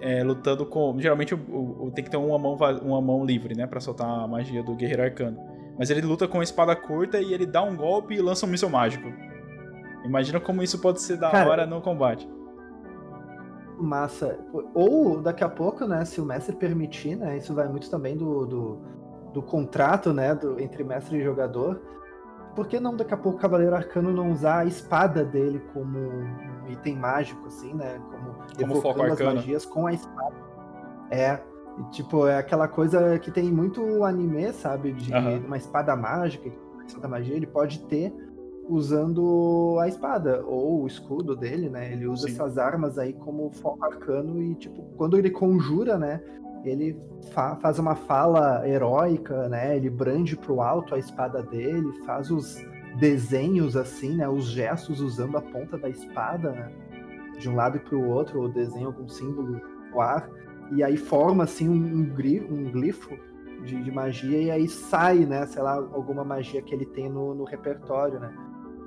é, 0.00 0.22
lutando 0.22 0.66
com. 0.66 0.94
Geralmente 0.98 1.34
o, 1.34 1.86
o, 1.86 1.90
tem 1.90 2.04
que 2.04 2.10
ter 2.10 2.16
uma 2.16 2.38
mão, 2.38 2.56
uma 2.82 3.00
mão 3.00 3.24
livre, 3.24 3.56
né? 3.56 3.66
Pra 3.66 3.80
soltar 3.80 4.06
a 4.06 4.28
magia 4.28 4.62
do 4.62 4.74
guerreiro 4.74 5.02
arcano. 5.02 5.38
Mas 5.76 5.90
ele 5.90 6.02
luta 6.02 6.28
com 6.28 6.38
a 6.38 6.44
espada 6.44 6.76
curta 6.76 7.20
e 7.20 7.34
ele 7.34 7.46
dá 7.46 7.62
um 7.62 7.76
golpe 7.76 8.14
e 8.14 8.20
lança 8.20 8.46
um 8.46 8.48
míssil 8.48 8.70
mágico. 8.70 9.12
Imagina 10.04 10.38
como 10.38 10.62
isso 10.62 10.80
pode 10.80 11.02
ser 11.02 11.16
da 11.16 11.30
cara, 11.30 11.50
hora 11.50 11.66
no 11.66 11.80
combate 11.80 12.28
massa. 13.78 14.38
Ou 14.74 15.20
daqui 15.20 15.44
a 15.44 15.48
pouco, 15.48 15.86
né, 15.86 16.04
se 16.04 16.20
o 16.20 16.24
mestre 16.24 16.54
permitir, 16.56 17.16
né, 17.16 17.36
isso 17.36 17.54
vai 17.54 17.68
muito 17.68 17.90
também 17.90 18.16
do, 18.16 18.46
do, 18.46 18.78
do 19.32 19.42
contrato, 19.42 20.12
né, 20.12 20.34
do, 20.34 20.60
entre 20.60 20.84
mestre 20.84 21.18
e 21.18 21.22
jogador. 21.22 21.80
Por 22.54 22.68
que 22.68 22.78
não 22.78 22.96
daqui 22.96 23.12
a 23.12 23.16
pouco 23.16 23.38
o 23.38 23.40
Cavaleiro 23.40 23.74
Arcano 23.74 24.12
não 24.12 24.30
usar 24.30 24.58
a 24.60 24.64
espada 24.64 25.24
dele 25.24 25.60
como 25.72 25.98
um 25.98 26.70
item 26.70 26.96
mágico, 26.96 27.48
assim, 27.48 27.74
né? 27.74 28.00
Como, 28.10 28.36
como 28.56 28.80
foco 28.80 29.02
as 29.02 29.20
magias 29.20 29.66
com 29.66 29.88
a 29.88 29.92
espada. 29.92 30.36
É, 31.10 31.40
tipo, 31.90 32.28
é 32.28 32.38
aquela 32.38 32.68
coisa 32.68 33.18
que 33.18 33.32
tem 33.32 33.50
muito 33.50 34.04
anime, 34.04 34.52
sabe? 34.52 34.92
De 34.92 35.12
uhum. 35.12 35.46
uma 35.46 35.56
espada 35.56 35.96
mágica, 35.96 36.48
Santa 36.86 37.08
Magia, 37.08 37.34
ele 37.34 37.46
pode 37.46 37.80
ter 37.86 38.14
usando 38.68 39.78
a 39.80 39.88
espada 39.88 40.42
ou 40.46 40.82
o 40.82 40.86
escudo 40.86 41.36
dele, 41.36 41.68
né? 41.68 41.92
Ele 41.92 42.06
usa 42.06 42.28
Sim. 42.28 42.34
essas 42.34 42.58
armas 42.58 42.98
aí 42.98 43.12
como 43.12 43.50
foco 43.50 43.84
arcano 43.84 44.42
e, 44.42 44.54
tipo, 44.54 44.82
quando 44.96 45.18
ele 45.18 45.30
conjura, 45.30 45.98
né? 45.98 46.20
Ele 46.64 46.98
fa 47.32 47.56
faz 47.56 47.78
uma 47.78 47.94
fala 47.94 48.66
heróica, 48.66 49.48
né? 49.48 49.76
Ele 49.76 49.90
brande 49.90 50.36
pro 50.36 50.60
alto 50.60 50.94
a 50.94 50.98
espada 50.98 51.42
dele, 51.42 51.92
faz 52.06 52.30
os 52.30 52.64
desenhos 52.98 53.76
assim, 53.76 54.16
né? 54.16 54.28
Os 54.28 54.46
gestos 54.46 55.00
usando 55.00 55.36
a 55.36 55.42
ponta 55.42 55.76
da 55.76 55.88
espada, 55.88 56.50
né? 56.50 56.72
De 57.38 57.48
um 57.48 57.54
lado 57.54 57.76
e 57.76 57.80
pro 57.80 58.00
outro, 58.08 58.40
ou 58.40 58.48
desenha 58.48 58.86
algum 58.86 59.08
símbolo 59.08 59.60
no 59.92 60.00
ar. 60.00 60.28
E 60.72 60.82
aí 60.82 60.96
forma, 60.96 61.44
assim, 61.44 61.68
um, 61.68 61.74
um 61.74 62.70
glifo 62.70 63.14
de, 63.64 63.82
de, 63.82 63.90
magia 63.90 64.40
e 64.40 64.50
aí 64.50 64.68
sai, 64.68 65.26
né? 65.26 65.44
Sei 65.46 65.60
lá, 65.60 65.74
alguma 65.74 66.24
magia 66.24 66.62
que 66.62 66.74
ele 66.74 66.86
tem 66.86 67.08
no, 67.10 67.34
no 67.34 67.44
repertório, 67.44 68.18
né? 68.18 68.32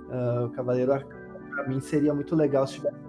Uh, 0.10 0.46
o 0.46 0.50
Cavaleiro 0.52 0.94
Arcano, 0.94 1.50
pra 1.50 1.68
mim, 1.68 1.80
seria 1.80 2.14
muito 2.14 2.36
legal 2.36 2.66
se 2.66 2.76
tivesse 2.76 3.08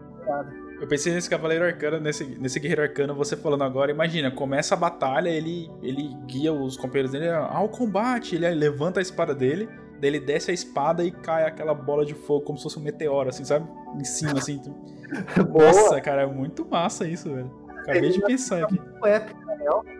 eu 0.80 0.86
pensei 0.86 1.12
nesse 1.12 1.28
Cavaleiro 1.28 1.64
Arcano, 1.64 1.98
nesse, 1.98 2.24
nesse 2.24 2.60
Guerreiro 2.60 2.82
Arcano, 2.82 3.14
você 3.14 3.36
falando 3.36 3.64
agora. 3.64 3.90
Imagina, 3.90 4.30
começa 4.30 4.74
a 4.74 4.78
batalha, 4.78 5.28
ele, 5.28 5.68
ele 5.82 6.14
guia 6.26 6.52
os 6.52 6.76
companheiros 6.76 7.10
dele 7.10 7.28
ao 7.30 7.68
combate, 7.68 8.36
ele 8.36 8.48
levanta 8.50 9.00
a 9.00 9.02
espada 9.02 9.34
dele, 9.34 9.68
daí 10.00 10.10
ele 10.10 10.20
desce 10.20 10.52
a 10.52 10.54
espada 10.54 11.02
e 11.02 11.10
cai 11.10 11.44
aquela 11.44 11.74
bola 11.74 12.04
de 12.04 12.14
fogo, 12.14 12.44
como 12.44 12.56
se 12.58 12.62
fosse 12.62 12.78
um 12.78 12.82
meteoro, 12.82 13.28
assim, 13.28 13.44
sabe? 13.44 13.68
Em 13.98 14.04
cima, 14.04 14.38
assim. 14.38 14.62
Nossa, 15.52 16.00
cara, 16.00 16.22
é 16.22 16.26
muito 16.26 16.64
massa 16.64 17.08
isso, 17.08 17.34
velho. 17.34 17.50
Acabei 17.78 18.10
de 18.10 18.20
pensar 18.20 18.62
aqui. 18.62 18.78
Muito 18.78 19.06
épico, 19.06 19.44
né? 19.46 19.97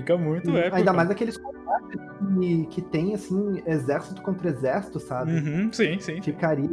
Fica 0.00 0.16
muito 0.16 0.56
épico. 0.56 0.76
Ainda 0.76 0.92
mais 0.92 1.10
aqueles 1.10 1.36
combates 1.36 2.00
que, 2.40 2.66
que 2.66 2.82
tem, 2.82 3.14
assim, 3.14 3.62
exército 3.66 4.22
contra 4.22 4.48
exército, 4.48 5.00
sabe? 5.00 5.32
Uhum, 5.32 5.72
sim, 5.72 5.98
sim. 5.98 6.20
Ficaria 6.22 6.68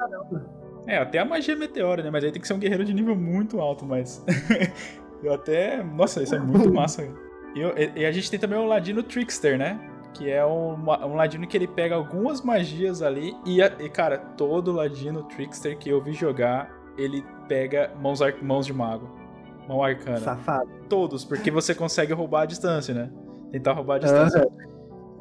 caramba. 0.00 0.60
É, 0.86 0.96
até 0.96 1.18
a 1.18 1.24
magia 1.24 1.54
meteora, 1.54 2.02
né? 2.02 2.10
Mas 2.10 2.24
aí 2.24 2.32
tem 2.32 2.40
que 2.40 2.48
ser 2.48 2.54
um 2.54 2.58
guerreiro 2.58 2.84
de 2.84 2.94
nível 2.94 3.14
muito 3.14 3.60
alto, 3.60 3.84
mas. 3.84 4.24
eu 5.22 5.32
até. 5.32 5.82
Nossa, 5.82 6.22
isso 6.22 6.34
é 6.34 6.38
muito 6.38 6.72
massa. 6.72 7.06
E, 7.54 8.00
e, 8.00 8.06
a 8.06 8.12
gente 8.12 8.30
tem 8.30 8.40
também 8.40 8.58
o 8.58 8.66
Ladino 8.66 9.02
Trickster, 9.02 9.58
né? 9.58 9.78
Que 10.14 10.30
é 10.30 10.44
um, 10.44 10.74
um 10.74 11.14
Ladino 11.14 11.46
que 11.46 11.56
ele 11.56 11.66
pega 11.66 11.94
algumas 11.94 12.42
magias 12.42 13.02
ali. 13.02 13.34
E, 13.44 13.60
e, 13.60 13.88
cara, 13.88 14.18
todo 14.18 14.72
Ladino 14.72 15.22
Trickster 15.24 15.76
que 15.76 15.90
eu 15.90 16.02
vi 16.02 16.12
jogar, 16.12 16.70
ele 16.96 17.24
pega 17.46 17.92
mãos, 18.00 18.20
mãos 18.42 18.66
de 18.66 18.72
mago. 18.72 19.19
Mão 19.68 19.82
arcana. 19.82 20.18
Safado. 20.18 20.68
Todos, 20.88 21.24
porque 21.24 21.50
você 21.50 21.74
consegue 21.74 22.12
roubar 22.12 22.42
a 22.42 22.46
distância, 22.46 22.94
né? 22.94 23.10
Tentar 23.52 23.72
roubar 23.72 23.96
a 23.96 23.98
distância. 23.98 24.42
Uhum. 24.44 24.70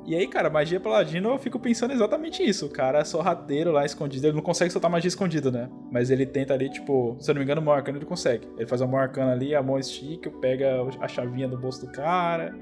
E 0.05 0.15
aí, 0.15 0.27
cara, 0.27 0.49
magia 0.49 0.79
paladino, 0.79 1.29
eu 1.29 1.37
fico 1.37 1.59
pensando 1.59 1.93
exatamente 1.93 2.41
isso. 2.41 2.65
O 2.65 2.69
cara 2.69 2.99
é 2.99 3.03
sorrateiro 3.03 3.71
lá, 3.71 3.85
escondido. 3.85 4.25
Ele 4.25 4.35
não 4.35 4.41
consegue 4.41 4.71
soltar 4.71 4.89
magia 4.89 5.07
escondida, 5.07 5.51
né? 5.51 5.69
Mas 5.91 6.09
ele 6.09 6.25
tenta 6.25 6.53
ali, 6.53 6.67
tipo, 6.69 7.15
se 7.19 7.29
eu 7.29 7.35
não 7.35 7.39
me 7.39 7.45
engano, 7.45 7.61
o 7.61 7.71
arcano 7.71 7.99
ele 7.99 8.05
consegue. 8.05 8.47
Ele 8.57 8.65
faz 8.65 8.81
a 8.81 8.87
mão 8.87 8.99
arcana 8.99 9.33
ali, 9.33 9.53
a 9.53 9.61
mão 9.61 9.77
estica, 9.77 10.31
pega 10.31 10.81
a 10.99 11.07
chavinha 11.07 11.47
do 11.47 11.57
bolso 11.57 11.85
do 11.85 11.91
cara, 11.91 12.55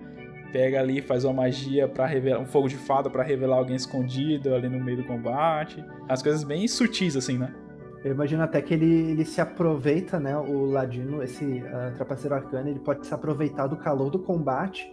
pega 0.51 0.79
ali, 0.79 1.01
faz 1.01 1.23
uma 1.23 1.33
magia 1.33 1.87
para 1.87 2.05
revelar, 2.05 2.41
um 2.41 2.45
fogo 2.45 2.67
de 2.67 2.75
fada 2.75 3.09
para 3.09 3.23
revelar 3.23 3.57
alguém 3.57 3.75
escondido 3.75 4.53
ali 4.53 4.67
no 4.67 4.83
meio 4.83 4.97
do 4.97 5.05
combate. 5.05 5.81
As 6.09 6.21
coisas 6.21 6.43
bem 6.43 6.67
sutis, 6.67 7.15
assim, 7.15 7.37
né? 7.37 7.53
Eu 8.07 8.13
imagino 8.13 8.41
até 8.41 8.61
que 8.61 8.73
ele, 8.73 9.11
ele 9.11 9.25
se 9.25 9.41
aproveita, 9.41 10.17
né? 10.17 10.37
O 10.37 10.71
Ladino, 10.71 11.21
esse 11.21 11.43
uh, 11.43 11.93
trapaceiro 11.93 12.35
arcano, 12.35 12.69
ele 12.69 12.79
pode 12.79 13.05
se 13.05 13.13
aproveitar 13.13 13.67
do 13.67 13.75
calor 13.75 14.09
do 14.09 14.17
combate 14.17 14.89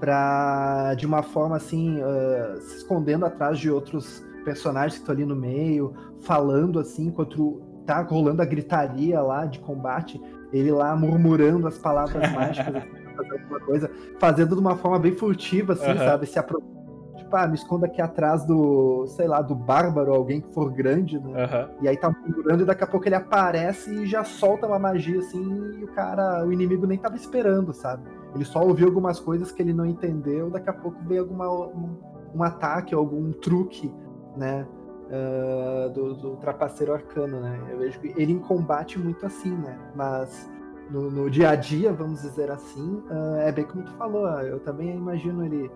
para 0.00 0.94
de 0.94 1.04
uma 1.04 1.22
forma 1.22 1.56
assim, 1.56 2.00
uh, 2.00 2.58
se 2.58 2.78
escondendo 2.78 3.26
atrás 3.26 3.58
de 3.58 3.70
outros 3.70 4.24
personagens 4.46 4.94
que 4.94 5.00
estão 5.00 5.14
ali 5.14 5.26
no 5.26 5.36
meio, 5.36 5.92
falando 6.22 6.78
assim, 6.78 7.08
enquanto 7.08 7.60
tá 7.84 8.00
rolando 8.00 8.40
a 8.40 8.46
gritaria 8.46 9.20
lá 9.20 9.44
de 9.44 9.58
combate, 9.58 10.18
ele 10.54 10.72
lá 10.72 10.96
murmurando 10.96 11.68
as 11.68 11.76
palavras 11.76 12.32
mágicas, 12.32 12.76
assim, 12.76 12.88
fazendo 13.14 13.42
alguma 13.42 13.60
coisa, 13.60 13.90
fazendo 14.18 14.54
de 14.54 14.60
uma 14.60 14.76
forma 14.76 14.98
bem 14.98 15.12
furtiva, 15.12 15.74
assim, 15.74 15.90
uhum. 15.90 15.98
sabe? 15.98 16.24
Se 16.24 16.38
aproveitando 16.38 16.81
tipo, 17.22 17.36
ah, 17.36 17.46
me 17.46 17.54
esconda 17.54 17.86
aqui 17.86 18.00
atrás 18.00 18.44
do, 18.44 19.06
sei 19.08 19.26
lá, 19.26 19.40
do 19.40 19.54
bárbaro, 19.54 20.12
alguém 20.12 20.40
que 20.40 20.52
for 20.52 20.70
grande, 20.70 21.18
né? 21.18 21.28
Uhum. 21.28 21.74
E 21.82 21.88
aí 21.88 21.96
tá 21.96 22.10
murmurando 22.10 22.62
e 22.62 22.66
daqui 22.66 22.84
a 22.84 22.86
pouco 22.86 23.06
ele 23.06 23.14
aparece 23.14 23.90
e 23.90 24.06
já 24.06 24.24
solta 24.24 24.66
uma 24.66 24.78
magia 24.78 25.18
assim 25.18 25.78
e 25.78 25.84
o 25.84 25.88
cara, 25.88 26.44
o 26.44 26.52
inimigo 26.52 26.86
nem 26.86 26.98
tava 26.98 27.16
esperando, 27.16 27.72
sabe? 27.72 28.02
Ele 28.34 28.44
só 28.44 28.62
ouviu 28.64 28.86
algumas 28.86 29.20
coisas 29.20 29.52
que 29.52 29.62
ele 29.62 29.72
não 29.72 29.86
entendeu, 29.86 30.50
daqui 30.50 30.70
a 30.70 30.72
pouco 30.72 30.98
veio 31.04 31.22
alguma, 31.22 31.50
um, 31.50 31.96
um 32.34 32.42
ataque, 32.42 32.94
algum 32.94 33.32
truque, 33.32 33.92
né? 34.36 34.66
Uh, 35.08 35.90
do, 35.90 36.14
do 36.14 36.36
trapaceiro 36.36 36.94
arcano, 36.94 37.38
né? 37.38 37.60
Eu 37.70 37.78
vejo 37.78 38.00
que 38.00 38.14
ele 38.16 38.32
em 38.32 38.38
combate 38.38 38.98
muito 38.98 39.26
assim, 39.26 39.50
né? 39.50 39.78
Mas 39.94 40.50
no, 40.90 41.10
no 41.10 41.30
dia 41.30 41.50
a 41.50 41.54
dia, 41.54 41.92
vamos 41.92 42.22
dizer 42.22 42.50
assim, 42.50 43.02
uh, 43.10 43.36
é 43.40 43.52
bem 43.52 43.64
como 43.64 43.84
tu 43.84 43.92
falou, 43.92 44.26
eu 44.40 44.58
também 44.60 44.96
imagino 44.96 45.44
ele 45.44 45.70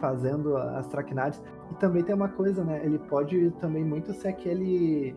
fazendo 0.00 0.56
as 0.56 0.86
traquinagens. 0.88 1.42
E 1.70 1.74
também 1.74 2.02
tem 2.02 2.14
uma 2.14 2.28
coisa, 2.28 2.64
né? 2.64 2.80
Ele 2.84 2.98
pode 2.98 3.50
também 3.60 3.84
muito 3.84 4.12
ser 4.12 4.28
aquele 4.28 5.14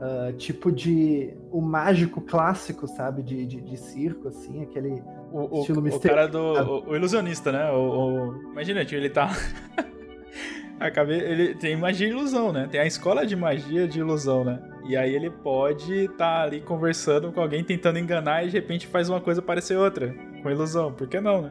uh, 0.00 0.32
tipo 0.34 0.70
de. 0.70 1.32
o 1.50 1.60
mágico 1.60 2.20
clássico, 2.20 2.86
sabe? 2.86 3.22
De, 3.22 3.46
de, 3.46 3.60
de 3.60 3.76
circo, 3.76 4.28
assim, 4.28 4.62
aquele 4.62 5.02
o, 5.32 5.60
estilo 5.60 5.82
o, 5.82 5.94
o 5.94 6.00
cara 6.00 6.26
do. 6.26 6.38
O, 6.38 6.90
o, 6.90 6.96
ilusionista, 6.96 7.52
né? 7.52 7.70
O, 7.70 7.76
o... 7.76 8.52
Imagina, 8.52 8.84
tipo, 8.84 9.00
ele 9.00 9.10
tá. 9.10 9.30
Acabei, 10.78 11.18
ele 11.18 11.54
tem 11.54 11.74
magia 11.74 12.06
e 12.06 12.10
ilusão, 12.10 12.52
né? 12.52 12.68
Tem 12.70 12.78
a 12.78 12.86
escola 12.86 13.24
de 13.24 13.34
magia 13.34 13.88
de 13.88 14.00
ilusão, 14.00 14.44
né? 14.44 14.60
E 14.86 14.94
aí 14.94 15.14
ele 15.14 15.30
pode 15.30 16.04
estar 16.04 16.16
tá 16.16 16.42
ali 16.42 16.60
conversando 16.60 17.32
com 17.32 17.40
alguém 17.40 17.64
tentando 17.64 17.98
enganar 17.98 18.44
e 18.44 18.50
de 18.50 18.52
repente 18.52 18.86
faz 18.86 19.08
uma 19.08 19.20
coisa 19.20 19.40
parecer 19.40 19.76
outra, 19.76 20.14
com 20.42 20.50
ilusão. 20.50 20.92
Por 20.92 21.08
que 21.08 21.18
não, 21.18 21.42
né? 21.42 21.50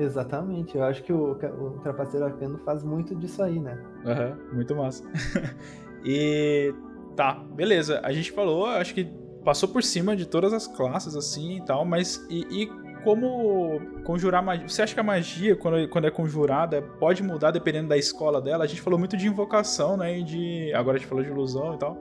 Exatamente, 0.00 0.78
eu 0.78 0.82
acho 0.82 1.02
que 1.02 1.12
o, 1.12 1.32
o 1.32 1.78
Trapaceiro 1.82 2.24
Arcano 2.24 2.58
faz 2.64 2.82
muito 2.82 3.14
disso 3.14 3.42
aí, 3.42 3.60
né? 3.60 3.78
Aham, 4.06 4.38
uhum, 4.48 4.54
muito 4.54 4.74
massa. 4.74 5.04
e 6.02 6.74
tá, 7.14 7.34
beleza. 7.34 8.00
A 8.02 8.10
gente 8.10 8.32
falou, 8.32 8.64
acho 8.64 8.94
que 8.94 9.04
passou 9.44 9.68
por 9.68 9.82
cima 9.82 10.16
de 10.16 10.26
todas 10.26 10.54
as 10.54 10.66
classes 10.66 11.14
assim 11.14 11.58
e 11.58 11.64
tal, 11.66 11.84
mas 11.84 12.26
e, 12.30 12.46
e 12.50 12.66
como 13.04 13.78
conjurar 14.04 14.42
magia? 14.42 14.66
Você 14.66 14.80
acha 14.80 14.94
que 14.94 15.00
a 15.00 15.02
magia, 15.02 15.54
quando, 15.54 15.86
quando 15.88 16.06
é 16.06 16.10
conjurada, 16.10 16.80
pode 16.80 17.22
mudar 17.22 17.50
dependendo 17.50 17.88
da 17.88 17.98
escola 17.98 18.40
dela? 18.40 18.64
A 18.64 18.66
gente 18.66 18.80
falou 18.80 18.98
muito 18.98 19.18
de 19.18 19.26
invocação, 19.26 19.98
né? 19.98 20.18
E 20.18 20.22
de. 20.22 20.72
Agora 20.74 20.96
a 20.96 20.98
gente 20.98 21.08
falou 21.08 21.22
de 21.22 21.30
ilusão 21.30 21.74
e 21.74 21.78
tal. 21.78 21.96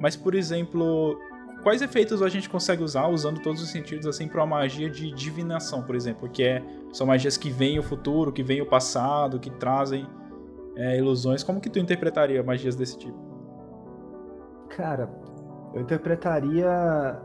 Mas, 0.00 0.16
por 0.16 0.34
exemplo, 0.34 1.18
quais 1.64 1.80
efeitos 1.80 2.22
a 2.22 2.28
gente 2.28 2.48
consegue 2.48 2.82
usar 2.82 3.08
usando 3.08 3.40
todos 3.40 3.62
os 3.62 3.70
sentidos 3.70 4.06
assim 4.06 4.28
para 4.28 4.44
uma 4.44 4.58
magia 4.58 4.88
de 4.88 5.10
divinação, 5.10 5.82
por 5.82 5.96
exemplo, 5.96 6.28
que 6.28 6.44
é 6.44 6.62
são 6.92 7.06
magias 7.06 7.36
que 7.36 7.50
veem 7.50 7.78
o 7.78 7.82
futuro, 7.82 8.30
que 8.30 8.42
veem 8.42 8.60
o 8.60 8.66
passado, 8.66 9.40
que 9.40 9.50
trazem 9.50 10.06
é, 10.76 10.98
ilusões. 10.98 11.42
Como 11.42 11.60
que 11.60 11.70
tu 11.70 11.78
interpretaria 11.78 12.42
magias 12.42 12.76
desse 12.76 12.98
tipo? 12.98 13.18
Cara, 14.68 15.10
eu 15.72 15.80
interpretaria 15.80 17.20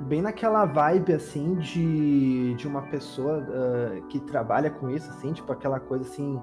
bem 0.00 0.20
naquela 0.20 0.64
vibe 0.64 1.12
assim 1.12 1.54
de, 1.54 2.54
de 2.54 2.66
uma 2.66 2.82
pessoa 2.82 3.38
uh, 3.38 4.02
que 4.08 4.18
trabalha 4.20 4.70
com 4.70 4.90
isso, 4.90 5.08
assim, 5.10 5.32
tipo 5.32 5.52
aquela 5.52 5.78
coisa 5.78 6.04
assim, 6.04 6.40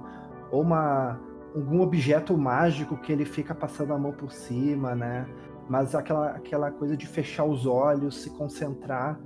ou 0.52 0.62
uma 0.62 1.20
algum 1.56 1.82
objeto 1.82 2.38
mágico 2.38 2.96
que 2.98 3.12
ele 3.12 3.26
fica 3.26 3.56
passando 3.56 3.94
a 3.94 3.98
mão 3.98 4.12
por 4.12 4.32
cima, 4.32 4.96
né? 4.96 5.28
Mas 5.70 5.94
aquela, 5.94 6.32
aquela 6.32 6.72
coisa 6.72 6.98
de 6.98 7.06
fechar 7.06 7.46
os 7.46 7.66
olhos, 7.66 8.24
se 8.24 8.32
concentrar, 8.32 9.20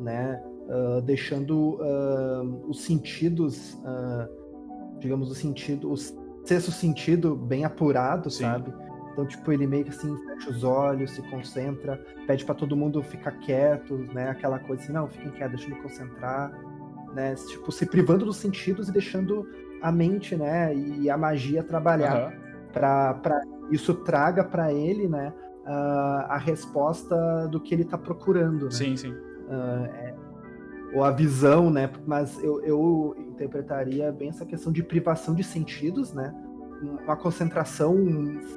né? 0.00 0.42
Uh, 0.66 1.00
deixando 1.02 1.74
uh, 1.74 2.68
os 2.68 2.82
sentidos, 2.82 3.74
uh, 3.74 4.98
digamos, 4.98 5.30
o 5.30 5.34
sentido, 5.34 5.92
o 5.92 5.96
sexto 6.44 6.72
sentido 6.72 7.36
bem 7.36 7.64
apurado, 7.64 8.30
Sim. 8.30 8.44
sabe? 8.44 8.74
Então, 9.12 9.24
tipo, 9.26 9.52
ele 9.52 9.66
meio 9.66 9.84
que 9.84 9.90
assim, 9.90 10.16
fecha 10.26 10.50
os 10.50 10.64
olhos, 10.64 11.12
se 11.12 11.22
concentra, 11.30 12.04
pede 12.26 12.44
para 12.44 12.54
todo 12.54 12.74
mundo 12.74 13.00
ficar 13.02 13.30
quieto, 13.32 13.96
né? 14.12 14.30
Aquela 14.30 14.58
coisa 14.58 14.82
assim, 14.82 14.92
não, 14.92 15.06
fiquem 15.08 15.30
quietos, 15.30 15.60
deixa 15.60 15.70
eu 15.70 15.76
me 15.76 15.82
concentrar, 15.82 16.50
né? 17.14 17.34
Tipo, 17.34 17.70
se 17.70 17.86
privando 17.86 18.24
dos 18.24 18.38
sentidos 18.38 18.88
e 18.88 18.92
deixando 18.92 19.46
a 19.80 19.92
mente, 19.92 20.34
né? 20.34 20.74
E 20.74 21.08
a 21.08 21.16
magia 21.16 21.62
trabalhar 21.62 22.32
uhum. 22.32 22.70
para 22.72 23.42
isso 23.70 23.94
traga 23.94 24.42
para 24.42 24.72
ele, 24.72 25.06
né? 25.08 25.32
Uh, 25.64 26.26
a 26.28 26.38
resposta 26.38 27.48
do 27.48 27.60
que 27.60 27.74
ele 27.74 27.82
está 27.82 27.98
procurando. 27.98 28.66
Né? 28.66 28.70
Sim, 28.70 28.96
sim. 28.96 29.12
Uh, 29.12 29.84
é, 29.92 30.14
ou 30.94 31.02
a 31.02 31.10
visão, 31.10 31.70
né? 31.70 31.90
Mas 32.06 32.42
eu, 32.42 32.62
eu 32.62 33.16
interpretaria 33.18 34.12
bem 34.12 34.28
essa 34.28 34.46
questão 34.46 34.72
de 34.72 34.82
privação 34.82 35.34
de 35.34 35.42
sentidos, 35.42 36.12
né? 36.12 36.32
Uma 37.04 37.16
concentração 37.16 37.96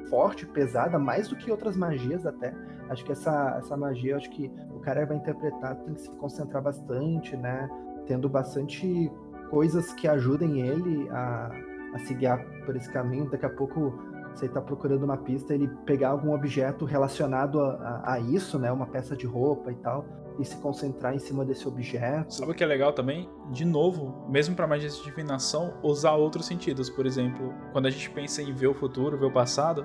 forte, 0.08 0.46
pesada, 0.46 0.98
mais 0.98 1.28
do 1.28 1.36
que 1.36 1.50
outras 1.50 1.76
magias 1.76 2.26
até. 2.26 2.54
Acho 2.88 3.04
que 3.04 3.12
essa, 3.12 3.56
essa 3.58 3.76
magia, 3.76 4.16
acho 4.16 4.30
que 4.30 4.50
o 4.74 4.80
cara 4.80 5.04
vai 5.04 5.16
interpretar, 5.16 5.76
tem 5.76 5.94
que 5.94 6.02
se 6.02 6.10
concentrar 6.12 6.62
bastante, 6.62 7.36
né? 7.36 7.68
Tendo 8.06 8.28
bastante 8.28 9.10
coisas 9.50 9.92
que 9.94 10.06
ajudem 10.06 10.60
ele 10.60 11.08
a, 11.10 11.50
a 11.94 11.98
se 11.98 12.14
guiar 12.14 12.44
por 12.64 12.76
esse 12.76 12.90
caminho. 12.90 13.28
Daqui 13.30 13.46
a 13.46 13.50
pouco 13.50 13.98
você 14.38 14.46
está 14.46 14.60
procurando 14.60 15.02
uma 15.02 15.16
pista, 15.16 15.54
ele 15.54 15.68
pegar 15.84 16.10
algum 16.10 16.32
objeto 16.32 16.84
relacionado 16.84 17.60
a, 17.60 17.72
a, 17.72 18.12
a, 18.14 18.20
isso, 18.20 18.58
né? 18.58 18.70
Uma 18.70 18.86
peça 18.86 19.16
de 19.16 19.26
roupa 19.26 19.72
e 19.72 19.74
tal, 19.76 20.04
e 20.38 20.44
se 20.44 20.56
concentrar 20.56 21.14
em 21.14 21.18
cima 21.18 21.44
desse 21.44 21.66
objeto. 21.66 22.34
Sabe 22.34 22.52
o 22.52 22.54
que 22.54 22.62
é 22.62 22.66
legal 22.66 22.92
também? 22.92 23.28
De 23.50 23.64
novo, 23.64 24.24
mesmo 24.28 24.54
para 24.54 24.66
magia 24.66 24.88
de 24.88 25.02
divinação, 25.02 25.74
usar 25.82 26.12
outros 26.12 26.46
sentidos. 26.46 26.88
Por 26.88 27.04
exemplo, 27.06 27.52
quando 27.72 27.86
a 27.86 27.90
gente 27.90 28.08
pensa 28.10 28.40
em 28.40 28.52
ver 28.52 28.68
o 28.68 28.74
futuro, 28.74 29.18
ver 29.18 29.26
o 29.26 29.32
passado, 29.32 29.84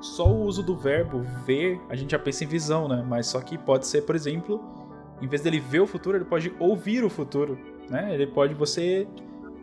só 0.00 0.28
o 0.28 0.42
uso 0.42 0.62
do 0.62 0.76
verbo 0.76 1.22
ver, 1.46 1.80
a 1.88 1.96
gente 1.96 2.10
já 2.10 2.18
pensa 2.18 2.44
em 2.44 2.46
visão, 2.46 2.86
né? 2.86 3.04
Mas 3.08 3.26
só 3.26 3.40
que 3.40 3.56
pode 3.56 3.86
ser, 3.86 4.02
por 4.02 4.14
exemplo, 4.14 4.60
em 5.22 5.26
vez 5.26 5.40
dele 5.40 5.58
ver 5.58 5.80
o 5.80 5.86
futuro, 5.86 6.18
ele 6.18 6.26
pode 6.26 6.54
ouvir 6.60 7.02
o 7.02 7.08
futuro, 7.08 7.58
né? 7.88 8.12
Ele 8.12 8.26
pode 8.26 8.52
você 8.52 9.08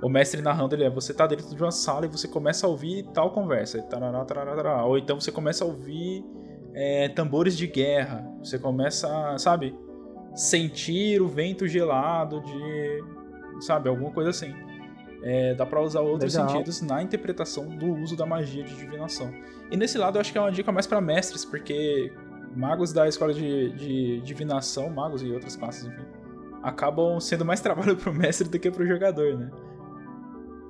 o 0.02 0.10
mestre 0.10 0.41
narrando 0.41 0.76
ele 0.76 0.84
é, 0.84 0.89
você 0.89 1.14
tá 1.14 1.28
dentro 1.28 1.47
de 1.56 1.62
uma 1.62 1.72
sala 1.72 2.06
e 2.06 2.10
você 2.10 2.28
começa 2.28 2.66
a 2.66 2.70
ouvir 2.70 3.04
tal 3.14 3.32
conversa, 3.32 3.82
tarará, 3.84 4.26
tarará, 4.26 4.56
tarará. 4.56 4.86
ou 4.86 4.97
então 4.97 5.20
você 5.20 5.32
começa 5.32 5.64
a 5.64 5.68
ouvir 5.68 6.26
é, 6.74 7.10
tambores 7.10 7.56
de 7.56 7.68
guerra, 7.68 8.28
você 8.39 8.58
começa, 8.58 9.38
sabe, 9.38 9.76
sentir 10.34 11.22
o 11.22 11.28
vento 11.28 11.68
gelado 11.68 12.41
de, 12.41 13.04
sabe, 13.62 13.89
alguma 13.89 14.12
coisa 14.12 14.30
assim. 14.30 14.54
É, 15.24 15.54
dá 15.54 15.68
pra 15.68 15.80
usar 15.82 16.02
outros 16.02 16.34
Legal. 16.34 16.49
sentidos 16.49 16.82
na 16.82 17.04
interpretação 17.04 17.68
do 17.68 17.93
uso 17.93 18.16
da 18.18 18.26
magia 18.26 18.64
de 18.64 18.76
divinação. 18.76 19.32
E 19.70 19.78
nesse 19.78 19.97
lado 19.97 20.18
eu 20.18 20.22
acho 20.22 20.32
que 20.32 20.38
é 20.38 20.41
uma 20.41 20.52
dica 20.52 20.72
mais 20.72 20.88
para 20.88 20.99
mestres, 20.99 21.45
porque 21.45 22.12
magos 22.56 22.91
da 22.91 23.08
escola 23.08 23.34
de, 23.34 23.70
de 23.72 24.22
divinação, 24.22 24.89
magos 24.89 25.22
e 25.22 25.32
outras 25.32 25.56
classes, 25.56 25.86
enfim, 25.86 26.06
acabam 26.64 27.20
sendo 27.20 27.45
mais 27.45 27.60
trabalho 27.62 27.95
pro 27.95 28.12
mestre 28.12 28.49
do 28.49 28.58
que 28.58 28.72
pro 28.72 28.86
jogador, 28.86 29.38
né? 29.38 29.52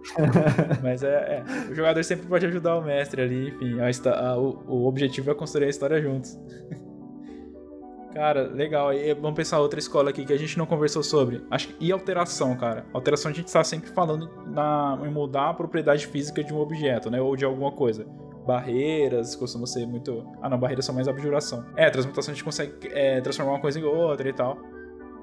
Mas 0.81 1.03
é, 1.03 1.43
é, 1.47 1.71
o 1.71 1.75
jogador 1.75 2.03
sempre 2.03 2.27
pode 2.27 2.45
ajudar 2.45 2.77
o 2.77 2.81
mestre 2.81 3.21
ali, 3.21 3.49
enfim, 3.49 3.77
a, 3.79 4.19
a, 4.19 4.37
o, 4.37 4.63
o, 4.67 4.87
objetivo 4.87 5.31
é 5.31 5.35
construir 5.35 5.65
a 5.65 5.69
história 5.69 6.01
juntos. 6.01 6.39
cara, 8.13 8.43
legal. 8.43 8.93
E 8.93 9.13
vamos 9.13 9.35
pensar 9.35 9.59
outra 9.59 9.79
escola 9.79 10.09
aqui 10.09 10.25
que 10.25 10.33
a 10.33 10.37
gente 10.37 10.57
não 10.57 10.65
conversou 10.65 11.03
sobre. 11.03 11.43
Acho 11.49 11.69
que, 11.69 11.85
e 11.85 11.91
alteração, 11.91 12.55
cara. 12.55 12.85
Alteração 12.93 13.31
a 13.31 13.33
gente 13.33 13.47
está 13.47 13.63
sempre 13.63 13.89
falando 13.91 14.29
na, 14.47 14.99
em 15.03 15.09
mudar 15.09 15.49
a 15.49 15.53
propriedade 15.53 16.07
física 16.07 16.43
de 16.43 16.53
um 16.53 16.59
objeto, 16.59 17.09
né? 17.09 17.21
Ou 17.21 17.35
de 17.35 17.45
alguma 17.45 17.71
coisa. 17.71 18.05
Barreiras 18.45 19.35
costumam 19.35 19.67
ser 19.67 19.85
muito. 19.85 20.27
Ah, 20.41 20.49
não, 20.49 20.59
barreiras 20.59 20.85
são 20.85 20.95
mais 20.95 21.07
abjuração. 21.07 21.63
É, 21.75 21.89
transmutação 21.89 22.31
a 22.31 22.35
gente 22.35 22.43
consegue 22.43 22.73
é, 22.91 23.21
transformar 23.21 23.53
uma 23.53 23.61
coisa 23.61 23.79
em 23.79 23.83
outra 23.83 24.27
e 24.27 24.33
tal. 24.33 24.57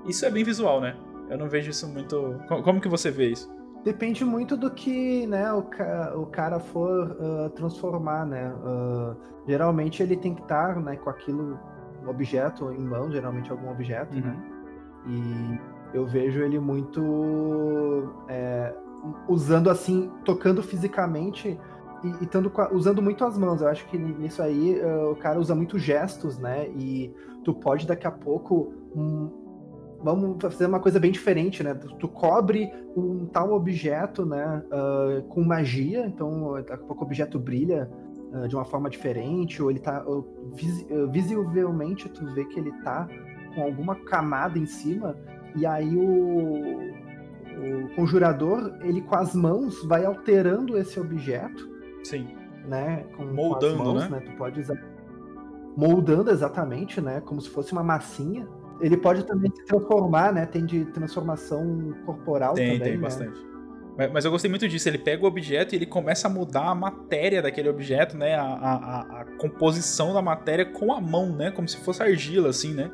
Isso 0.07 0.25
é 0.25 0.31
bem 0.31 0.45
visual, 0.45 0.81
né? 0.81 0.97
Eu 1.29 1.37
não 1.37 1.49
vejo 1.49 1.71
isso 1.71 1.87
muito. 1.89 2.41
Como 2.49 2.81
que 2.81 2.89
você 2.89 3.11
vê 3.11 3.31
isso? 3.31 3.58
Depende 3.85 4.25
muito 4.25 4.57
do 4.57 4.71
que 4.71 5.27
né, 5.27 5.53
o, 5.53 5.63
ca 5.63 6.13
o 6.17 6.27
cara 6.27 6.59
for 6.59 7.17
uh, 7.21 7.51
transformar, 7.51 8.27
né? 8.27 8.53
Uh, 8.53 9.17
geralmente 9.47 10.03
ele 10.03 10.17
tem 10.17 10.35
que 10.35 10.43
estar 10.43 10.77
né, 10.81 10.97
com 10.97 11.09
aquilo, 11.09 11.59
um 12.05 12.09
objeto 12.09 12.73
em 12.73 12.85
mão, 12.85 13.11
geralmente 13.11 13.51
algum 13.51 13.71
objeto, 13.71 14.15
né? 14.15 14.21
uhum. 14.21 14.27
né? 14.27 14.59
E 15.07 15.97
eu 15.97 16.07
vejo 16.07 16.43
ele 16.43 16.59
muito 16.59 18.13
é, 18.29 18.75
usando 19.29 19.71
assim, 19.71 20.11
tocando 20.25 20.63
fisicamente 20.63 21.59
e, 22.05 22.25
e 22.25 22.27
tando, 22.27 22.53
usando 22.73 23.01
muito 23.01 23.25
as 23.25 23.39
mãos. 23.39 23.61
Eu 23.61 23.69
acho 23.69 23.87
que 23.87 23.97
nisso 23.97 24.43
aí 24.43 24.81
uh, 24.81 25.13
o 25.13 25.17
cara 25.17 25.39
usa 25.39 25.55
muito 25.55 25.79
gestos, 25.79 26.39
né? 26.39 26.69
E 26.71 27.15
tu 27.45 27.55
pode 27.55 27.87
daqui 27.87 28.07
a 28.07 28.11
pouco 28.11 28.73
um, 28.95 29.48
vamos 30.03 30.37
fazer 30.41 30.67
uma 30.67 30.81
coisa 30.81 31.01
bem 31.01 31.11
diferente, 31.11 31.63
né? 31.63 31.75
Tu 31.75 32.09
cobre 32.09 32.71
um 32.97 33.27
tal 33.27 33.53
objeto, 33.53 34.25
né, 34.25 34.63
uh, 34.67 35.23
com 35.29 35.43
magia, 35.43 36.07
então 36.07 36.55
daqui 36.55 36.73
a 36.73 36.79
pouco 36.79 37.03
o 37.03 37.07
objeto 37.07 37.39
brilha 37.39 37.91
uh, 38.33 38.49
de 38.49 38.55
uma 38.55 38.65
forma 38.65 38.89
diferente, 38.89 39.63
ou 39.63 39.71
ele 39.71 39.81
tá 39.81 40.05
ou, 40.07 40.53
vis, 40.55 40.87
uh, 40.91 41.11
visivelmente 41.11 42.09
tu 42.09 42.27
vê 42.33 42.45
que 42.45 42.59
ele 42.59 42.73
tá 42.83 43.09
com 43.55 43.63
alguma 43.63 43.95
camada 43.95 44.59
em 44.59 44.67
cima, 44.67 45.17
e 45.57 45.67
aí 45.67 45.97
o, 45.97 46.79
o 47.59 47.95
conjurador, 47.97 48.73
ele 48.83 49.01
com 49.01 49.17
as 49.17 49.35
mãos 49.35 49.85
vai 49.85 50.05
alterando 50.05 50.79
esse 50.79 50.99
objeto. 51.01 51.69
Sim. 52.05 52.29
Né? 52.67 53.05
Com, 53.17 53.25
Moldando, 53.25 53.79
com 53.79 53.85
mãos, 53.85 54.11
né? 54.11 54.19
né? 54.19 54.21
Tu 54.21 54.37
pode 54.37 54.61
usar 54.61 54.79
moldando 55.77 56.31
exatamente, 56.31 57.01
né? 57.01 57.21
Como 57.21 57.41
se 57.41 57.49
fosse 57.49 57.73
uma 57.73 57.85
massinha. 57.85 58.47
Ele 58.81 58.97
pode 58.97 59.25
também 59.25 59.51
se 59.55 59.65
transformar, 59.65 60.33
né? 60.33 60.47
Tem 60.47 60.65
de 60.65 60.85
transformação 60.87 61.95
corporal 62.07 62.55
tem, 62.55 62.67
também. 62.67 62.81
Tem, 62.81 62.93
né? 62.97 62.99
bastante. 62.99 63.49
Mas, 64.13 64.25
eu 64.25 64.31
gostei 64.31 64.49
muito 64.49 64.69
disso. 64.69 64.89
Ele 64.89 64.99
pega 64.99 65.25
o 65.25 65.27
objeto 65.27 65.75
e 65.75 65.77
ele 65.77 65.87
começa 65.87 66.29
a 66.29 66.31
mudar 66.31 66.69
a 66.69 66.75
matéria 66.75 67.43
daquele 67.43 67.69
objeto, 67.69 68.17
né? 68.17 68.37
A, 68.37 68.45
a, 68.45 69.21
a 69.21 69.25
composição 69.39 70.15
da 70.15 70.23
matéria 70.23 70.65
com 70.65 70.93
a 70.93 71.01
mão, 71.01 71.35
né? 71.35 71.51
Como 71.51 71.67
se 71.69 71.77
fosse 71.79 72.01
argila, 72.01 72.51
assim, 72.51 72.73
né? 72.75 72.93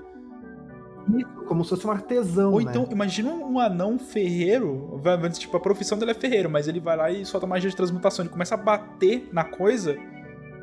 Isso, 1.14 1.44
como 1.46 1.62
se 1.62 1.70
fosse 1.70 1.86
um 1.86 1.90
artesão. 1.90 2.52
Ou 2.52 2.60
então, 2.60 2.84
né? 2.84 2.88
imagina 2.92 3.30
um 3.30 3.58
anão 3.58 3.98
ferreiro. 3.98 4.98
Tipo, 5.34 5.58
a 5.58 5.60
profissão 5.60 5.98
dele 5.98 6.12
é 6.12 6.14
ferreiro, 6.14 6.48
mas 6.48 6.66
ele 6.66 6.80
vai 6.80 6.96
lá 6.96 7.10
e 7.10 7.26
solta 7.26 7.46
magia 7.46 7.68
de 7.68 7.76
transmutação. 7.76 8.24
Ele 8.24 8.32
começa 8.32 8.54
a 8.54 8.58
bater 8.58 9.28
na 9.30 9.44
coisa. 9.44 9.96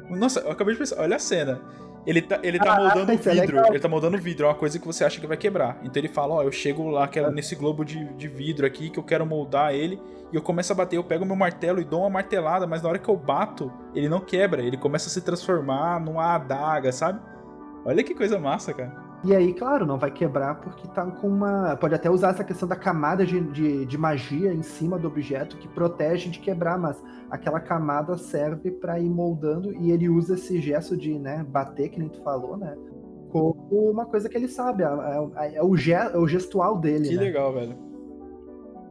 Nossa, 0.10 0.40
eu 0.40 0.52
acabei 0.52 0.74
de 0.74 0.80
pensar, 0.80 1.00
olha 1.00 1.18
a 1.18 1.20
cena. 1.20 1.62
Ele 2.06 2.22
tá, 2.22 2.40
ele 2.42 2.58
tá 2.58 2.74
ah, 2.74 2.80
moldando 2.80 3.12
é 3.12 3.16
vidro. 3.16 3.60
É 3.60 3.70
ele 3.70 3.80
tá 3.80 3.88
moldando 3.88 4.18
vidro. 4.18 4.46
É 4.46 4.50
uma 4.50 4.56
coisa 4.56 4.80
que 4.80 4.86
você 4.86 5.04
acha 5.04 5.20
que 5.20 5.28
vai 5.28 5.38
quebrar. 5.38 5.80
Então 5.84 6.02
ele 6.02 6.08
fala: 6.08 6.36
Ó, 6.36 6.38
oh, 6.40 6.44
eu 6.44 6.52
chego 6.52 6.90
lá 6.90 7.08
que 7.08 7.20
é 7.20 7.30
nesse 7.30 7.56
globo 7.56 7.86
de, 7.86 8.04
de 8.14 8.28
vidro 8.28 8.66
aqui 8.66 8.90
que 8.90 8.98
eu 8.98 9.04
quero 9.04 9.26
moldar 9.26 9.74
ele. 9.74 10.02
E 10.32 10.36
eu 10.36 10.42
começo 10.42 10.72
a 10.72 10.76
bater. 10.76 10.98
Eu 10.98 11.04
pego 11.04 11.26
meu 11.26 11.36
martelo 11.36 11.80
e 11.80 11.84
dou 11.84 12.02
uma 12.02 12.10
martelada. 12.10 12.66
Mas 12.66 12.82
na 12.82 12.90
hora 12.90 13.00
que 13.00 13.10
eu 13.10 13.16
bato, 13.16 13.72
ele 13.94 14.10
não 14.10 14.20
quebra. 14.20 14.64
Ele 14.64 14.78
começa 14.78 15.08
a 15.08 15.12
se 15.12 15.22
transformar 15.22 16.00
numa 16.00 16.36
adaga, 16.36 16.92
sabe? 16.92 17.20
Olha 17.86 18.04
que 18.04 18.16
coisa 18.16 18.40
massa, 18.40 18.74
cara. 18.74 19.11
E 19.24 19.36
aí, 19.36 19.54
claro, 19.54 19.86
não 19.86 20.00
vai 20.00 20.10
quebrar 20.10 20.56
porque 20.62 20.88
tá 20.88 21.06
com 21.06 21.28
uma. 21.28 21.76
Pode 21.76 21.94
até 21.94 22.10
usar 22.10 22.30
essa 22.30 22.44
questão 22.44 22.68
da 22.68 22.76
camada 22.76 23.24
de, 23.24 23.40
de, 23.40 23.86
de 23.86 23.98
magia 23.98 24.52
em 24.52 24.64
cima 24.64 24.98
do 24.98 25.08
objeto 25.08 25.58
que 25.58 25.68
protege 25.68 26.30
de 26.30 26.40
quebrar, 26.40 26.80
mas 26.80 27.02
aquela 27.30 27.60
camada 27.60 28.18
serve 28.18 28.72
para 28.72 29.00
ir 29.00 29.10
moldando 29.10 29.74
e 29.76 29.92
ele 29.92 30.10
usa 30.10 30.34
esse 30.34 30.60
gesto 30.60 30.98
de 30.98 31.20
né, 31.20 31.46
bater, 31.48 31.90
que 31.90 32.00
nem 32.00 32.10
tu 32.10 32.22
falou, 32.24 32.58
né? 32.58 32.76
Como 33.30 33.92
uma 33.92 34.06
coisa 34.06 34.28
que 34.28 34.36
ele 34.36 34.48
sabe, 34.48 34.84
é, 34.84 34.88
é, 35.36 35.56
é 35.58 35.64
o, 35.64 35.78
ge, 35.78 35.94
é 35.94 36.18
o 36.18 36.28
gestual 36.28 36.80
dele. 36.80 37.08
Que 37.08 37.16
né? 37.16 37.22
legal, 37.22 37.54
velho. 37.54 37.78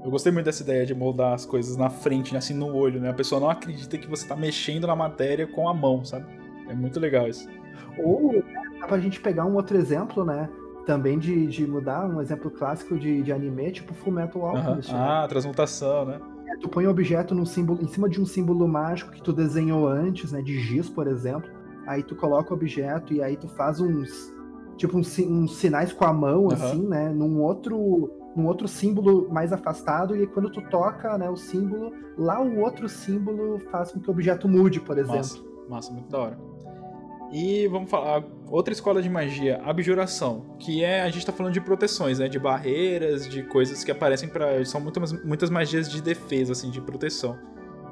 Eu 0.05 0.11
gostei 0.11 0.33
muito 0.33 0.47
dessa 0.47 0.63
ideia 0.63 0.87
de 0.87 0.95
moldar 0.95 1.35
as 1.35 1.45
coisas 1.45 1.77
na 1.77 1.91
frente, 1.91 2.35
assim, 2.35 2.55
no 2.55 2.75
olho, 2.75 3.01
né? 3.01 3.11
A 3.11 3.15
pessoa 3.15 3.41
não 3.41 3.51
acredita 3.51 3.99
que 3.99 4.09
você 4.09 4.27
tá 4.27 4.37
mexendo 4.37 4.87
na 4.87 4.97
matéria 4.97 5.47
com 5.47 5.69
a 5.69 5.75
mão, 5.75 6.05
sabe? 6.05 6.25
É 6.69 6.75
muito 6.75 6.99
legal 7.01 7.29
isso. 7.29 7.47
Ou 7.99 8.43
dá 8.81 8.87
pra 8.87 8.99
gente 8.99 9.21
pegar 9.21 9.45
um 9.45 9.55
outro 9.55 9.77
exemplo, 9.77 10.25
né? 10.25 10.49
Também 10.87 11.19
de, 11.19 11.47
de 11.47 11.67
mudar, 11.67 12.07
um 12.07 12.21
exemplo 12.21 12.51
clássico 12.51 12.99
de, 12.99 13.23
de 13.23 13.33
anime, 13.33 13.71
tipo 13.71 13.95
Fullmetal 13.95 14.47
Alchemist. 14.47 14.91
Uhum. 14.91 14.99
Né? 14.99 15.05
Ah, 15.05 15.27
transmutação, 15.29 16.07
né? 16.07 16.21
É, 16.49 16.57
tu 16.57 16.69
põe 16.69 16.87
um 16.87 16.91
objeto 16.91 17.35
num 17.35 17.47
símbolo, 17.47 17.83
em 17.83 17.87
cima 17.87 18.09
de 18.09 18.21
um 18.21 18.27
símbolo 18.27 18.67
mágico 18.67 19.13
que 19.13 19.23
tu 19.23 19.33
desenhou 19.33 19.87
antes, 19.87 20.33
né? 20.33 20.43
De 20.43 20.59
giz, 20.59 20.89
por 20.89 21.07
exemplo. 21.07 21.51
Aí 21.87 22.03
tu 22.03 22.17
coloca 22.17 22.53
o 22.53 22.57
objeto 22.57 23.13
e 23.13 23.23
aí 23.23 23.37
tu 23.37 23.49
faz 23.49 23.81
uns. 23.81 24.35
Tipo, 24.77 24.97
uns, 24.97 25.19
uns 25.19 25.57
sinais 25.57 25.93
com 25.93 26.07
a 26.07 26.13
mão, 26.13 26.45
uhum. 26.45 26.53
assim, 26.53 26.89
né? 26.89 27.11
Num 27.11 27.43
outro 27.43 28.11
num 28.35 28.47
outro 28.47 28.69
símbolo 28.69 29.29
mais 29.31 29.53
afastado, 29.53 30.17
e 30.17 30.27
quando 30.27 30.51
tu 30.51 30.63
toca 30.69 31.19
né, 31.19 31.29
o 31.29 31.37
símbolo, 31.37 31.93
lá 32.17 32.41
o 32.41 32.61
outro 32.61 32.89
símbolo 32.89 33.59
faz 33.71 33.93
com 33.93 34.01
que 34.01 34.09
o 34.09 34.13
objeto 34.13 34.49
mude, 34.49 34.81
por 34.81 34.97
exemplo. 34.99 35.17
Massa, 35.17 35.39
massa 35.69 35.93
muito 35.93 36.09
da 36.09 36.19
hora. 36.19 36.39
E 37.33 37.69
vamos 37.69 37.89
falar, 37.89 38.25
outra 38.49 38.73
escola 38.73 39.01
de 39.01 39.09
magia, 39.09 39.61
abjuração, 39.65 40.57
que 40.59 40.83
é, 40.83 41.03
a 41.03 41.11
gente 41.11 41.25
tá 41.25 41.33
falando 41.33 41.53
de 41.53 41.61
proteções, 41.61 42.19
né, 42.19 42.29
de 42.29 42.41
barreiras, 42.41 43.29
de 43.29 43.45
coisas 43.45 43.85
que 43.85 43.91
aparecem 43.91 44.29
para 44.29 44.65
são 44.65 44.81
muitas, 44.81 45.13
muitas 45.25 45.49
magias 45.49 45.89
de 45.89 46.03
defesa, 46.03 46.53
assim, 46.53 46.71
de 46.71 46.81
proteção. 46.81 47.39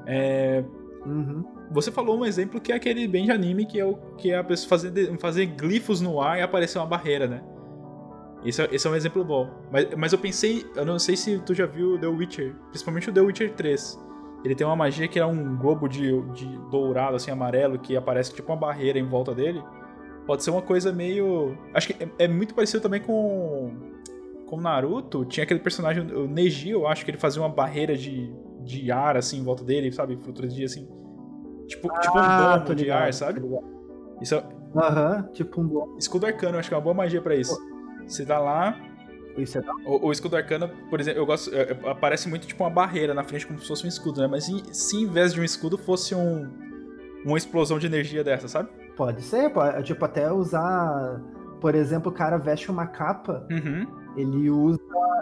É... 0.06 0.64
Uhum. 1.06 1.44
Você 1.70 1.92
falou 1.92 2.18
um 2.18 2.24
exemplo 2.24 2.60
que 2.60 2.72
é 2.72 2.74
aquele 2.74 3.06
bem 3.06 3.26
de 3.26 3.30
anime, 3.30 3.64
que 3.64 3.78
é, 3.78 3.84
o, 3.84 3.94
que 4.16 4.32
é 4.32 4.38
a 4.38 4.44
pessoa 4.44 4.68
fazer, 4.68 5.18
fazer 5.18 5.46
glifos 5.46 6.00
no 6.00 6.20
ar 6.20 6.38
e 6.38 6.42
aparecer 6.42 6.78
uma 6.78 6.86
barreira, 6.86 7.28
né? 7.28 7.42
Esse 8.44 8.62
é, 8.62 8.68
esse 8.72 8.86
é 8.86 8.90
um 8.90 8.96
exemplo 8.96 9.24
bom. 9.24 9.48
Mas, 9.70 9.86
mas 9.96 10.12
eu 10.12 10.18
pensei, 10.18 10.66
eu 10.74 10.84
não 10.84 10.98
sei 10.98 11.16
se 11.16 11.38
tu 11.40 11.54
já 11.54 11.66
viu 11.66 11.98
The 11.98 12.08
Witcher, 12.08 12.54
principalmente 12.70 13.10
o 13.10 13.12
The 13.12 13.20
Witcher 13.20 13.54
3 13.54 14.07
ele 14.44 14.54
tem 14.54 14.66
uma 14.66 14.76
magia 14.76 15.08
que 15.08 15.18
é 15.18 15.26
um 15.26 15.56
globo 15.56 15.88
de, 15.88 16.20
de 16.32 16.46
dourado, 16.70 17.16
assim, 17.16 17.30
amarelo, 17.30 17.78
que 17.78 17.96
aparece 17.96 18.32
tipo 18.32 18.52
uma 18.52 18.58
barreira 18.58 18.98
em 18.98 19.06
volta 19.06 19.34
dele. 19.34 19.62
Pode 20.26 20.44
ser 20.44 20.50
uma 20.50 20.62
coisa 20.62 20.92
meio. 20.92 21.56
Acho 21.74 21.88
que 21.88 22.04
é, 22.04 22.08
é 22.24 22.28
muito 22.28 22.54
parecido 22.54 22.82
também 22.82 23.00
com. 23.00 23.72
Com 24.46 24.60
Naruto. 24.60 25.24
Tinha 25.24 25.44
aquele 25.44 25.60
personagem, 25.60 26.02
o 26.12 26.26
Neji, 26.26 26.70
eu 26.70 26.86
acho 26.86 27.04
que 27.04 27.10
ele 27.10 27.18
fazia 27.18 27.42
uma 27.42 27.48
barreira 27.48 27.96
de, 27.96 28.32
de 28.62 28.90
ar, 28.90 29.16
assim, 29.16 29.40
em 29.40 29.44
volta 29.44 29.64
dele, 29.64 29.92
sabe? 29.92 30.16
Frutas 30.16 30.54
de 30.54 30.64
assim. 30.64 30.88
Tipo, 31.66 31.90
ah, 31.92 31.98
tipo 31.98 32.18
um 32.18 32.64
domo 32.64 32.74
de 32.74 32.90
ar, 32.90 33.12
sabe? 33.12 33.42
Isso 34.22 34.34
é... 34.34 34.44
Aham, 34.74 35.28
tipo 35.32 35.60
um 35.60 35.66
domo. 35.66 35.96
Escudo 35.98 36.26
arcano, 36.26 36.54
eu 36.54 36.60
acho 36.60 36.68
que 36.68 36.74
é 36.74 36.78
uma 36.78 36.82
boa 36.82 36.94
magia 36.94 37.20
para 37.20 37.34
isso. 37.34 37.58
Você 38.06 38.24
dá 38.24 38.38
lá, 38.38 38.78
isso 39.36 39.58
é 39.58 39.62
o, 39.84 40.06
o, 40.06 40.12
escudo 40.12 40.36
arcano, 40.36 40.68
por 40.90 41.00
exemplo, 41.00 41.20
eu 41.20 41.26
gosto. 41.26 41.54
É, 41.54 41.72
é, 41.72 41.90
aparece 41.90 42.28
muito 42.28 42.46
tipo 42.46 42.64
uma 42.64 42.70
barreira 42.70 43.14
na 43.14 43.24
frente, 43.24 43.46
como 43.46 43.58
se 43.58 43.68
fosse 43.68 43.84
um 43.84 43.88
escudo, 43.88 44.20
né? 44.20 44.26
Mas 44.26 44.46
se 44.72 44.96
em 44.96 45.06
vez 45.06 45.34
de 45.34 45.40
um 45.40 45.44
escudo 45.44 45.78
fosse 45.78 46.14
um, 46.14 46.48
uma 47.24 47.36
explosão 47.36 47.78
de 47.78 47.86
energia 47.86 48.24
dessa, 48.24 48.48
sabe? 48.48 48.68
Pode 48.96 49.22
ser, 49.22 49.50
pode, 49.50 49.82
tipo, 49.84 50.04
até 50.04 50.32
usar. 50.32 51.20
Por 51.60 51.74
exemplo, 51.74 52.10
o 52.10 52.14
cara 52.14 52.36
veste 52.36 52.70
uma 52.70 52.86
capa, 52.86 53.46
uhum. 53.50 53.86
ele 54.16 54.48
usa 54.48 54.78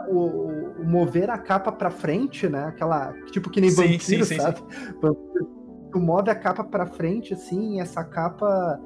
o, 0.09 0.81
o, 0.81 0.85
mover 0.85 1.31
a 1.31 1.39
capa 1.39 1.73
pra 1.73 1.91
frente, 1.91 2.49
né? 2.49 2.65
Aquela. 2.65 3.13
Tipo 3.31 3.51
que 3.51 3.61
nem 3.61 3.71
sim, 3.71 3.99
vampiro, 3.99 4.25
sim, 4.25 4.41
sabe? 4.41 4.59
Sim, 4.59 4.95
tu 5.93 6.01
move 6.01 6.31
a 6.31 6.35
capa 6.35 6.63
pra 6.63 6.87
frente, 6.87 7.33
assim, 7.35 7.77
e 7.77 7.81
essa 7.81 8.05
capa 8.05 8.79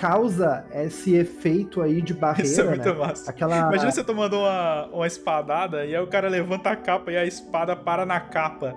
causa 0.00 0.64
esse 0.72 1.14
efeito 1.14 1.82
aí 1.82 2.00
de 2.00 2.14
barreira. 2.14 2.48
Isso 2.48 2.60
é 2.60 2.64
muito 2.64 2.88
né? 2.88 2.94
massa. 2.94 3.30
Aquela... 3.30 3.58
Imagina 3.58 3.92
você 3.92 4.02
tomando 4.02 4.38
uma, 4.38 4.86
uma 4.86 5.06
espadada 5.06 5.84
e 5.84 5.94
aí 5.94 6.02
o 6.02 6.06
cara 6.06 6.28
levanta 6.28 6.70
a 6.70 6.76
capa 6.76 7.12
e 7.12 7.16
a 7.16 7.26
espada 7.26 7.76
para 7.76 8.06
na 8.06 8.18
capa. 8.18 8.74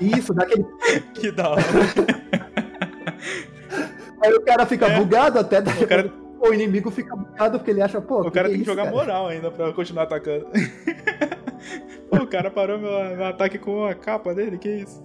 Isso, 0.00 0.34
daquele. 0.34 0.66
que 1.14 1.30
da 1.30 1.50
hora. 1.50 1.62
aí 4.20 4.34
o 4.34 4.40
cara 4.42 4.66
fica 4.66 4.86
é. 4.86 4.98
bugado 4.98 5.38
até. 5.38 5.60
O, 5.60 5.88
cara... 5.88 6.12
o 6.40 6.52
inimigo 6.52 6.90
fica 6.90 7.16
bugado 7.16 7.58
porque 7.58 7.70
ele 7.70 7.80
acha, 7.80 8.00
pô. 8.00 8.20
O 8.20 8.24
que 8.24 8.32
cara 8.32 8.48
que 8.48 8.56
tem 8.56 8.64
que, 8.64 8.68
é 8.68 8.72
jogar 8.72 8.84
cara? 8.84 8.96
moral 8.96 9.28
ainda 9.28 9.50
pra 9.50 9.72
continuar 9.72 10.02
atacando. 10.02 10.46
o 12.10 12.26
cara 12.26 12.50
parou 12.50 12.78
meu, 12.78 13.16
meu 13.16 13.26
ataque 13.26 13.58
com 13.58 13.84
a 13.84 13.94
capa 13.94 14.34
dele, 14.34 14.58
que 14.58 14.68
isso? 14.68 15.02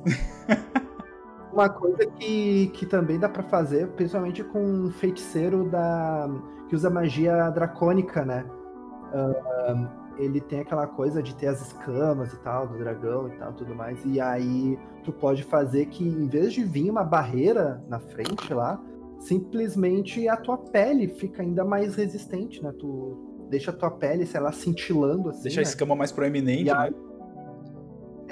Uma 1.53 1.69
coisa 1.69 2.05
que, 2.05 2.67
que 2.73 2.85
também 2.85 3.19
dá 3.19 3.29
para 3.29 3.43
fazer, 3.43 3.87
principalmente 3.89 4.43
com 4.43 4.59
um 4.59 4.91
feiticeiro 4.91 5.69
da 5.69 6.27
que 6.67 6.75
usa 6.75 6.89
magia 6.89 7.49
dracônica, 7.51 8.25
né? 8.25 8.43
Uh, 9.13 10.03
ele 10.17 10.41
tem 10.41 10.61
aquela 10.61 10.87
coisa 10.87 11.21
de 11.21 11.35
ter 11.35 11.47
as 11.47 11.61
escamas 11.61 12.33
e 12.33 12.37
tal, 12.37 12.67
do 12.67 12.77
dragão 12.77 13.27
e 13.27 13.37
tal, 13.37 13.53
tudo 13.53 13.75
mais. 13.75 14.03
E 14.03 14.19
aí 14.19 14.79
tu 15.03 15.11
pode 15.11 15.43
fazer 15.43 15.87
que, 15.87 16.03
em 16.03 16.27
vez 16.27 16.53
de 16.53 16.63
vir 16.63 16.89
uma 16.89 17.03
barreira 17.03 17.83
na 17.87 17.99
frente 17.99 18.51
lá, 18.53 18.81
simplesmente 19.19 20.27
a 20.27 20.35
tua 20.35 20.57
pele 20.57 21.07
fica 21.07 21.41
ainda 21.41 21.63
mais 21.63 21.95
resistente, 21.95 22.63
né? 22.63 22.73
Tu 22.79 23.45
deixa 23.49 23.69
a 23.69 23.73
tua 23.73 23.91
pele, 23.91 24.25
sei 24.25 24.39
lá, 24.39 24.51
cintilando 24.51 25.29
assim. 25.29 25.43
Deixa 25.43 25.61
né? 25.61 25.67
a 25.67 25.69
escama 25.69 25.95
mais 25.95 26.11
proeminente, 26.11 26.71
né? 26.71 26.93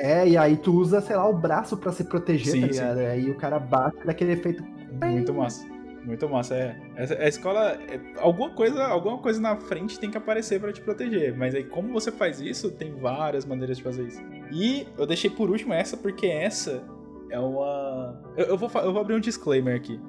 É, 0.01 0.27
e 0.27 0.35
aí 0.35 0.57
tu 0.57 0.73
usa, 0.73 0.99
sei 0.99 1.15
lá, 1.15 1.29
o 1.29 1.33
braço 1.33 1.77
para 1.77 1.91
se 1.91 2.03
proteger, 2.03 2.53
sim, 2.53 2.61
tá 2.61 2.67
ligado? 2.67 2.97
Sim. 2.97 3.05
Aí 3.05 3.29
o 3.29 3.35
cara 3.35 3.59
bate 3.59 4.03
daquele 4.03 4.31
efeito. 4.31 4.63
Muito 4.99 5.31
massa. 5.31 5.63
Muito 6.03 6.27
massa, 6.27 6.55
é. 6.55 6.75
A 7.19 7.27
escola. 7.27 7.77
É, 7.87 7.99
alguma 8.17 8.49
coisa 8.49 8.83
alguma 8.83 9.19
coisa 9.19 9.39
na 9.39 9.55
frente 9.57 9.99
tem 9.99 10.09
que 10.09 10.17
aparecer 10.17 10.59
para 10.59 10.73
te 10.73 10.81
proteger. 10.81 11.37
Mas 11.37 11.53
aí, 11.53 11.63
como 11.63 11.93
você 11.93 12.11
faz 12.11 12.41
isso, 12.41 12.71
tem 12.71 12.95
várias 12.95 13.45
maneiras 13.45 13.77
de 13.77 13.83
fazer 13.83 14.07
isso. 14.07 14.19
E 14.51 14.87
eu 14.97 15.05
deixei 15.05 15.29
por 15.29 15.51
último 15.51 15.71
essa, 15.71 15.95
porque 15.95 16.25
essa 16.25 16.83
é 17.29 17.39
uma. 17.39 18.19
Eu, 18.35 18.45
eu 18.45 18.57
vou, 18.57 18.71
eu 18.73 18.91
vou 18.91 19.01
abrir 19.01 19.13
um 19.13 19.19
disclaimer 19.19 19.75
aqui. 19.75 20.01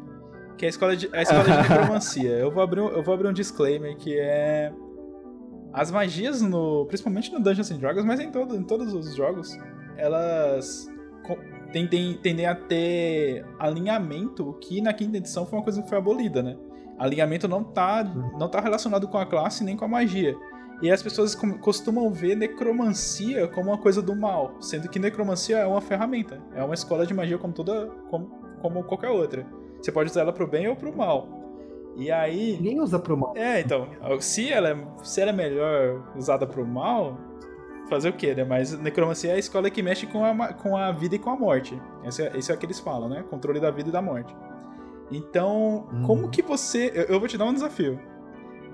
Que 0.56 0.64
é 0.64 0.68
a 0.68 0.70
escola 0.70 0.96
de, 0.96 1.10
a 1.12 1.20
escola 1.20 1.44
de 1.44 1.50
necromancia. 1.68 2.30
Eu 2.30 2.50
vou, 2.50 2.62
abrir, 2.62 2.80
eu 2.80 3.02
vou 3.02 3.12
abrir 3.12 3.28
um 3.28 3.32
disclaimer 3.32 3.94
que 3.96 4.18
é. 4.18 4.72
As 5.70 5.90
magias 5.90 6.40
no. 6.40 6.86
Principalmente 6.86 7.30
no 7.30 7.40
Dungeons 7.40 7.70
and 7.70 7.76
Dragons, 7.76 8.04
mas 8.06 8.18
em, 8.18 8.30
todo, 8.30 8.56
em 8.56 8.62
todos 8.62 8.94
os 8.94 9.14
jogos, 9.14 9.58
elas 9.96 10.90
tendem, 11.72 12.14
tendem 12.14 12.46
a 12.46 12.54
ter 12.54 13.44
alinhamento, 13.58 14.52
que 14.60 14.80
na 14.80 14.92
quinta 14.92 15.16
edição 15.16 15.46
foi 15.46 15.58
uma 15.58 15.64
coisa 15.64 15.82
que 15.82 15.88
foi 15.88 15.98
abolida, 15.98 16.42
né? 16.42 16.56
Alinhamento 16.98 17.48
não 17.48 17.64
tá, 17.64 18.04
não 18.38 18.48
tá 18.48 18.60
relacionado 18.60 19.08
com 19.08 19.18
a 19.18 19.26
classe 19.26 19.64
nem 19.64 19.76
com 19.76 19.84
a 19.84 19.88
magia. 19.88 20.36
E 20.82 20.90
as 20.90 21.02
pessoas 21.02 21.34
costumam 21.60 22.10
ver 22.10 22.36
necromancia 22.36 23.46
como 23.48 23.70
uma 23.70 23.78
coisa 23.78 24.02
do 24.02 24.16
mal, 24.16 24.56
sendo 24.60 24.88
que 24.88 24.98
necromancia 24.98 25.58
é 25.58 25.66
uma 25.66 25.80
ferramenta, 25.80 26.40
é 26.54 26.62
uma 26.62 26.74
escola 26.74 27.06
de 27.06 27.14
magia 27.14 27.38
como 27.38 27.52
toda 27.52 27.86
como, 28.10 28.26
como 28.60 28.84
qualquer 28.84 29.10
outra. 29.10 29.46
Você 29.80 29.90
pode 29.90 30.10
usar 30.10 30.22
ela 30.22 30.32
pro 30.32 30.46
bem 30.46 30.68
ou 30.68 30.76
pro 30.76 30.96
mal. 30.96 31.42
E 31.96 32.10
aí. 32.10 32.56
Ninguém 32.56 32.80
usa 32.80 32.98
pro 32.98 33.16
mal. 33.16 33.34
É, 33.36 33.60
então. 33.60 33.88
Se 34.20 34.50
ela 34.50 34.70
é, 34.70 34.76
se 35.02 35.20
ela 35.20 35.30
é 35.30 35.34
melhor 35.34 36.12
usada 36.16 36.46
pro 36.46 36.66
mal, 36.66 37.18
fazer 37.92 38.08
o 38.08 38.12
quê, 38.14 38.34
né? 38.34 38.44
Mas 38.44 38.72
necromancia 38.78 39.32
é 39.32 39.34
a 39.34 39.38
escola 39.38 39.68
que 39.68 39.82
mexe 39.82 40.06
com 40.06 40.24
a, 40.24 40.52
com 40.54 40.76
a 40.76 40.90
vida 40.92 41.16
e 41.16 41.18
com 41.18 41.28
a 41.28 41.36
morte. 41.36 41.78
Esse 42.04 42.22
é, 42.22 42.36
esse 42.36 42.50
é 42.50 42.54
o 42.54 42.58
que 42.58 42.64
eles 42.64 42.80
falam, 42.80 43.08
né? 43.08 43.22
Controle 43.28 43.60
da 43.60 43.70
vida 43.70 43.90
e 43.90 43.92
da 43.92 44.00
morte. 44.00 44.34
Então, 45.10 45.86
hum. 45.92 46.02
como 46.06 46.30
que 46.30 46.40
você. 46.40 46.90
Eu, 46.94 47.04
eu, 47.04 47.20
vou 47.20 47.28
te 47.28 47.36
dar 47.36 47.44
um 47.44 47.52
desafio. 47.52 48.00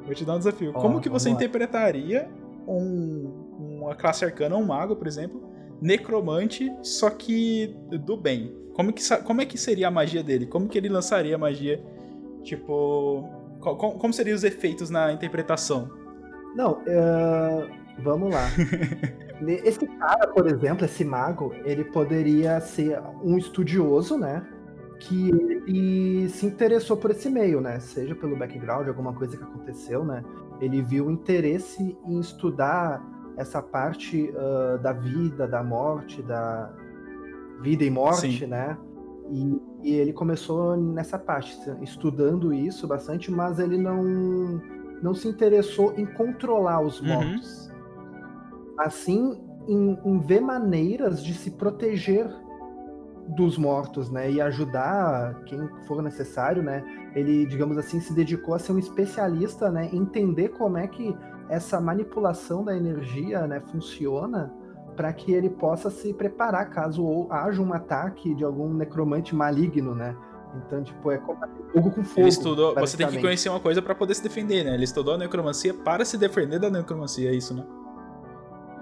Vou 0.04 0.14
te 0.14 0.24
dar 0.24 0.36
um 0.36 0.38
desafio. 0.38 0.72
Oh, 0.74 0.80
como 0.80 1.00
que 1.00 1.08
você 1.08 1.28
lá. 1.28 1.34
interpretaria 1.34 2.28
um, 2.66 3.78
uma 3.80 3.94
classe 3.96 4.24
arcana, 4.24 4.56
um 4.56 4.64
mago, 4.64 4.94
por 4.94 5.08
exemplo, 5.08 5.42
necromante, 5.82 6.72
só 6.82 7.10
que 7.10 7.76
do 7.90 8.16
bem? 8.16 8.54
Como, 8.74 8.92
que, 8.92 9.02
como 9.24 9.40
é 9.40 9.44
que 9.44 9.58
seria 9.58 9.88
a 9.88 9.90
magia 9.90 10.22
dele? 10.22 10.46
Como 10.46 10.68
que 10.68 10.78
ele 10.78 10.88
lançaria 10.88 11.34
a 11.34 11.38
magia? 11.38 11.82
Tipo. 12.44 13.28
Como, 13.60 13.98
como 13.98 14.12
seriam 14.12 14.36
os 14.36 14.44
efeitos 14.44 14.88
na 14.88 15.12
interpretação? 15.12 15.90
Não, 16.54 16.74
uh, 16.74 17.77
Vamos 18.02 18.32
lá. 18.32 18.46
esse 19.64 19.86
cara, 19.86 20.28
por 20.28 20.46
exemplo, 20.46 20.84
esse 20.84 21.04
mago, 21.04 21.52
ele 21.64 21.84
poderia 21.84 22.60
ser 22.60 23.00
um 23.22 23.36
estudioso, 23.36 24.16
né? 24.16 24.46
Que 25.00 25.30
ele 25.30 26.28
se 26.28 26.46
interessou 26.46 26.96
por 26.96 27.10
esse 27.10 27.28
meio, 27.28 27.60
né? 27.60 27.78
Seja 27.80 28.14
pelo 28.14 28.36
background, 28.36 28.88
alguma 28.88 29.12
coisa 29.12 29.36
que 29.36 29.42
aconteceu, 29.42 30.04
né? 30.04 30.22
Ele 30.60 30.82
viu 30.82 31.10
interesse 31.10 31.96
em 32.04 32.18
estudar 32.20 33.04
essa 33.36 33.62
parte 33.62 34.30
uh, 34.30 34.78
da 34.78 34.92
vida, 34.92 35.46
da 35.46 35.62
morte, 35.62 36.20
da 36.22 36.72
vida 37.60 37.84
e 37.84 37.90
morte, 37.90 38.40
Sim. 38.40 38.46
né? 38.46 38.76
E, 39.30 39.62
e, 39.82 39.94
ele 39.94 40.12
começou 40.12 40.76
nessa 40.76 41.18
parte, 41.18 41.56
estudando 41.82 42.52
isso 42.52 42.86
bastante, 42.88 43.30
mas 43.30 43.58
ele 43.58 43.76
não, 43.76 44.02
não 45.02 45.14
se 45.14 45.28
interessou 45.28 45.92
em 45.96 46.06
controlar 46.06 46.80
os 46.80 47.00
uhum. 47.00 47.08
mortos. 47.08 47.62
Uhum 47.62 47.67
assim 48.78 49.40
em, 49.68 49.98
em 50.04 50.18
ver 50.18 50.40
maneiras 50.40 51.22
de 51.22 51.34
se 51.34 51.50
proteger 51.50 52.28
dos 53.36 53.58
mortos, 53.58 54.10
né, 54.10 54.30
e 54.30 54.40
ajudar 54.40 55.42
quem 55.44 55.68
for 55.86 56.02
necessário, 56.02 56.62
né. 56.62 56.82
Ele, 57.14 57.44
digamos 57.44 57.76
assim, 57.76 58.00
se 58.00 58.14
dedicou 58.14 58.54
a 58.54 58.58
ser 58.58 58.72
um 58.72 58.78
especialista, 58.78 59.70
né, 59.70 59.90
entender 59.92 60.48
como 60.50 60.78
é 60.78 60.86
que 60.86 61.14
essa 61.50 61.78
manipulação 61.78 62.64
da 62.64 62.74
energia, 62.74 63.46
né, 63.46 63.60
funciona 63.70 64.50
para 64.96 65.12
que 65.12 65.32
ele 65.32 65.50
possa 65.50 65.90
se 65.90 66.14
preparar 66.14 66.70
caso 66.70 67.26
haja 67.30 67.60
um 67.60 67.72
ataque 67.72 68.34
de 68.34 68.44
algum 68.44 68.72
necromante 68.72 69.34
maligno, 69.34 69.94
né. 69.94 70.16
Então, 70.56 70.82
tipo, 70.82 71.10
é 71.10 71.18
fogo 71.18 71.90
com 71.90 72.02
fogo. 72.02 72.20
Ele 72.20 72.28
estudou, 72.28 72.74
você 72.74 72.96
tem 72.96 73.06
que 73.08 73.20
conhecer 73.20 73.50
uma 73.50 73.60
coisa 73.60 73.82
para 73.82 73.94
poder 73.94 74.14
se 74.14 74.22
defender, 74.22 74.64
né? 74.64 74.72
Ele 74.74 74.84
estudou 74.84 75.14
a 75.14 75.18
necromancia 75.18 75.74
para 75.74 76.04
se 76.04 76.16
defender 76.16 76.58
da 76.58 76.70
necromancia, 76.70 77.30
é 77.30 77.34
isso, 77.34 77.54
né? 77.54 77.64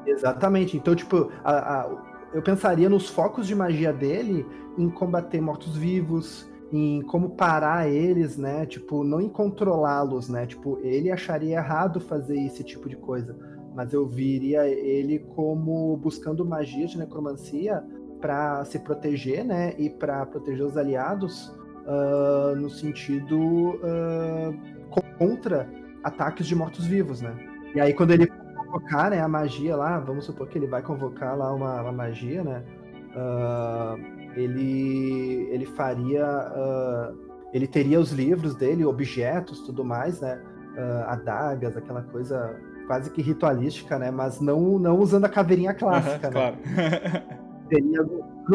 Exatamente. 0.07 0.77
Então, 0.77 0.95
tipo, 0.95 1.31
a, 1.45 1.81
a, 1.81 2.17
eu 2.33 2.43
pensaria 2.43 2.89
nos 2.89 3.09
focos 3.09 3.47
de 3.47 3.55
magia 3.55 3.93
dele 3.93 4.47
em 4.79 4.89
combater 4.91 5.41
mortos-vivos, 5.41 6.51
em 6.73 7.01
como 7.03 7.31
parar 7.31 7.89
eles, 7.89 8.37
né? 8.37 8.67
Tipo, 8.67 9.05
não 9.05 9.21
em 9.21 9.29
controlá-los, 9.29 10.29
né? 10.29 10.47
Tipo, 10.47 10.79
ele 10.83 11.11
acharia 11.11 11.57
errado 11.57 12.01
fazer 12.01 12.39
esse 12.39 12.65
tipo 12.65 12.89
de 12.89 12.97
coisa. 12.97 13.37
Mas 13.75 13.93
eu 13.93 14.07
viria 14.07 14.67
ele 14.67 15.19
como 15.35 15.97
buscando 15.97 16.45
magia 16.45 16.87
de 16.87 16.99
necromancia 16.99 17.85
para 18.21 18.65
se 18.65 18.79
proteger, 18.79 19.45
né? 19.45 19.75
E 19.79 19.91
para 19.91 20.25
proteger 20.27 20.65
os 20.65 20.77
aliados 20.77 21.49
uh, 21.87 22.57
no 22.57 22.71
sentido 22.71 23.39
uh, 23.39 24.55
contra 25.19 25.69
ataques 26.03 26.47
de 26.47 26.55
mortos-vivos, 26.55 27.21
né? 27.21 27.35
E 27.75 27.81
aí, 27.81 27.93
quando 27.93 28.13
ele 28.13 28.27
convocar 28.67 29.11
né, 29.11 29.21
a 29.21 29.29
magia 29.29 29.77
lá, 29.77 29.99
vamos 29.99 30.25
supor 30.25 30.49
que 30.49 30.59
ele 30.59 30.67
vai 30.67 30.83
convocar 30.83 31.37
lá 31.37 31.53
uma, 31.53 31.83
uma 31.83 31.93
magia, 31.93 32.43
né? 32.43 32.63
Uh, 33.15 34.39
ele, 34.39 35.49
ele 35.51 35.67
faria. 35.67 36.27
Uh, 36.27 37.27
ele 37.53 37.67
teria 37.67 37.99
os 37.99 38.13
livros 38.13 38.55
dele, 38.55 38.85
objetos, 38.85 39.61
tudo 39.61 39.85
mais, 39.85 40.21
né? 40.21 40.41
Uh, 40.77 41.09
adagas, 41.09 41.77
aquela 41.77 42.03
coisa 42.03 42.61
quase 42.87 43.11
que 43.11 43.23
ritualística, 43.23 43.99
né? 43.99 44.11
Mas 44.11 44.41
não, 44.41 44.79
não 44.79 44.99
usando 44.99 45.25
a 45.25 45.29
caveirinha 45.29 45.73
clássica, 45.73 46.29
uhum, 46.29 46.35
né? 46.35 46.57
Claro. 46.61 47.37
teria 47.69 48.05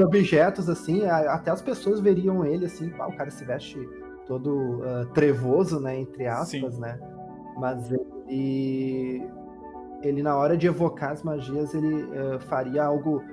objetos 0.05 0.69
assim, 0.69 1.05
até 1.05 1.51
as 1.51 1.61
pessoas 1.61 1.99
veriam 1.99 2.45
ele 2.45 2.65
assim, 2.65 2.93
ah, 2.97 3.07
o 3.07 3.15
cara 3.17 3.29
se 3.29 3.43
veste 3.43 3.77
todo 4.25 4.79
uh, 4.79 5.05
trevoso, 5.13 5.79
né? 5.79 5.99
Entre 5.99 6.27
aspas, 6.27 6.75
Sim. 6.75 6.81
né? 6.81 6.99
Mas 7.57 7.91
ele 7.91 9.27
ele 10.01 10.21
na 10.21 10.35
hora 10.35 10.57
de 10.57 10.67
evocar 10.67 11.11
as 11.11 11.23
magias, 11.23 11.73
ele 11.73 12.03
uh, 12.03 12.39
faria 12.39 12.83
algo 12.83 13.23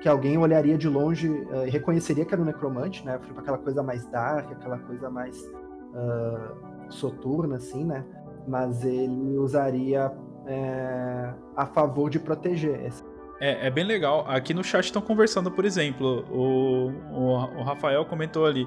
que 0.00 0.08
alguém 0.08 0.36
olharia 0.36 0.76
de 0.76 0.88
longe 0.88 1.28
uh, 1.28 1.66
e 1.66 1.70
reconheceria 1.70 2.24
que 2.24 2.34
era 2.34 2.42
um 2.42 2.46
necromante, 2.46 3.04
né? 3.04 3.18
Tipo 3.26 3.40
aquela 3.40 3.58
coisa 3.58 3.82
mais 3.82 4.06
dark, 4.06 4.50
aquela 4.52 4.78
coisa 4.78 5.10
mais 5.10 5.38
uh, 5.40 6.90
soturna, 6.90 7.56
assim, 7.56 7.84
né? 7.84 8.04
Mas 8.46 8.84
ele 8.84 9.36
usaria 9.38 10.12
é, 10.46 11.32
a 11.56 11.66
favor 11.66 12.08
de 12.08 12.20
proteger. 12.20 12.92
É, 13.40 13.66
é 13.66 13.70
bem 13.70 13.84
legal. 13.84 14.24
Aqui 14.28 14.54
no 14.54 14.62
chat 14.62 14.84
estão 14.84 15.02
conversando, 15.02 15.50
por 15.50 15.64
exemplo, 15.64 16.24
o, 16.30 16.92
o, 17.12 17.32
o 17.58 17.62
Rafael 17.64 18.04
comentou 18.04 18.46
ali 18.46 18.64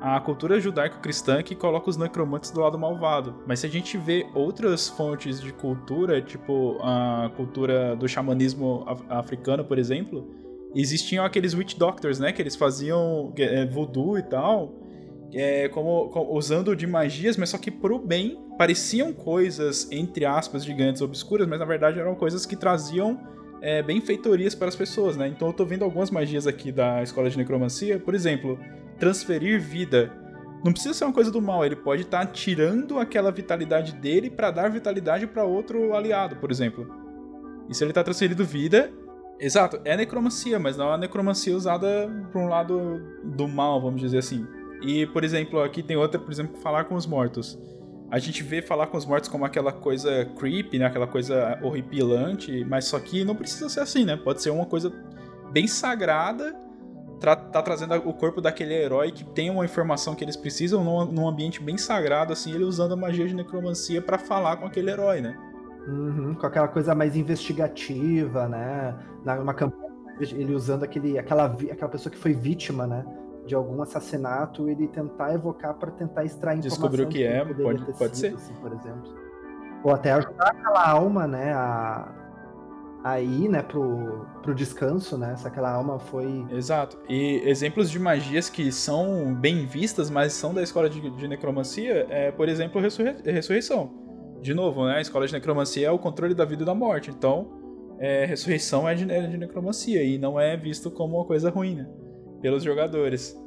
a 0.00 0.20
cultura 0.20 0.60
judaico-cristã 0.60 1.42
que 1.42 1.54
coloca 1.54 1.88
os 1.88 1.96
necromantes 1.96 2.50
do 2.50 2.60
lado 2.60 2.78
malvado. 2.78 3.42
Mas 3.46 3.60
se 3.60 3.66
a 3.66 3.70
gente 3.70 3.96
vê 3.96 4.26
outras 4.34 4.88
fontes 4.88 5.40
de 5.40 5.52
cultura, 5.52 6.20
tipo 6.20 6.78
a 6.82 7.30
cultura 7.36 7.96
do 7.96 8.06
xamanismo 8.06 8.84
africano, 9.08 9.64
por 9.64 9.78
exemplo, 9.78 10.28
existiam 10.74 11.24
aqueles 11.24 11.54
witch 11.54 11.76
doctors, 11.76 12.18
né? 12.18 12.32
Que 12.32 12.42
eles 12.42 12.54
faziam 12.54 13.32
é, 13.38 13.64
voodoo 13.66 14.18
e 14.18 14.22
tal. 14.22 14.74
é, 15.32 15.68
como, 15.68 16.08
como, 16.10 16.32
usando 16.34 16.76
de 16.76 16.86
magias, 16.86 17.36
mas 17.36 17.50
só 17.50 17.58
que 17.58 17.70
pro 17.70 17.98
bem 17.98 18.38
pareciam 18.56 19.12
coisas, 19.12 19.90
entre 19.90 20.24
aspas, 20.24 20.64
gigantes 20.64 21.02
obscuras, 21.02 21.46
mas 21.46 21.58
na 21.58 21.64
verdade 21.64 21.98
eram 21.98 22.14
coisas 22.14 22.46
que 22.46 22.56
traziam 22.56 23.18
é, 23.60 23.82
benfeitorias 23.82 24.54
para 24.54 24.68
as 24.68 24.76
pessoas, 24.76 25.16
né? 25.16 25.28
Então 25.28 25.48
eu 25.48 25.54
tô 25.54 25.64
vendo 25.64 25.84
algumas 25.84 26.10
magias 26.10 26.46
aqui 26.46 26.70
da 26.70 27.02
escola 27.02 27.28
de 27.28 27.36
necromancia, 27.36 27.98
por 27.98 28.14
exemplo, 28.14 28.58
transferir 28.98 29.60
vida. 29.60 30.12
Não 30.64 30.72
precisa 30.72 30.94
ser 30.94 31.04
uma 31.04 31.12
coisa 31.12 31.30
do 31.30 31.40
mal, 31.40 31.64
ele 31.64 31.76
pode 31.76 32.02
estar 32.02 32.26
tá 32.26 32.32
tirando 32.32 32.98
aquela 32.98 33.30
vitalidade 33.30 33.94
dele 33.94 34.30
para 34.30 34.50
dar 34.50 34.68
vitalidade 34.68 35.26
para 35.26 35.44
outro 35.44 35.94
aliado, 35.94 36.36
por 36.36 36.50
exemplo. 36.50 36.86
E 37.68 37.74
se 37.74 37.84
ele 37.84 37.92
tá 37.92 38.02
transferindo 38.02 38.44
vida, 38.44 38.92
exato, 39.38 39.80
é 39.84 39.96
necromancia, 39.96 40.58
mas 40.58 40.76
não 40.76 40.86
é 40.86 40.88
uma 40.88 40.98
necromancia 40.98 41.54
usada 41.54 42.10
por 42.32 42.40
um 42.40 42.48
lado 42.48 43.00
do 43.22 43.46
mal, 43.46 43.80
vamos 43.80 44.00
dizer 44.00 44.18
assim. 44.18 44.46
E, 44.82 45.06
por 45.06 45.24
exemplo, 45.24 45.60
aqui 45.62 45.82
tem 45.82 45.96
outra, 45.96 46.20
por 46.20 46.32
exemplo, 46.32 46.56
falar 46.58 46.84
com 46.84 46.94
os 46.94 47.06
mortos. 47.06 47.58
A 48.10 48.18
gente 48.18 48.42
vê 48.42 48.62
falar 48.62 48.86
com 48.86 48.96
os 48.96 49.04
mortos 49.04 49.28
como 49.28 49.44
aquela 49.44 49.72
coisa 49.72 50.24
creepy, 50.38 50.78
né? 50.78 50.86
Aquela 50.86 51.06
coisa 51.06 51.58
horripilante, 51.62 52.64
mas 52.64 52.84
só 52.84 53.00
que 53.00 53.24
não 53.24 53.34
precisa 53.34 53.68
ser 53.68 53.80
assim, 53.80 54.04
né? 54.04 54.16
Pode 54.16 54.42
ser 54.42 54.50
uma 54.50 54.66
coisa 54.66 54.92
bem 55.50 55.66
sagrada, 55.66 56.54
tá 57.18 57.62
trazendo 57.62 57.94
o 57.94 58.12
corpo 58.12 58.40
daquele 58.40 58.74
herói 58.74 59.10
que 59.10 59.24
tem 59.24 59.50
uma 59.50 59.64
informação 59.64 60.14
que 60.14 60.22
eles 60.22 60.36
precisam 60.36 60.84
num, 60.84 61.04
num 61.06 61.28
ambiente 61.28 61.62
bem 61.62 61.78
sagrado, 61.78 62.32
assim, 62.32 62.52
ele 62.52 62.64
usando 62.64 62.92
a 62.92 62.96
magia 62.96 63.26
de 63.26 63.34
necromancia 63.34 64.02
para 64.02 64.18
falar 64.18 64.56
com 64.56 64.66
aquele 64.66 64.90
herói, 64.90 65.20
né? 65.20 65.36
Uhum, 65.86 66.34
com 66.34 66.46
aquela 66.46 66.68
coisa 66.68 66.94
mais 66.94 67.16
investigativa, 67.16 68.48
né? 68.48 68.94
Na 69.24 69.54
campanha, 69.54 69.86
ele 70.20 70.54
usando 70.54 70.82
aquele, 70.82 71.18
aquela, 71.18 71.46
aquela 71.46 71.90
pessoa 71.90 72.12
que 72.12 72.18
foi 72.18 72.32
vítima, 72.32 72.86
né? 72.86 73.04
de 73.46 73.54
algum 73.54 73.80
assassinato, 73.80 74.68
ele 74.68 74.88
tentar 74.88 75.32
evocar 75.32 75.74
para 75.74 75.90
tentar 75.92 76.24
extrair 76.24 76.58
informação. 76.58 76.90
Descobrir 76.90 77.02
o 77.04 77.08
que, 77.08 77.18
que 77.18 77.24
é, 77.24 77.44
pode, 77.44 77.84
pode 77.92 78.16
sido, 78.16 78.16
ser. 78.16 78.34
Assim, 78.34 78.54
por 78.54 78.72
exemplo. 78.72 79.14
Ou 79.84 79.92
até 79.92 80.12
ajudar 80.12 80.48
aquela 80.48 80.88
alma, 80.90 81.26
né, 81.26 81.52
a, 81.52 82.12
a 83.06 83.20
ir, 83.20 83.48
né, 83.48 83.62
pro, 83.62 84.26
pro 84.42 84.52
descanso, 84.52 85.16
né, 85.16 85.36
se 85.36 85.46
aquela 85.46 85.72
alma 85.72 85.96
foi... 85.98 86.44
Exato. 86.50 86.98
E 87.08 87.40
exemplos 87.44 87.88
de 87.88 88.00
magias 88.00 88.50
que 88.50 88.72
são 88.72 89.32
bem 89.32 89.64
vistas, 89.64 90.10
mas 90.10 90.32
são 90.32 90.52
da 90.52 90.60
escola 90.60 90.90
de, 90.90 91.08
de 91.10 91.28
necromancia, 91.28 92.04
é, 92.10 92.32
por 92.32 92.48
exemplo, 92.48 92.80
ressurrei 92.80 93.14
ressurreição. 93.24 93.92
De 94.42 94.52
novo, 94.52 94.86
né, 94.86 94.96
a 94.96 95.00
escola 95.00 95.24
de 95.24 95.32
necromancia 95.32 95.86
é 95.86 95.90
o 95.90 96.00
controle 96.00 96.34
da 96.34 96.44
vida 96.44 96.64
e 96.64 96.66
da 96.66 96.74
morte, 96.74 97.10
então 97.10 97.94
é, 98.00 98.24
ressurreição 98.24 98.88
é 98.88 98.94
de, 98.96 99.08
é 99.08 99.24
de 99.24 99.38
necromancia 99.38 100.02
e 100.02 100.18
não 100.18 100.38
é 100.38 100.56
visto 100.56 100.90
como 100.90 101.16
uma 101.16 101.24
coisa 101.24 101.48
ruim, 101.48 101.76
né? 101.76 101.86
pelos 102.42 102.64
jogadores. 102.64 103.40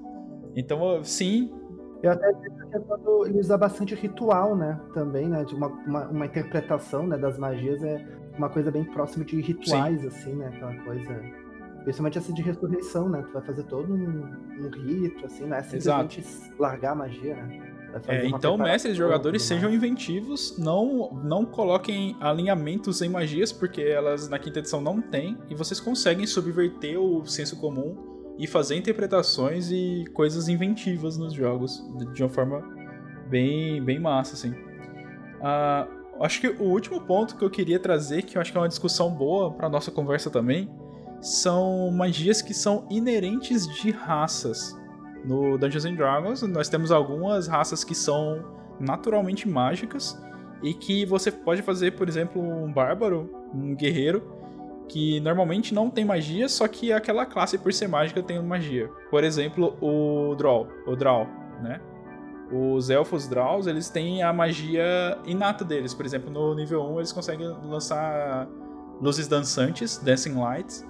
Então, 0.56 1.04
sim. 1.04 1.54
Eu 2.02 2.12
até 2.12 2.32
que 2.32 2.48
é 2.48 3.28
ele 3.28 3.40
usa 3.40 3.58
bastante 3.58 3.94
ritual, 3.94 4.56
né? 4.56 4.80
Também, 4.94 5.28
né? 5.28 5.44
De 5.44 5.54
uma, 5.54 5.68
uma, 5.68 6.08
uma, 6.08 6.26
interpretação 6.26 7.06
né, 7.06 7.18
das 7.18 7.38
magias 7.38 7.84
é 7.84 8.06
uma 8.38 8.50
coisa 8.50 8.72
bem 8.72 8.84
próxima 8.84 9.26
de 9.26 9.42
rituais, 9.42 10.02
sim. 10.02 10.08
assim, 10.08 10.36
né? 10.36 10.48
Aquela 10.48 10.76
coisa. 10.84 11.50
Principalmente 11.84 12.18
essa 12.18 12.34
de 12.34 12.42
ressurreição, 12.42 13.10
né? 13.10 13.24
Tu 13.24 13.34
vai 13.34 13.42
fazer 13.42 13.64
todo 13.64 13.94
um, 13.94 14.24
um 14.60 14.70
rito, 14.70 15.26
assim, 15.26 15.46
né? 15.46 15.62
Simplesmente 15.64 16.20
Exato. 16.20 16.54
largar 16.62 16.92
a 16.92 16.96
magia, 16.96 17.36
né? 17.36 17.70
É, 18.08 18.28
então, 18.28 18.58
mestres 18.58 18.94
e 18.94 18.98
jogadores 18.98 19.42
sejam 19.42 19.72
inventivos, 19.72 20.58
não, 20.60 21.20
não 21.24 21.44
coloquem 21.44 22.16
alinhamentos 22.20 23.02
em 23.02 23.10
magias, 23.10 23.52
porque 23.52 23.82
elas 23.82 24.30
na 24.30 24.38
quinta 24.38 24.60
edição 24.60 24.80
não 24.80 25.02
tem, 25.02 25.38
e 25.50 25.56
vocês 25.56 25.80
conseguem 25.80 26.28
subverter 26.28 27.00
o 27.00 27.26
senso 27.26 27.60
comum 27.60 27.98
e 28.38 28.46
fazer 28.46 28.76
interpretações 28.76 29.72
e 29.72 30.06
coisas 30.14 30.48
inventivas 30.48 31.18
nos 31.18 31.34
jogos 31.34 31.84
de 32.14 32.24
uma 32.24 32.30
forma 32.30 32.62
bem, 33.28 33.84
bem 33.84 34.00
massa, 34.00 34.36
assim. 34.36 34.52
Uh, 34.52 35.99
acho 36.24 36.42
que 36.42 36.48
o 36.48 36.64
último 36.64 37.02
ponto 37.02 37.36
que 37.36 37.44
eu 37.44 37.50
queria 37.50 37.80
trazer, 37.80 38.24
que 38.24 38.38
eu 38.38 38.42
acho 38.42 38.52
que 38.52 38.58
é 38.58 38.62
uma 38.62 38.68
discussão 38.68 39.12
boa 39.12 39.52
para 39.52 39.70
nossa 39.70 39.92
conversa 39.92 40.30
também, 40.30 40.70
são 41.22 41.92
magias 41.92 42.42
que 42.42 42.54
são 42.54 42.86
inerentes 42.90 43.68
de 43.68 43.92
raças. 43.92 44.78
No 45.24 45.58
Dungeons 45.58 45.86
and 45.86 45.96
Dragons, 45.96 46.42
nós 46.44 46.70
temos 46.70 46.92
algumas 46.92 47.48
raças 47.48 47.84
que 47.84 47.94
são 47.94 48.44
naturalmente 48.80 49.48
mágicas 49.48 50.18
e 50.64 50.74
que 50.74 51.06
você 51.06 51.32
pode 51.32 51.62
fazer, 51.62 51.92
por 51.92 52.08
exemplo, 52.08 52.42
um 52.42 52.72
bárbaro, 52.72 53.30
um 53.54 53.76
guerreiro, 53.76 54.40
que 54.88 55.20
normalmente 55.20 55.74
não 55.74 55.90
tem 55.90 56.04
magia, 56.04 56.50
só 56.50 56.68
que 56.68 56.92
aquela 56.92 57.26
classe 57.26 57.58
por 57.58 57.72
ser 57.72 57.88
mágica 57.88 58.24
tem 58.24 58.42
magia. 58.42 58.90
Por 59.12 59.24
exemplo, 59.24 59.78
o 59.82 60.36
Draw, 60.36 60.68
o 60.88 60.96
Draw, 60.96 61.28
né? 61.62 61.80
Os 62.52 62.90
elfos 62.90 63.28
Draws, 63.28 63.68
eles 63.68 63.90
têm 63.90 64.24
a 64.24 64.34
magia 64.34 65.18
inata 65.26 65.64
deles. 65.64 65.94
Por 65.94 66.06
exemplo, 66.06 66.32
no 66.32 66.56
nível 66.56 66.82
1 66.84 66.98
eles 66.98 67.12
conseguem 67.12 67.48
lançar 67.48 68.48
luzes 69.00 69.28
dançantes, 69.28 69.98
Dancing 69.98 70.34
Lights, 70.34 70.86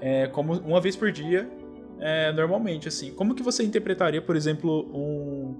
é, 0.00 0.26
como 0.28 0.54
uma 0.54 0.80
vez 0.80 0.94
por 0.96 1.10
dia, 1.10 1.50
é, 1.98 2.32
normalmente, 2.32 2.88
assim. 2.88 3.12
Como 3.12 3.34
que 3.34 3.42
você 3.42 3.64
interpretaria, 3.64 4.22
por 4.22 4.36
exemplo, 4.36 4.86
um, 4.92 5.56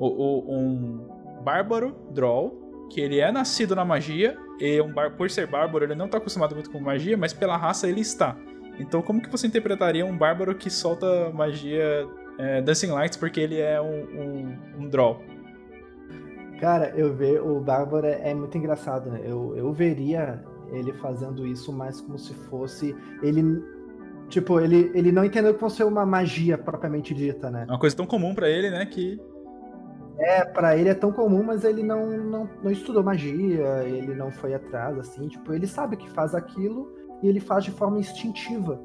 um, 0.00 0.46
um 0.48 1.42
bárbaro 1.44 1.94
Draw 2.10 2.66
que 2.90 3.00
ele 3.00 3.18
é 3.18 3.30
nascido 3.32 3.74
na 3.74 3.84
magia, 3.84 4.36
e 4.60 4.80
um 4.80 4.92
bar, 4.92 5.16
por 5.16 5.30
ser 5.30 5.46
bárbaro, 5.46 5.84
ele 5.84 5.94
não 5.94 6.06
está 6.06 6.18
acostumado 6.18 6.54
muito 6.54 6.70
com 6.70 6.80
magia, 6.80 7.16
mas 7.16 7.32
pela 7.32 7.56
raça 7.56 7.88
ele 7.88 8.00
está. 8.00 8.36
Então, 8.78 9.02
como 9.02 9.20
que 9.20 9.28
você 9.28 9.46
interpretaria 9.46 10.04
um 10.04 10.16
bárbaro 10.16 10.54
que 10.54 10.70
solta 10.70 11.30
magia 11.30 12.06
é, 12.38 12.60
Dancing 12.60 12.90
Lights 12.90 13.16
porque 13.16 13.40
ele 13.40 13.60
é 13.60 13.80
um, 13.80 13.86
um, 13.86 14.58
um 14.80 14.88
draw? 14.88 15.20
Cara, 16.60 16.92
eu 16.96 17.14
ver 17.14 17.40
o 17.42 17.60
bárbaro 17.60 18.06
é 18.06 18.32
muito 18.32 18.56
engraçado, 18.56 19.10
né? 19.10 19.20
Eu, 19.24 19.54
eu 19.56 19.72
veria 19.72 20.42
ele 20.72 20.92
fazendo 20.94 21.46
isso 21.46 21.72
mais 21.72 22.00
como 22.00 22.18
se 22.18 22.34
fosse 22.34 22.96
ele 23.22 23.62
tipo 24.28 24.58
ele, 24.58 24.90
ele 24.94 25.12
não 25.12 25.24
entendeu 25.24 25.54
que 25.54 25.60
fosse 25.60 25.84
uma 25.84 26.04
magia 26.04 26.58
propriamente 26.58 27.14
dita, 27.14 27.50
né? 27.50 27.66
É 27.68 27.72
uma 27.72 27.78
coisa 27.78 27.94
tão 27.94 28.06
comum 28.06 28.34
para 28.34 28.48
ele, 28.48 28.70
né, 28.70 28.84
que 28.84 29.20
é, 30.18 30.44
para 30.44 30.76
ele 30.76 30.88
é 30.88 30.94
tão 30.94 31.12
comum, 31.12 31.42
mas 31.42 31.62
ele 31.62 31.82
não, 31.82 32.06
não, 32.06 32.48
não 32.62 32.70
estudou 32.70 33.02
magia, 33.02 33.84
ele 33.84 34.14
não 34.14 34.30
foi 34.30 34.54
atrás, 34.54 34.98
assim, 34.98 35.28
tipo, 35.28 35.52
ele 35.52 35.66
sabe 35.66 35.96
que 35.96 36.08
faz 36.10 36.34
aquilo 36.34 36.90
e 37.22 37.28
ele 37.28 37.38
faz 37.38 37.64
de 37.64 37.70
forma 37.70 37.98
instintiva, 37.98 38.80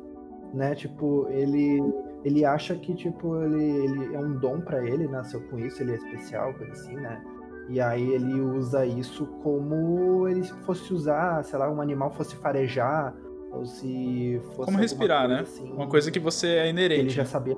né? 0.54 0.76
Tipo, 0.76 1.28
ele 1.30 1.82
ele 2.24 2.46
acha 2.46 2.76
que 2.76 2.94
tipo 2.94 3.42
ele, 3.42 3.64
ele 3.64 4.16
é 4.16 4.20
um 4.20 4.34
dom 4.38 4.62
para 4.62 4.86
ele, 4.86 5.08
nasceu 5.08 5.42
com 5.42 5.58
isso, 5.60 5.82
ele 5.82 5.94
é 5.94 5.96
especial, 5.96 6.54
coisa 6.54 6.74
assim, 6.74 6.96
né? 6.96 7.22
E 7.70 7.80
aí 7.80 8.14
ele 8.14 8.42
usa 8.42 8.86
isso 8.86 9.26
como 9.44 10.28
ele 10.28 10.44
fosse 10.66 10.94
usar, 10.94 11.44
sei 11.44 11.58
lá, 11.58 11.70
um 11.70 11.82
animal 11.82 12.12
fosse 12.12 12.36
farejar 12.36 13.14
ou 13.52 13.66
se 13.66 14.42
fosse 14.56 14.66
como 14.66 14.78
respirar, 14.78 15.28
né? 15.28 15.42
Assim, 15.42 15.72
Uma 15.72 15.88
coisa 15.88 16.12
que 16.12 16.20
você 16.20 16.48
é 16.48 16.70
inerente. 16.70 17.02
Ele 17.02 17.10
já 17.10 17.26
sabia. 17.26 17.58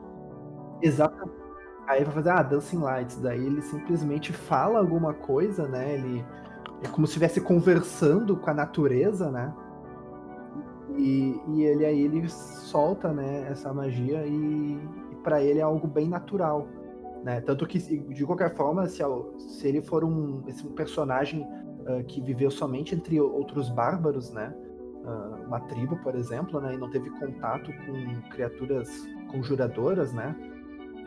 Exatamente 0.81 1.43
Aí 1.87 2.03
vai 2.03 2.13
fazer, 2.13 2.29
ah, 2.29 2.43
Dancing 2.43 2.79
Lights. 2.79 3.17
Daí 3.17 3.45
ele 3.45 3.61
simplesmente 3.61 4.31
fala 4.31 4.79
alguma 4.79 5.13
coisa, 5.13 5.67
né? 5.67 5.93
Ele 5.95 6.25
é 6.81 6.87
como 6.87 7.05
se 7.05 7.11
estivesse 7.11 7.41
conversando 7.41 8.35
com 8.37 8.49
a 8.49 8.53
natureza, 8.53 9.29
né? 9.29 9.53
E, 10.97 11.39
e 11.47 11.63
ele 11.63 11.85
aí 11.85 12.01
ele 12.01 12.27
solta, 12.29 13.11
né, 13.11 13.47
essa 13.49 13.73
magia 13.73 14.25
e, 14.25 14.79
e 15.11 15.15
para 15.23 15.41
ele 15.41 15.59
é 15.59 15.63
algo 15.63 15.87
bem 15.87 16.07
natural, 16.07 16.67
né? 17.23 17.41
Tanto 17.41 17.65
que 17.65 17.79
de 17.79 18.25
qualquer 18.25 18.55
forma, 18.55 18.87
se, 18.87 19.01
se 19.37 19.67
ele 19.67 19.81
for 19.81 20.03
um, 20.03 20.43
esse, 20.47 20.65
um 20.65 20.71
personagem 20.71 21.41
uh, 21.41 22.03
que 22.05 22.21
viveu 22.21 22.51
somente 22.51 22.93
entre 22.93 23.19
outros 23.19 23.69
bárbaros, 23.69 24.31
né? 24.31 24.53
Uh, 25.03 25.47
uma 25.47 25.59
tribo, 25.61 25.97
por 25.97 26.15
exemplo, 26.15 26.61
né, 26.61 26.75
e 26.75 26.77
não 26.77 26.89
teve 26.89 27.09
contato 27.09 27.71
com 27.85 28.29
criaturas 28.29 28.89
conjuradoras, 29.31 30.13
né? 30.13 30.33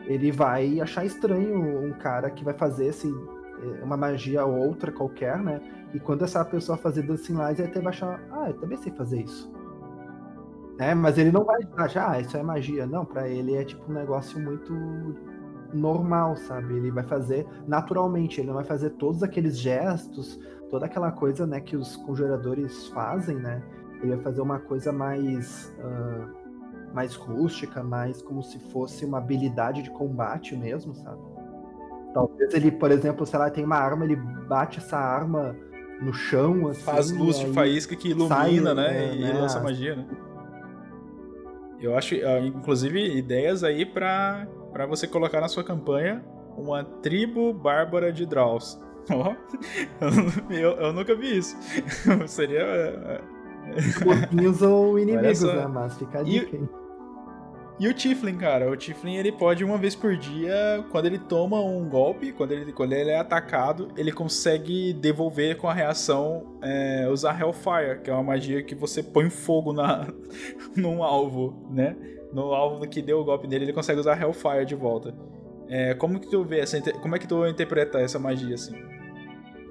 ele 0.07 0.31
vai 0.31 0.79
achar 0.79 1.05
estranho 1.05 1.85
um 1.85 1.91
cara 1.91 2.29
que 2.31 2.43
vai 2.43 2.53
fazer 2.53 2.89
assim, 2.89 3.13
uma 3.83 3.97
magia 3.97 4.45
ou 4.45 4.55
outra 4.55 4.91
qualquer, 4.91 5.37
né? 5.39 5.61
E 5.93 5.99
quando 5.99 6.23
essa 6.23 6.43
pessoa 6.45 6.77
fazer 6.77 7.03
Dancing 7.03 7.33
Lights, 7.33 7.59
ele 7.59 7.69
até 7.69 7.81
vai 7.81 7.93
achar, 7.93 8.21
ah, 8.31 8.49
eu 8.49 8.53
também 8.57 8.77
sei 8.77 8.91
fazer 8.93 9.21
isso. 9.21 9.51
É, 10.79 10.93
mas 10.93 11.17
ele 11.17 11.31
não 11.31 11.43
vai 11.43 11.59
achar, 11.77 12.11
ah, 12.11 12.19
isso 12.19 12.37
é 12.37 12.43
magia. 12.43 12.85
Não, 12.85 13.03
para 13.03 13.27
ele 13.27 13.55
é 13.55 13.63
tipo 13.63 13.89
um 13.89 13.93
negócio 13.93 14.39
muito 14.39 14.73
normal, 15.73 16.37
sabe? 16.37 16.75
Ele 16.75 16.91
vai 16.91 17.03
fazer 17.03 17.45
naturalmente, 17.67 18.39
ele 18.39 18.47
não 18.47 18.55
vai 18.55 18.63
fazer 18.63 18.91
todos 18.91 19.23
aqueles 19.23 19.57
gestos, 19.57 20.39
toda 20.69 20.85
aquela 20.85 21.11
coisa, 21.11 21.45
né, 21.47 21.59
que 21.59 21.75
os 21.75 21.95
conjuradores 21.97 22.87
fazem, 22.87 23.37
né? 23.37 23.61
Ele 24.01 24.15
vai 24.15 24.23
fazer 24.23 24.41
uma 24.41 24.59
coisa 24.59 24.91
mais 24.91 25.73
uh, 25.79 26.93
mais 26.93 27.15
rústica, 27.15 27.83
mais 27.83 28.21
como 28.21 28.43
se 28.43 28.59
fosse 28.71 29.03
uma 29.03 29.17
habilidade 29.17 29.81
de 29.81 29.89
combate 29.89 30.55
mesmo, 30.55 30.95
sabe? 30.95 31.21
Talvez 32.13 32.53
ele, 32.53 32.71
por 32.71 32.91
exemplo, 32.91 33.25
sei 33.25 33.39
lá, 33.39 33.49
tem 33.49 33.65
uma 33.65 33.77
arma, 33.77 34.05
ele 34.05 34.15
bate 34.15 34.79
essa 34.79 34.97
arma 34.97 35.55
no 36.01 36.13
chão, 36.13 36.67
assim. 36.67 36.81
Faz 36.81 37.11
luz 37.11 37.39
de 37.39 37.47
faísca 37.47 37.95
que 37.95 38.09
ilumina, 38.09 38.35
sai, 38.35 38.59
né? 38.75 39.05
É, 39.05 39.15
e 39.15 39.21
né? 39.21 39.33
lança 39.33 39.59
magia, 39.59 39.95
né? 39.95 40.05
Eu 41.79 41.95
acho, 41.95 42.15
inclusive, 42.43 43.17
ideias 43.17 43.63
aí 43.63 43.85
para 43.85 44.47
você 44.87 45.07
colocar 45.07 45.41
na 45.41 45.47
sua 45.47 45.63
campanha 45.63 46.23
uma 46.57 46.83
tribo 46.83 47.53
bárbara 47.53 48.11
de 48.11 48.25
Draws. 48.25 48.79
Oh, 49.09 49.35
eu, 50.51 50.71
eu, 50.71 50.93
nunca 50.93 51.15
vi 51.15 51.37
isso. 51.37 51.55
Seria. 52.27 52.61
É, 52.61 53.21
Pouquinhos 54.03 54.61
ou 54.61 54.97
inimigos, 54.97 55.43
né? 55.43 55.67
Mas 55.67 55.97
fica 55.97 56.19
a 56.19 56.23
dica, 56.23 56.55
hein? 56.55 56.69
E 57.79 57.87
o 57.87 57.93
Tiflin, 57.93 58.37
cara, 58.37 58.71
o 58.71 58.75
Tiflin 58.75 59.17
ele 59.17 59.31
pode 59.31 59.63
uma 59.63 59.77
vez 59.77 59.95
por 59.95 60.17
dia, 60.17 60.83
quando 60.89 61.05
ele 61.05 61.19
toma 61.19 61.61
um 61.61 61.87
golpe, 61.87 62.31
quando 62.31 62.51
ele, 62.51 62.73
quando 62.73 62.93
ele 62.93 63.11
é 63.11 63.19
atacado, 63.19 63.89
ele 63.95 64.11
consegue 64.11 64.93
devolver 64.93 65.57
com 65.57 65.69
a 65.69 65.73
reação 65.73 66.57
é, 66.59 67.07
usar 67.07 67.39
Hellfire, 67.39 68.01
que 68.03 68.09
é 68.09 68.13
uma 68.13 68.23
magia 68.23 68.63
que 68.63 68.73
você 68.73 69.03
põe 69.03 69.29
fogo 69.29 69.73
na, 69.73 70.07
num 70.75 71.03
alvo, 71.03 71.67
né? 71.69 71.95
No 72.33 72.51
alvo 72.51 72.87
que 72.87 72.99
deu 72.99 73.19
o 73.19 73.23
golpe 73.23 73.47
nele, 73.47 73.65
ele 73.65 73.73
consegue 73.73 73.99
usar 73.99 74.19
Hellfire 74.19 74.65
de 74.65 74.73
volta. 74.73 75.13
É, 75.69 75.93
como 75.93 76.19
que 76.19 76.31
tu 76.31 76.43
vê 76.43 76.61
essa, 76.61 76.81
como 76.93 77.15
é 77.15 77.19
que 77.19 77.27
tu 77.27 77.45
interpreta 77.45 77.99
essa 77.99 78.17
magia 78.17 78.55
assim? 78.55 78.75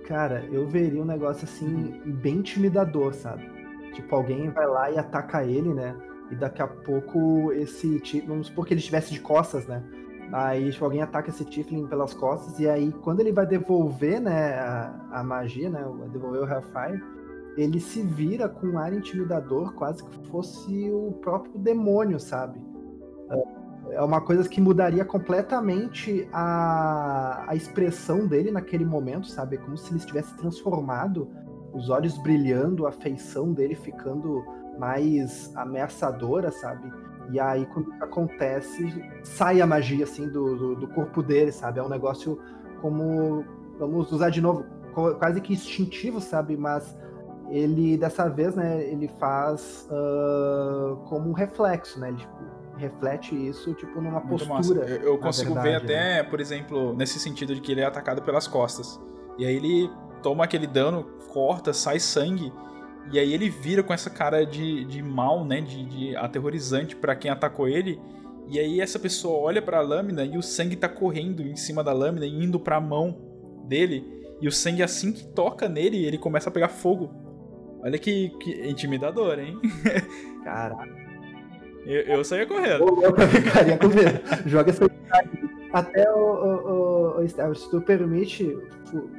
Cara, 0.07 0.45
eu 0.53 0.69
veria 0.69 1.03
um 1.03 1.07
negócio 1.07 1.43
assim 1.43 2.01
bem 2.05 2.37
intimidador, 2.37 3.15
sabe? 3.15 3.51
Tipo, 3.95 4.15
alguém 4.15 4.49
vai 4.51 4.67
lá 4.67 4.91
e 4.93 4.99
ataca 4.99 5.43
ele, 5.43 5.75
né? 5.75 5.97
E 6.31 6.35
daqui 6.35 6.61
a 6.61 6.66
pouco 6.66 7.53
esse 7.53 8.01
tipo, 8.01 8.29
vamos 8.29 8.49
supor 8.49 8.66
que 8.66 8.74
ele 8.74 8.81
estivesse 8.81 9.12
de 9.12 9.20
costas, 9.20 9.66
né? 9.66 9.83
Aí 10.33 10.70
tipo, 10.72 10.85
alguém 10.85 11.03
ataca 11.03 11.31
esse 11.31 11.45
Tiflin 11.45 11.87
pelas 11.87 12.12
costas, 12.12 12.59
e 12.59 12.68
aí 12.68 12.93
quando 12.93 13.20
ele 13.20 13.33
vai 13.33 13.47
devolver, 13.47 14.20
né, 14.20 14.55
a, 14.55 15.07
a 15.12 15.22
magia, 15.22 15.70
né? 15.70 15.85
Devolver 16.12 16.43
o 16.43 16.49
Hellfire, 16.49 17.03
ele 17.57 17.81
se 17.81 18.03
vira 18.03 18.49
com 18.49 18.66
um 18.66 18.79
ar 18.79 18.93
intimidador, 18.93 19.72
quase 19.74 20.05
que 20.05 20.29
fosse 20.29 20.91
o 20.91 21.12
próprio 21.22 21.59
demônio, 21.59 22.18
sabe? 22.20 22.61
É 23.91 24.03
uma 24.03 24.20
coisa 24.20 24.49
que 24.49 24.61
mudaria 24.61 25.05
completamente 25.05 26.29
a, 26.33 27.45
a 27.49 27.55
expressão 27.55 28.27
dele 28.27 28.51
naquele 28.51 28.85
momento, 28.85 29.29
sabe? 29.29 29.57
Como 29.59 29.77
se 29.79 29.91
ele 29.91 29.99
estivesse 29.99 30.37
transformado, 30.37 31.29
os 31.72 31.89
olhos 31.89 32.18
brilhando, 32.18 32.87
a 32.87 32.93
feição 32.93 33.53
dele 33.53 33.74
ficando 33.74 34.45
mais 34.79 35.55
ameaçadora, 35.57 36.51
sabe? 36.51 36.93
E 37.31 37.41
aí, 37.41 37.66
quando 37.66 37.93
isso 37.93 38.05
acontece, 38.05 39.05
sai 39.24 39.61
a 39.61 39.66
magia, 39.66 40.05
assim, 40.05 40.29
do, 40.29 40.57
do, 40.57 40.77
do, 40.77 40.89
corpo 40.89 41.22
dele, 41.22 41.51
sabe? 41.51 41.79
É 41.79 41.83
um 41.83 41.89
negócio 41.89 42.39
como. 42.81 43.45
Vamos 43.79 44.11
usar 44.11 44.31
de 44.31 44.41
novo, 44.41 44.64
quase 45.18 45.41
que 45.41 45.53
instintivo, 45.53 46.20
sabe? 46.20 46.57
Mas 46.57 46.97
ele, 47.51 47.97
dessa 47.97 48.29
vez, 48.29 48.55
né, 48.55 48.83
ele 48.85 49.09
faz 49.18 49.89
uh, 49.91 50.97
como 51.09 51.31
um 51.31 51.33
reflexo, 51.33 52.01
né? 52.01 52.09
Ele 52.09 52.16
tipo, 52.16 52.33
reflete 52.77 53.35
isso, 53.35 53.74
tipo, 53.74 54.01
numa 54.01 54.20
Muito 54.20 54.47
postura. 54.47 54.81
Massa. 54.81 54.93
Eu, 54.95 55.12
eu 55.12 55.18
consigo 55.18 55.55
verdade, 55.55 55.87
ver 55.87 55.95
até, 55.95 56.14
né? 56.14 56.22
por 56.22 56.41
exemplo, 56.41 56.95
nesse 56.95 57.18
sentido 57.18 57.55
de 57.55 57.61
que 57.61 57.72
ele 57.72 57.81
é 57.81 57.85
atacado 57.85 58.22
pelas 58.22 58.47
costas. 58.47 59.01
E 59.39 59.45
aí 59.45 59.57
ele 59.57 59.91
toma 60.22 60.45
aquele 60.45 60.66
dano, 60.66 61.05
corta, 61.33 61.72
sai 61.72 62.01
sangue. 62.01 62.53
E 63.13 63.19
aí 63.19 63.33
ele 63.33 63.49
vira 63.49 63.83
com 63.83 63.93
essa 63.93 64.11
cara 64.11 64.45
de, 64.45 64.85
de 64.85 65.03
mal, 65.03 65.45
né? 65.45 65.61
De, 65.61 65.85
de 65.85 66.17
aterrorizante 66.17 66.97
para 66.97 67.15
quem 67.15 67.31
atacou 67.31 67.69
ele. 67.69 68.01
E 68.49 68.59
aí 68.59 68.81
essa 68.81 68.99
pessoa 68.99 69.39
olha 69.39 69.61
para 69.61 69.79
a 69.79 69.83
lâmina 69.83 70.25
e 70.25 70.37
o 70.37 70.43
sangue 70.43 70.77
tá 70.77 70.89
correndo 70.89 71.43
em 71.43 71.57
cima 71.57 71.83
da 71.83 71.93
lâmina 71.93 72.27
e 72.27 72.45
indo 72.45 72.59
para 72.61 72.77
a 72.77 72.81
mão 72.81 73.17
dele. 73.67 74.05
E 74.41 74.47
o 74.47 74.53
sangue 74.53 74.83
assim 74.83 75.13
que 75.13 75.27
toca 75.27 75.69
nele, 75.69 76.05
ele 76.05 76.19
começa 76.19 76.49
a 76.49 76.53
pegar 76.53 76.69
fogo. 76.69 77.11
Olha 77.83 77.99
que, 77.99 78.31
que 78.41 78.69
intimidador, 78.69 79.39
hein? 79.39 79.59
Caraca. 80.45 81.07
Eu, 81.87 82.01
eu 82.01 82.25
saía 82.25 82.45
correndo. 82.45 82.85
Eu 83.01 83.15
ficaria 83.29 83.79
com 83.79 83.87
medo. 83.87 84.21
Joga 84.45 84.71
essa 84.71 84.85
até 85.73 86.11
o, 86.12 87.19
o, 87.19 87.21
o, 87.21 87.55
se 87.55 87.71
tu 87.71 87.81
permite 87.81 88.57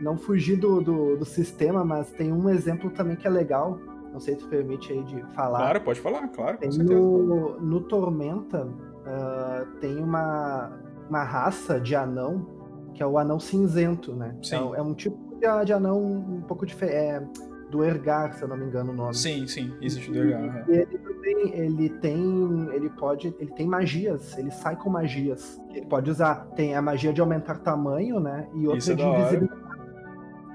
não 0.01 0.17
fugir 0.17 0.57
do, 0.57 0.81
do, 0.81 1.17
do, 1.17 1.25
sistema, 1.25 1.83
mas 1.83 2.11
tem 2.11 2.31
um 2.31 2.49
exemplo 2.49 2.89
também 2.89 3.15
que 3.15 3.27
é 3.27 3.29
legal. 3.29 3.79
Não 4.11 4.19
sei 4.19 4.35
se 4.35 4.41
tu 4.41 4.47
permite 4.47 4.91
aí 4.91 5.03
de 5.03 5.21
falar. 5.33 5.59
Claro, 5.59 5.81
pode 5.81 5.99
falar, 5.99 6.27
claro. 6.29 6.57
Tem 6.57 6.69
no, 6.69 7.59
no 7.59 7.81
Tormenta 7.81 8.65
uh, 8.65 9.65
tem 9.79 9.97
uma, 9.97 10.71
uma 11.09 11.23
raça 11.23 11.79
de 11.79 11.95
anão 11.95 12.57
que 12.93 13.03
é 13.03 13.05
o 13.05 13.19
anão 13.19 13.39
cinzento, 13.39 14.15
né? 14.15 14.35
Sim. 14.41 14.55
É, 14.55 14.79
é 14.79 14.81
um 14.81 14.95
tipo 14.95 15.35
de, 15.35 15.65
de 15.65 15.73
anão 15.73 16.01
um 16.03 16.41
pouco 16.41 16.65
diferente. 16.65 16.95
É, 16.95 17.23
do 17.69 17.83
Ergar, 17.83 18.33
se 18.33 18.41
eu 18.41 18.47
não 18.47 18.57
me 18.57 18.65
engano 18.65 18.91
o 18.91 18.95
nome. 18.95 19.13
Sim, 19.13 19.45
sim, 19.47 19.73
existe 19.81 20.11
do 20.11 20.17
Ergar. 20.17 20.65
E 20.69 20.71
ele 20.71 20.97
também, 20.97 21.53
ele 21.53 21.89
tem, 21.89 22.69
ele 22.73 22.89
pode, 22.89 23.35
ele 23.39 23.51
tem 23.51 23.67
magias, 23.67 24.37
ele 24.37 24.51
sai 24.51 24.75
com 24.75 24.89
magias. 24.89 25.61
Ele 25.73 25.85
pode 25.85 26.09
usar, 26.09 26.47
tem 26.55 26.75
a 26.75 26.81
magia 26.81 27.11
de 27.13 27.21
aumentar 27.21 27.59
tamanho, 27.59 28.19
né, 28.19 28.47
e 28.53 28.67
outra 28.67 28.93
é 28.93 28.95
de 28.95 29.03
invisibilidade. 29.03 29.67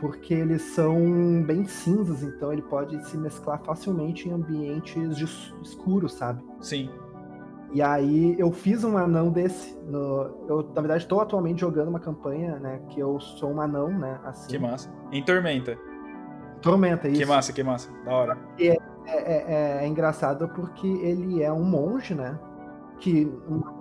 Porque 0.01 0.35
eles 0.35 0.63
são 0.63 1.45
bem 1.47 1.65
cinzas, 1.65 2.25
então 2.25 2.53
ele 2.53 2.63
pode 2.63 3.01
se 3.07 3.17
mesclar 3.17 3.63
facilmente 3.63 4.29
em 4.29 4.33
ambientes 4.33 5.53
escuros, 5.63 6.15
sabe? 6.15 6.43
Sim. 6.61 6.91
E 7.73 7.81
aí 7.81 8.37
eu 8.39 8.51
fiz 8.51 8.85
um 8.85 8.99
anão 8.99 9.31
desse. 9.31 9.79
No, 9.87 10.45
eu, 10.49 10.71
na 10.75 10.81
verdade, 10.83 11.05
estou 11.05 11.21
atualmente 11.21 11.61
jogando 11.61 11.89
uma 11.89 12.01
campanha, 12.01 12.59
né? 12.59 12.81
Que 12.89 13.01
eu 13.01 13.19
sou 13.19 13.51
um 13.51 13.61
anão, 13.61 13.89
né? 13.89 14.21
Assim. 14.25 14.51
Que 14.51 14.59
massa. 14.59 14.93
Em 15.11 15.25
Tormenta. 15.25 15.79
Tormenta, 16.63 17.09
isso. 17.09 17.21
Que 17.21 17.27
massa, 17.27 17.53
que 17.53 17.63
massa. 17.63 17.91
Da 18.05 18.13
hora. 18.13 18.39
E 18.59 18.69
é, 18.69 18.77
é, 19.07 19.79
é, 19.81 19.85
é 19.85 19.87
engraçado 19.87 20.49
porque 20.49 20.87
ele 20.87 21.43
é 21.43 21.53
um 21.53 21.65
monge, 21.65 22.15
né? 22.15 22.39
Que 22.99 23.31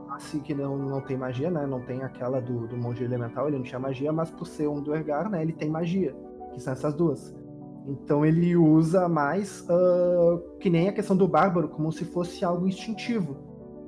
assim, 0.09 0.39
que 0.39 0.53
não, 0.53 0.77
não 0.77 1.01
tem 1.01 1.17
magia, 1.17 1.49
né? 1.49 1.65
Não 1.65 1.79
tem 1.81 2.03
aquela 2.03 2.41
do, 2.41 2.67
do 2.67 2.77
monge 2.77 3.03
elemental, 3.03 3.47
ele 3.47 3.57
não 3.57 3.63
tinha 3.63 3.79
magia, 3.79 4.11
mas 4.11 4.29
por 4.29 4.45
ser 4.45 4.67
um 4.67 4.81
Duergar, 4.81 5.29
né? 5.29 5.41
Ele 5.41 5.53
tem 5.53 5.69
magia, 5.69 6.15
que 6.53 6.59
são 6.59 6.73
essas 6.73 6.93
duas. 6.93 7.33
Então 7.87 8.25
ele 8.25 8.55
usa 8.55 9.09
mais 9.09 9.61
uh, 9.61 10.39
que 10.59 10.69
nem 10.69 10.89
a 10.89 10.93
questão 10.93 11.15
do 11.15 11.27
bárbaro, 11.27 11.69
como 11.69 11.91
se 11.91 12.05
fosse 12.05 12.45
algo 12.45 12.67
instintivo. 12.67 13.37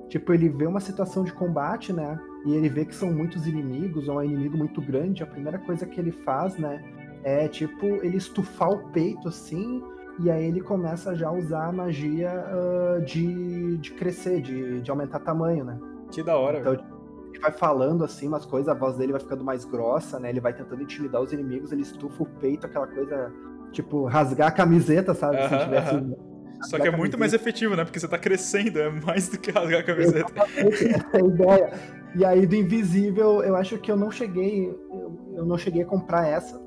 Tipo, 0.09 0.33
ele 0.33 0.49
vê 0.49 0.65
uma 0.65 0.79
situação 0.79 1.23
de 1.23 1.33
combate, 1.33 1.91
né? 1.93 2.19
E 2.45 2.53
ele 2.53 2.69
vê 2.69 2.85
que 2.85 2.93
são 2.93 3.11
muitos 3.11 3.47
inimigos, 3.47 4.07
ou 4.07 4.17
um 4.17 4.23
inimigo 4.23 4.57
muito 4.57 4.81
grande. 4.81 5.23
A 5.23 5.27
primeira 5.27 5.57
coisa 5.59 5.85
que 5.85 5.99
ele 5.99 6.11
faz, 6.11 6.57
né? 6.57 6.83
É 7.23 7.47
tipo 7.47 7.85
ele 7.85 8.17
estufar 8.17 8.69
o 8.69 8.89
peito 8.89 9.27
assim, 9.29 9.81
e 10.19 10.29
aí 10.29 10.45
ele 10.45 10.61
começa 10.61 11.15
já 11.15 11.29
a 11.29 11.31
usar 11.31 11.65
a 11.67 11.71
magia 11.71 12.31
uh, 12.31 13.03
de, 13.03 13.77
de 13.77 13.91
crescer, 13.91 14.41
de, 14.41 14.81
de 14.81 14.91
aumentar 14.91 15.19
tamanho, 15.19 15.63
né? 15.63 15.79
Que 16.11 16.21
da 16.21 16.37
hora. 16.37 16.59
Então, 16.59 16.73
ele 16.73 17.39
vai 17.39 17.51
falando 17.51 18.03
assim 18.03 18.27
umas 18.27 18.45
coisas, 18.45 18.69
a 18.69 18.73
voz 18.75 18.95
dele 18.95 19.11
vai 19.11 19.21
ficando 19.21 19.43
mais 19.43 19.65
grossa, 19.65 20.19
né? 20.19 20.29
Ele 20.29 20.39
vai 20.39 20.53
tentando 20.53 20.83
intimidar 20.83 21.21
os 21.21 21.33
inimigos, 21.33 21.71
ele 21.71 21.81
estufa 21.81 22.23
o 22.23 22.25
peito, 22.25 22.65
aquela 22.67 22.85
coisa, 22.85 23.31
tipo, 23.71 24.05
rasgar 24.05 24.49
a 24.49 24.51
camiseta, 24.51 25.15
sabe? 25.15 25.37
Uh 25.37 25.39
-huh, 25.39 25.49
Se 25.49 25.63
tivesse. 25.65 25.95
Uh 25.95 25.99
-huh. 25.99 26.33
Só 26.69 26.79
que 26.79 26.87
é 26.87 26.91
muito 26.95 27.17
mais 27.17 27.33
efetivo, 27.33 27.75
né? 27.75 27.83
Porque 27.83 27.99
você 27.99 28.07
tá 28.07 28.17
crescendo, 28.17 28.79
é 28.79 28.89
mais 28.89 29.27
do 29.27 29.37
que 29.37 29.51
rasgar 29.51 29.81
a 29.81 29.83
camiseta. 29.83 30.31
Essa 30.55 31.17
é 31.17 31.21
a 31.21 31.25
ideia. 31.25 31.73
E 32.15 32.23
aí, 32.23 32.45
do 32.45 32.55
invisível, 32.55 33.43
eu 33.43 33.55
acho 33.55 33.77
que 33.79 33.91
eu 33.91 33.97
não 33.97 34.11
cheguei. 34.11 34.69
Eu, 34.69 35.33
eu 35.37 35.45
não 35.45 35.57
cheguei 35.57 35.81
a 35.81 35.85
comprar 35.85 36.27
essa 36.27 36.61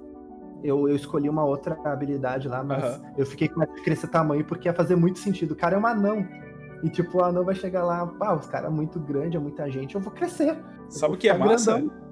eu, 0.63 0.89
eu 0.89 0.97
escolhi 0.97 1.29
uma 1.29 1.45
outra 1.45 1.79
habilidade 1.85 2.49
lá, 2.49 2.63
mas 2.63 2.99
uhum. 2.99 3.13
eu 3.17 3.27
fiquei 3.27 3.49
com 3.49 3.63
essa 3.63 3.73
de 3.73 3.83
crescer 3.83 4.09
tamanho 4.09 4.45
porque 4.45 4.69
ia 4.69 4.75
fazer 4.75 4.97
muito 4.97 5.19
sentido. 5.19 5.53
O 5.53 5.57
cara 5.57 5.77
é 5.77 5.79
um 5.79 5.87
anão. 5.87 6.27
E 6.83 6.91
tipo, 6.91 7.19
o 7.19 7.25
anão 7.25 7.45
vai 7.45 7.55
chegar 7.55 7.85
lá, 7.85 8.07
pá, 8.07 8.35
os 8.35 8.47
caras 8.47 8.71
é 8.71 8.75
muito 8.75 9.01
grande, 9.01 9.37
é 9.37 9.41
muita 9.41 9.71
gente, 9.71 9.95
eu 9.95 10.01
vou 10.01 10.13
crescer. 10.13 10.57
Sabe 10.89 11.15
o 11.15 11.17
que 11.17 11.29
é 11.29 11.37
massa? 11.37 11.79
Grandão. 11.79 12.07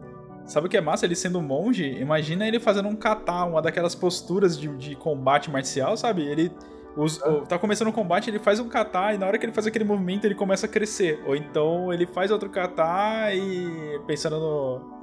Sabe 0.46 0.66
o 0.66 0.70
que 0.70 0.76
é 0.76 0.80
massa? 0.80 1.06
Ele 1.06 1.14
sendo 1.14 1.38
um 1.38 1.42
monge, 1.42 1.84
imagina 1.84 2.46
ele 2.46 2.60
fazendo 2.60 2.88
um 2.88 2.96
kata, 2.96 3.44
uma 3.44 3.62
daquelas 3.62 3.94
posturas 3.94 4.58
de, 4.58 4.68
de 4.76 4.94
combate 4.94 5.50
marcial, 5.50 5.96
sabe? 5.96 6.22
Ele 6.22 6.52
os, 6.96 7.20
uhum. 7.22 7.44
tá 7.44 7.58
começando 7.58 7.88
o 7.88 7.90
um 7.90 7.94
combate, 7.94 8.30
ele 8.30 8.38
faz 8.38 8.60
um 8.60 8.68
kata 8.68 9.14
e 9.14 9.18
na 9.18 9.26
hora 9.26 9.36
que 9.38 9.44
ele 9.44 9.52
faz 9.52 9.66
aquele 9.66 9.84
movimento 9.84 10.26
ele 10.26 10.34
começa 10.34 10.66
a 10.66 10.68
crescer. 10.68 11.22
Ou 11.26 11.34
então 11.34 11.92
ele 11.92 12.06
faz 12.06 12.30
outro 12.30 12.48
kata 12.50 13.34
e 13.34 14.00
pensando 14.06 14.38
no, 14.38 14.94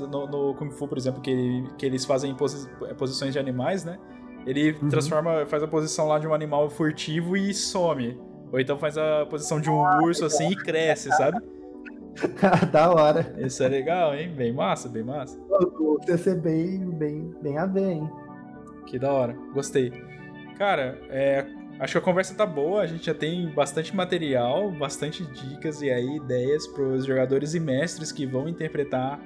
no, 0.00 0.26
no 0.26 0.54
Kung 0.54 0.70
Fu, 0.70 0.86
por 0.88 0.98
exemplo, 0.98 1.20
que, 1.20 1.64
que 1.76 1.86
eles 1.86 2.04
fazem 2.04 2.34
posi 2.34 2.68
posições 2.96 3.32
de 3.32 3.38
animais, 3.38 3.84
né? 3.84 3.98
Ele 4.46 4.72
uhum. 4.80 4.88
transforma, 4.88 5.44
faz 5.46 5.62
a 5.62 5.68
posição 5.68 6.08
lá 6.08 6.18
de 6.18 6.26
um 6.26 6.32
animal 6.32 6.70
furtivo 6.70 7.36
e 7.36 7.52
some. 7.52 8.18
Ou 8.52 8.58
então 8.58 8.78
faz 8.78 8.96
a 8.96 9.26
posição 9.26 9.60
de 9.60 9.68
um 9.68 9.84
ah, 9.84 10.00
urso 10.02 10.24
assim 10.24 10.50
e 10.50 10.56
cresce, 10.56 11.10
sabe? 11.10 11.38
da 12.72 12.90
hora. 12.90 13.34
Isso 13.38 13.62
é 13.62 13.68
legal, 13.68 14.14
hein? 14.14 14.32
Bem 14.34 14.52
massa, 14.52 14.88
bem 14.88 15.02
massa. 15.02 15.38
O 15.50 15.98
TC 16.04 16.34
bem, 16.34 16.90
bem, 16.90 17.34
bem 17.42 17.58
a 17.58 17.66
ver, 17.66 17.92
hein? 17.92 18.10
Que 18.86 18.98
da 18.98 19.12
hora, 19.12 19.36
gostei. 19.52 19.92
Cara, 20.56 20.98
é, 21.10 21.46
acho 21.78 21.92
que 21.92 21.98
a 21.98 22.00
conversa 22.00 22.34
tá 22.34 22.46
boa, 22.46 22.82
a 22.82 22.86
gente 22.86 23.06
já 23.06 23.14
tem 23.14 23.48
bastante 23.50 23.94
material, 23.94 24.70
bastante 24.72 25.24
dicas 25.24 25.82
e 25.82 25.90
aí 25.90 26.16
ideias 26.16 26.66
para 26.66 26.82
os 26.82 27.04
jogadores 27.04 27.54
e 27.54 27.60
mestres 27.60 28.10
que 28.10 28.26
vão 28.26 28.48
interpretar 28.48 29.20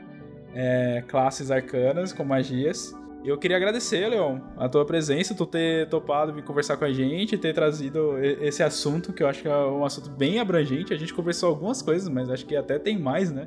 é, 0.55 1.03
classes 1.07 1.51
arcanas 1.51 2.13
com 2.13 2.25
magias. 2.25 2.95
Eu 3.25 3.39
queria 3.39 3.57
agradecer, 3.57 4.09
Leon, 4.09 4.41
a 4.57 4.69
tua 4.69 4.85
presença, 4.85 5.33
tu 5.35 5.47
ter 5.47 5.89
topado 5.89 6.33
vir 6.33 6.43
conversar 6.43 6.77
com 6.77 6.85
a 6.85 6.93
gente, 6.93 7.39
ter 7.39 7.55
trazido 7.55 8.19
esse 8.19 8.65
assunto, 8.65 9.13
que 9.13 9.23
eu 9.23 9.29
acho 9.29 9.43
que 9.43 9.49
é 9.49 9.57
um 9.57 9.85
assunto 9.85 10.11
bem 10.11 10.41
abrangente. 10.41 10.93
A 10.93 10.97
gente 10.97 11.15
conversou 11.15 11.49
algumas 11.49 11.81
coisas, 11.81 12.09
mas 12.09 12.29
acho 12.29 12.45
que 12.45 12.57
até 12.57 12.81
tem 12.81 12.99
mais, 12.99 13.31
né? 13.31 13.47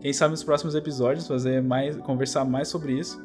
quem 0.00 0.12
sabe 0.12 0.30
nos 0.30 0.42
próximos 0.42 0.74
episódios 0.74 1.28
fazer 1.28 1.62
mais, 1.62 1.96
conversar 1.98 2.44
mais 2.44 2.68
sobre 2.68 2.98
isso. 2.98 3.22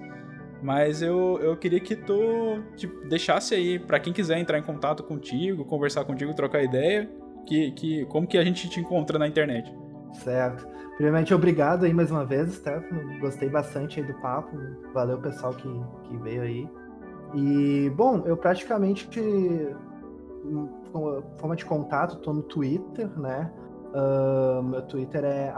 Mas 0.61 1.01
eu, 1.01 1.39
eu 1.41 1.55
queria 1.55 1.79
que 1.79 1.95
tu 1.95 2.61
deixasse 3.07 3.53
aí, 3.53 3.77
para 3.79 3.99
quem 3.99 4.11
quiser 4.11 4.37
entrar 4.37 4.57
em 4.57 4.63
contato 4.63 5.03
contigo, 5.03 5.63
conversar 5.65 6.03
contigo, 6.05 6.33
trocar 6.33 6.63
ideia, 6.63 7.09
que, 7.45 7.71
que, 7.71 8.05
como 8.05 8.27
que 8.27 8.37
a 8.37 8.43
gente 8.43 8.67
te 8.67 8.79
encontra 8.79 9.19
na 9.19 9.27
internet. 9.27 9.71
Certo. 10.13 10.67
Primeiramente, 10.95 11.33
obrigado 11.33 11.83
aí 11.83 11.93
mais 11.93 12.09
uma 12.09 12.25
vez, 12.25 12.53
Stefano. 12.53 13.19
Gostei 13.19 13.49
bastante 13.49 13.99
aí 13.99 14.07
do 14.07 14.13
papo. 14.15 14.57
Valeu 14.93 15.17
pessoal 15.17 15.53
que, 15.53 15.69
que 16.03 16.17
veio 16.17 16.41
aí. 16.41 16.69
E, 17.33 17.89
bom, 17.89 18.23
eu 18.25 18.37
praticamente, 18.37 19.09
forma 21.37 21.55
de 21.57 21.65
contato, 21.65 22.17
tô 22.19 22.31
no 22.31 22.41
Twitter, 22.43 23.09
né? 23.19 23.51
Uh, 23.93 24.63
meu 24.63 24.81
Twitter 24.83 25.23
é 25.25 25.53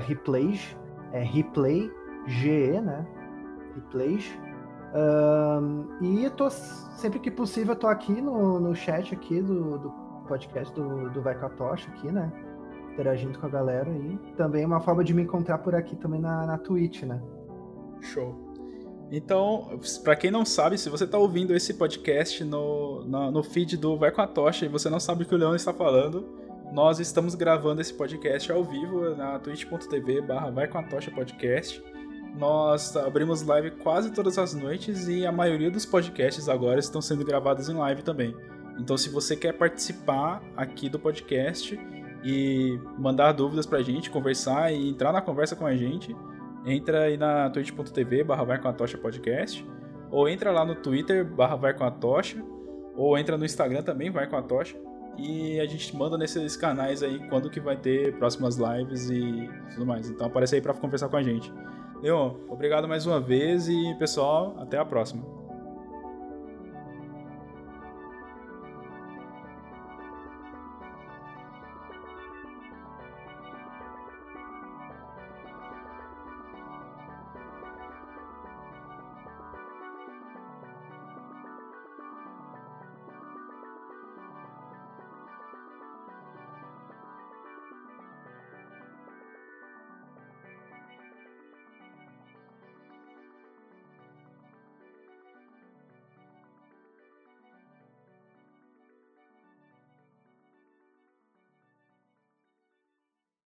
replays, 0.00 0.76
é 1.12 1.22
replayge, 1.22 2.80
né? 2.82 3.06
Replays. 3.76 4.36
Uh, 4.92 6.02
e 6.02 6.28
tô, 6.30 6.50
sempre 6.50 7.20
que 7.20 7.30
possível, 7.30 7.76
tô 7.76 7.86
aqui 7.86 8.20
no, 8.20 8.58
no 8.58 8.74
chat 8.74 9.14
aqui 9.14 9.40
do, 9.40 9.78
do 9.78 9.90
podcast 10.26 10.74
do, 10.74 11.08
do 11.10 11.22
Vai 11.22 11.36
com 11.36 11.46
a 11.46 11.50
Tocha 11.50 11.88
aqui, 11.92 12.10
né? 12.10 12.32
Interagindo 12.92 13.38
com 13.38 13.46
a 13.46 13.48
galera 13.48 13.90
aí. 13.90 14.18
Também 14.36 14.64
é 14.64 14.66
uma 14.66 14.80
forma 14.80 15.02
de 15.02 15.14
me 15.14 15.22
encontrar 15.22 15.58
por 15.58 15.74
aqui 15.74 15.96
também 15.96 16.20
na, 16.20 16.46
na 16.46 16.58
Twitch, 16.58 17.02
né? 17.02 17.20
Show. 18.00 18.52
Então, 19.10 19.78
para 20.02 20.16
quem 20.16 20.30
não 20.30 20.44
sabe, 20.44 20.78
se 20.78 20.88
você 20.88 21.06
tá 21.06 21.18
ouvindo 21.18 21.54
esse 21.54 21.74
podcast 21.74 22.42
no, 22.44 23.04
no, 23.04 23.30
no, 23.30 23.42
feed 23.42 23.76
do 23.76 23.96
Vai 23.96 24.10
com 24.10 24.22
a 24.22 24.26
Tocha 24.26 24.64
e 24.64 24.68
você 24.68 24.88
não 24.88 24.98
sabe 24.98 25.22
o 25.22 25.26
que 25.26 25.34
o 25.34 25.38
Leão 25.38 25.54
está 25.54 25.72
falando, 25.72 26.26
nós 26.72 26.98
estamos 26.98 27.34
gravando 27.34 27.82
esse 27.82 27.92
podcast 27.92 28.50
ao 28.50 28.64
vivo 28.64 29.14
na 29.14 29.38
twitch.tv 29.38 30.22
barra 30.22 30.50
Vai 30.50 30.66
com 30.66 30.78
a 30.78 30.82
Tocha 30.82 31.10
Podcast. 31.10 31.82
Nós 32.38 32.96
abrimos 32.96 33.42
live 33.42 33.72
quase 33.72 34.10
todas 34.10 34.38
as 34.38 34.54
noites 34.54 35.06
e 35.06 35.26
a 35.26 35.30
maioria 35.30 35.70
dos 35.70 35.84
podcasts 35.84 36.48
agora 36.48 36.80
estão 36.80 37.02
sendo 37.02 37.22
gravados 37.22 37.68
em 37.68 37.74
live 37.74 38.02
também. 38.02 38.34
Então, 38.78 38.96
se 38.96 39.10
você 39.10 39.36
quer 39.36 39.52
participar 39.52 40.42
aqui 40.56 40.88
do 40.88 40.98
podcast 40.98 41.78
e 42.22 42.78
mandar 42.98 43.32
dúvidas 43.32 43.66
pra 43.66 43.82
gente, 43.82 44.10
conversar 44.10 44.72
e 44.72 44.88
entrar 44.88 45.12
na 45.12 45.20
conversa 45.20 45.56
com 45.56 45.66
a 45.66 45.74
gente, 45.74 46.14
entra 46.64 47.02
aí 47.02 47.16
na 47.16 47.50
twitch.tv 47.50 48.24
barra 48.24 48.44
vai 48.44 48.58
com 48.60 48.68
a 48.68 48.72
tocha 48.72 48.96
podcast, 48.96 49.66
ou 50.10 50.28
entra 50.28 50.50
lá 50.50 50.64
no 50.64 50.74
Twitter 50.74 51.24
barra 51.24 51.56
vai 51.56 51.74
com 51.74 51.84
a 51.84 51.90
tocha, 51.90 52.42
ou 52.96 53.18
entra 53.18 53.36
no 53.36 53.44
Instagram 53.44 53.82
também, 53.82 54.10
vai 54.10 54.28
com 54.28 54.36
a 54.36 54.42
tocha, 54.42 54.76
e 55.18 55.60
a 55.60 55.66
gente 55.66 55.94
manda 55.96 56.16
nesses 56.16 56.56
canais 56.56 57.02
aí 57.02 57.18
quando 57.28 57.50
que 57.50 57.60
vai 57.60 57.76
ter 57.76 58.16
próximas 58.18 58.56
lives 58.56 59.10
e 59.10 59.50
tudo 59.72 59.86
mais. 59.86 60.08
Então 60.08 60.26
aparece 60.26 60.54
aí 60.54 60.60
para 60.60 60.74
conversar 60.74 61.08
com 61.08 61.16
a 61.16 61.22
gente. 61.22 61.52
Leon, 62.02 62.34
obrigado 62.48 62.88
mais 62.88 63.06
uma 63.06 63.20
vez 63.20 63.68
e 63.68 63.94
pessoal, 63.98 64.56
até 64.58 64.78
a 64.78 64.84
próxima. 64.84 65.41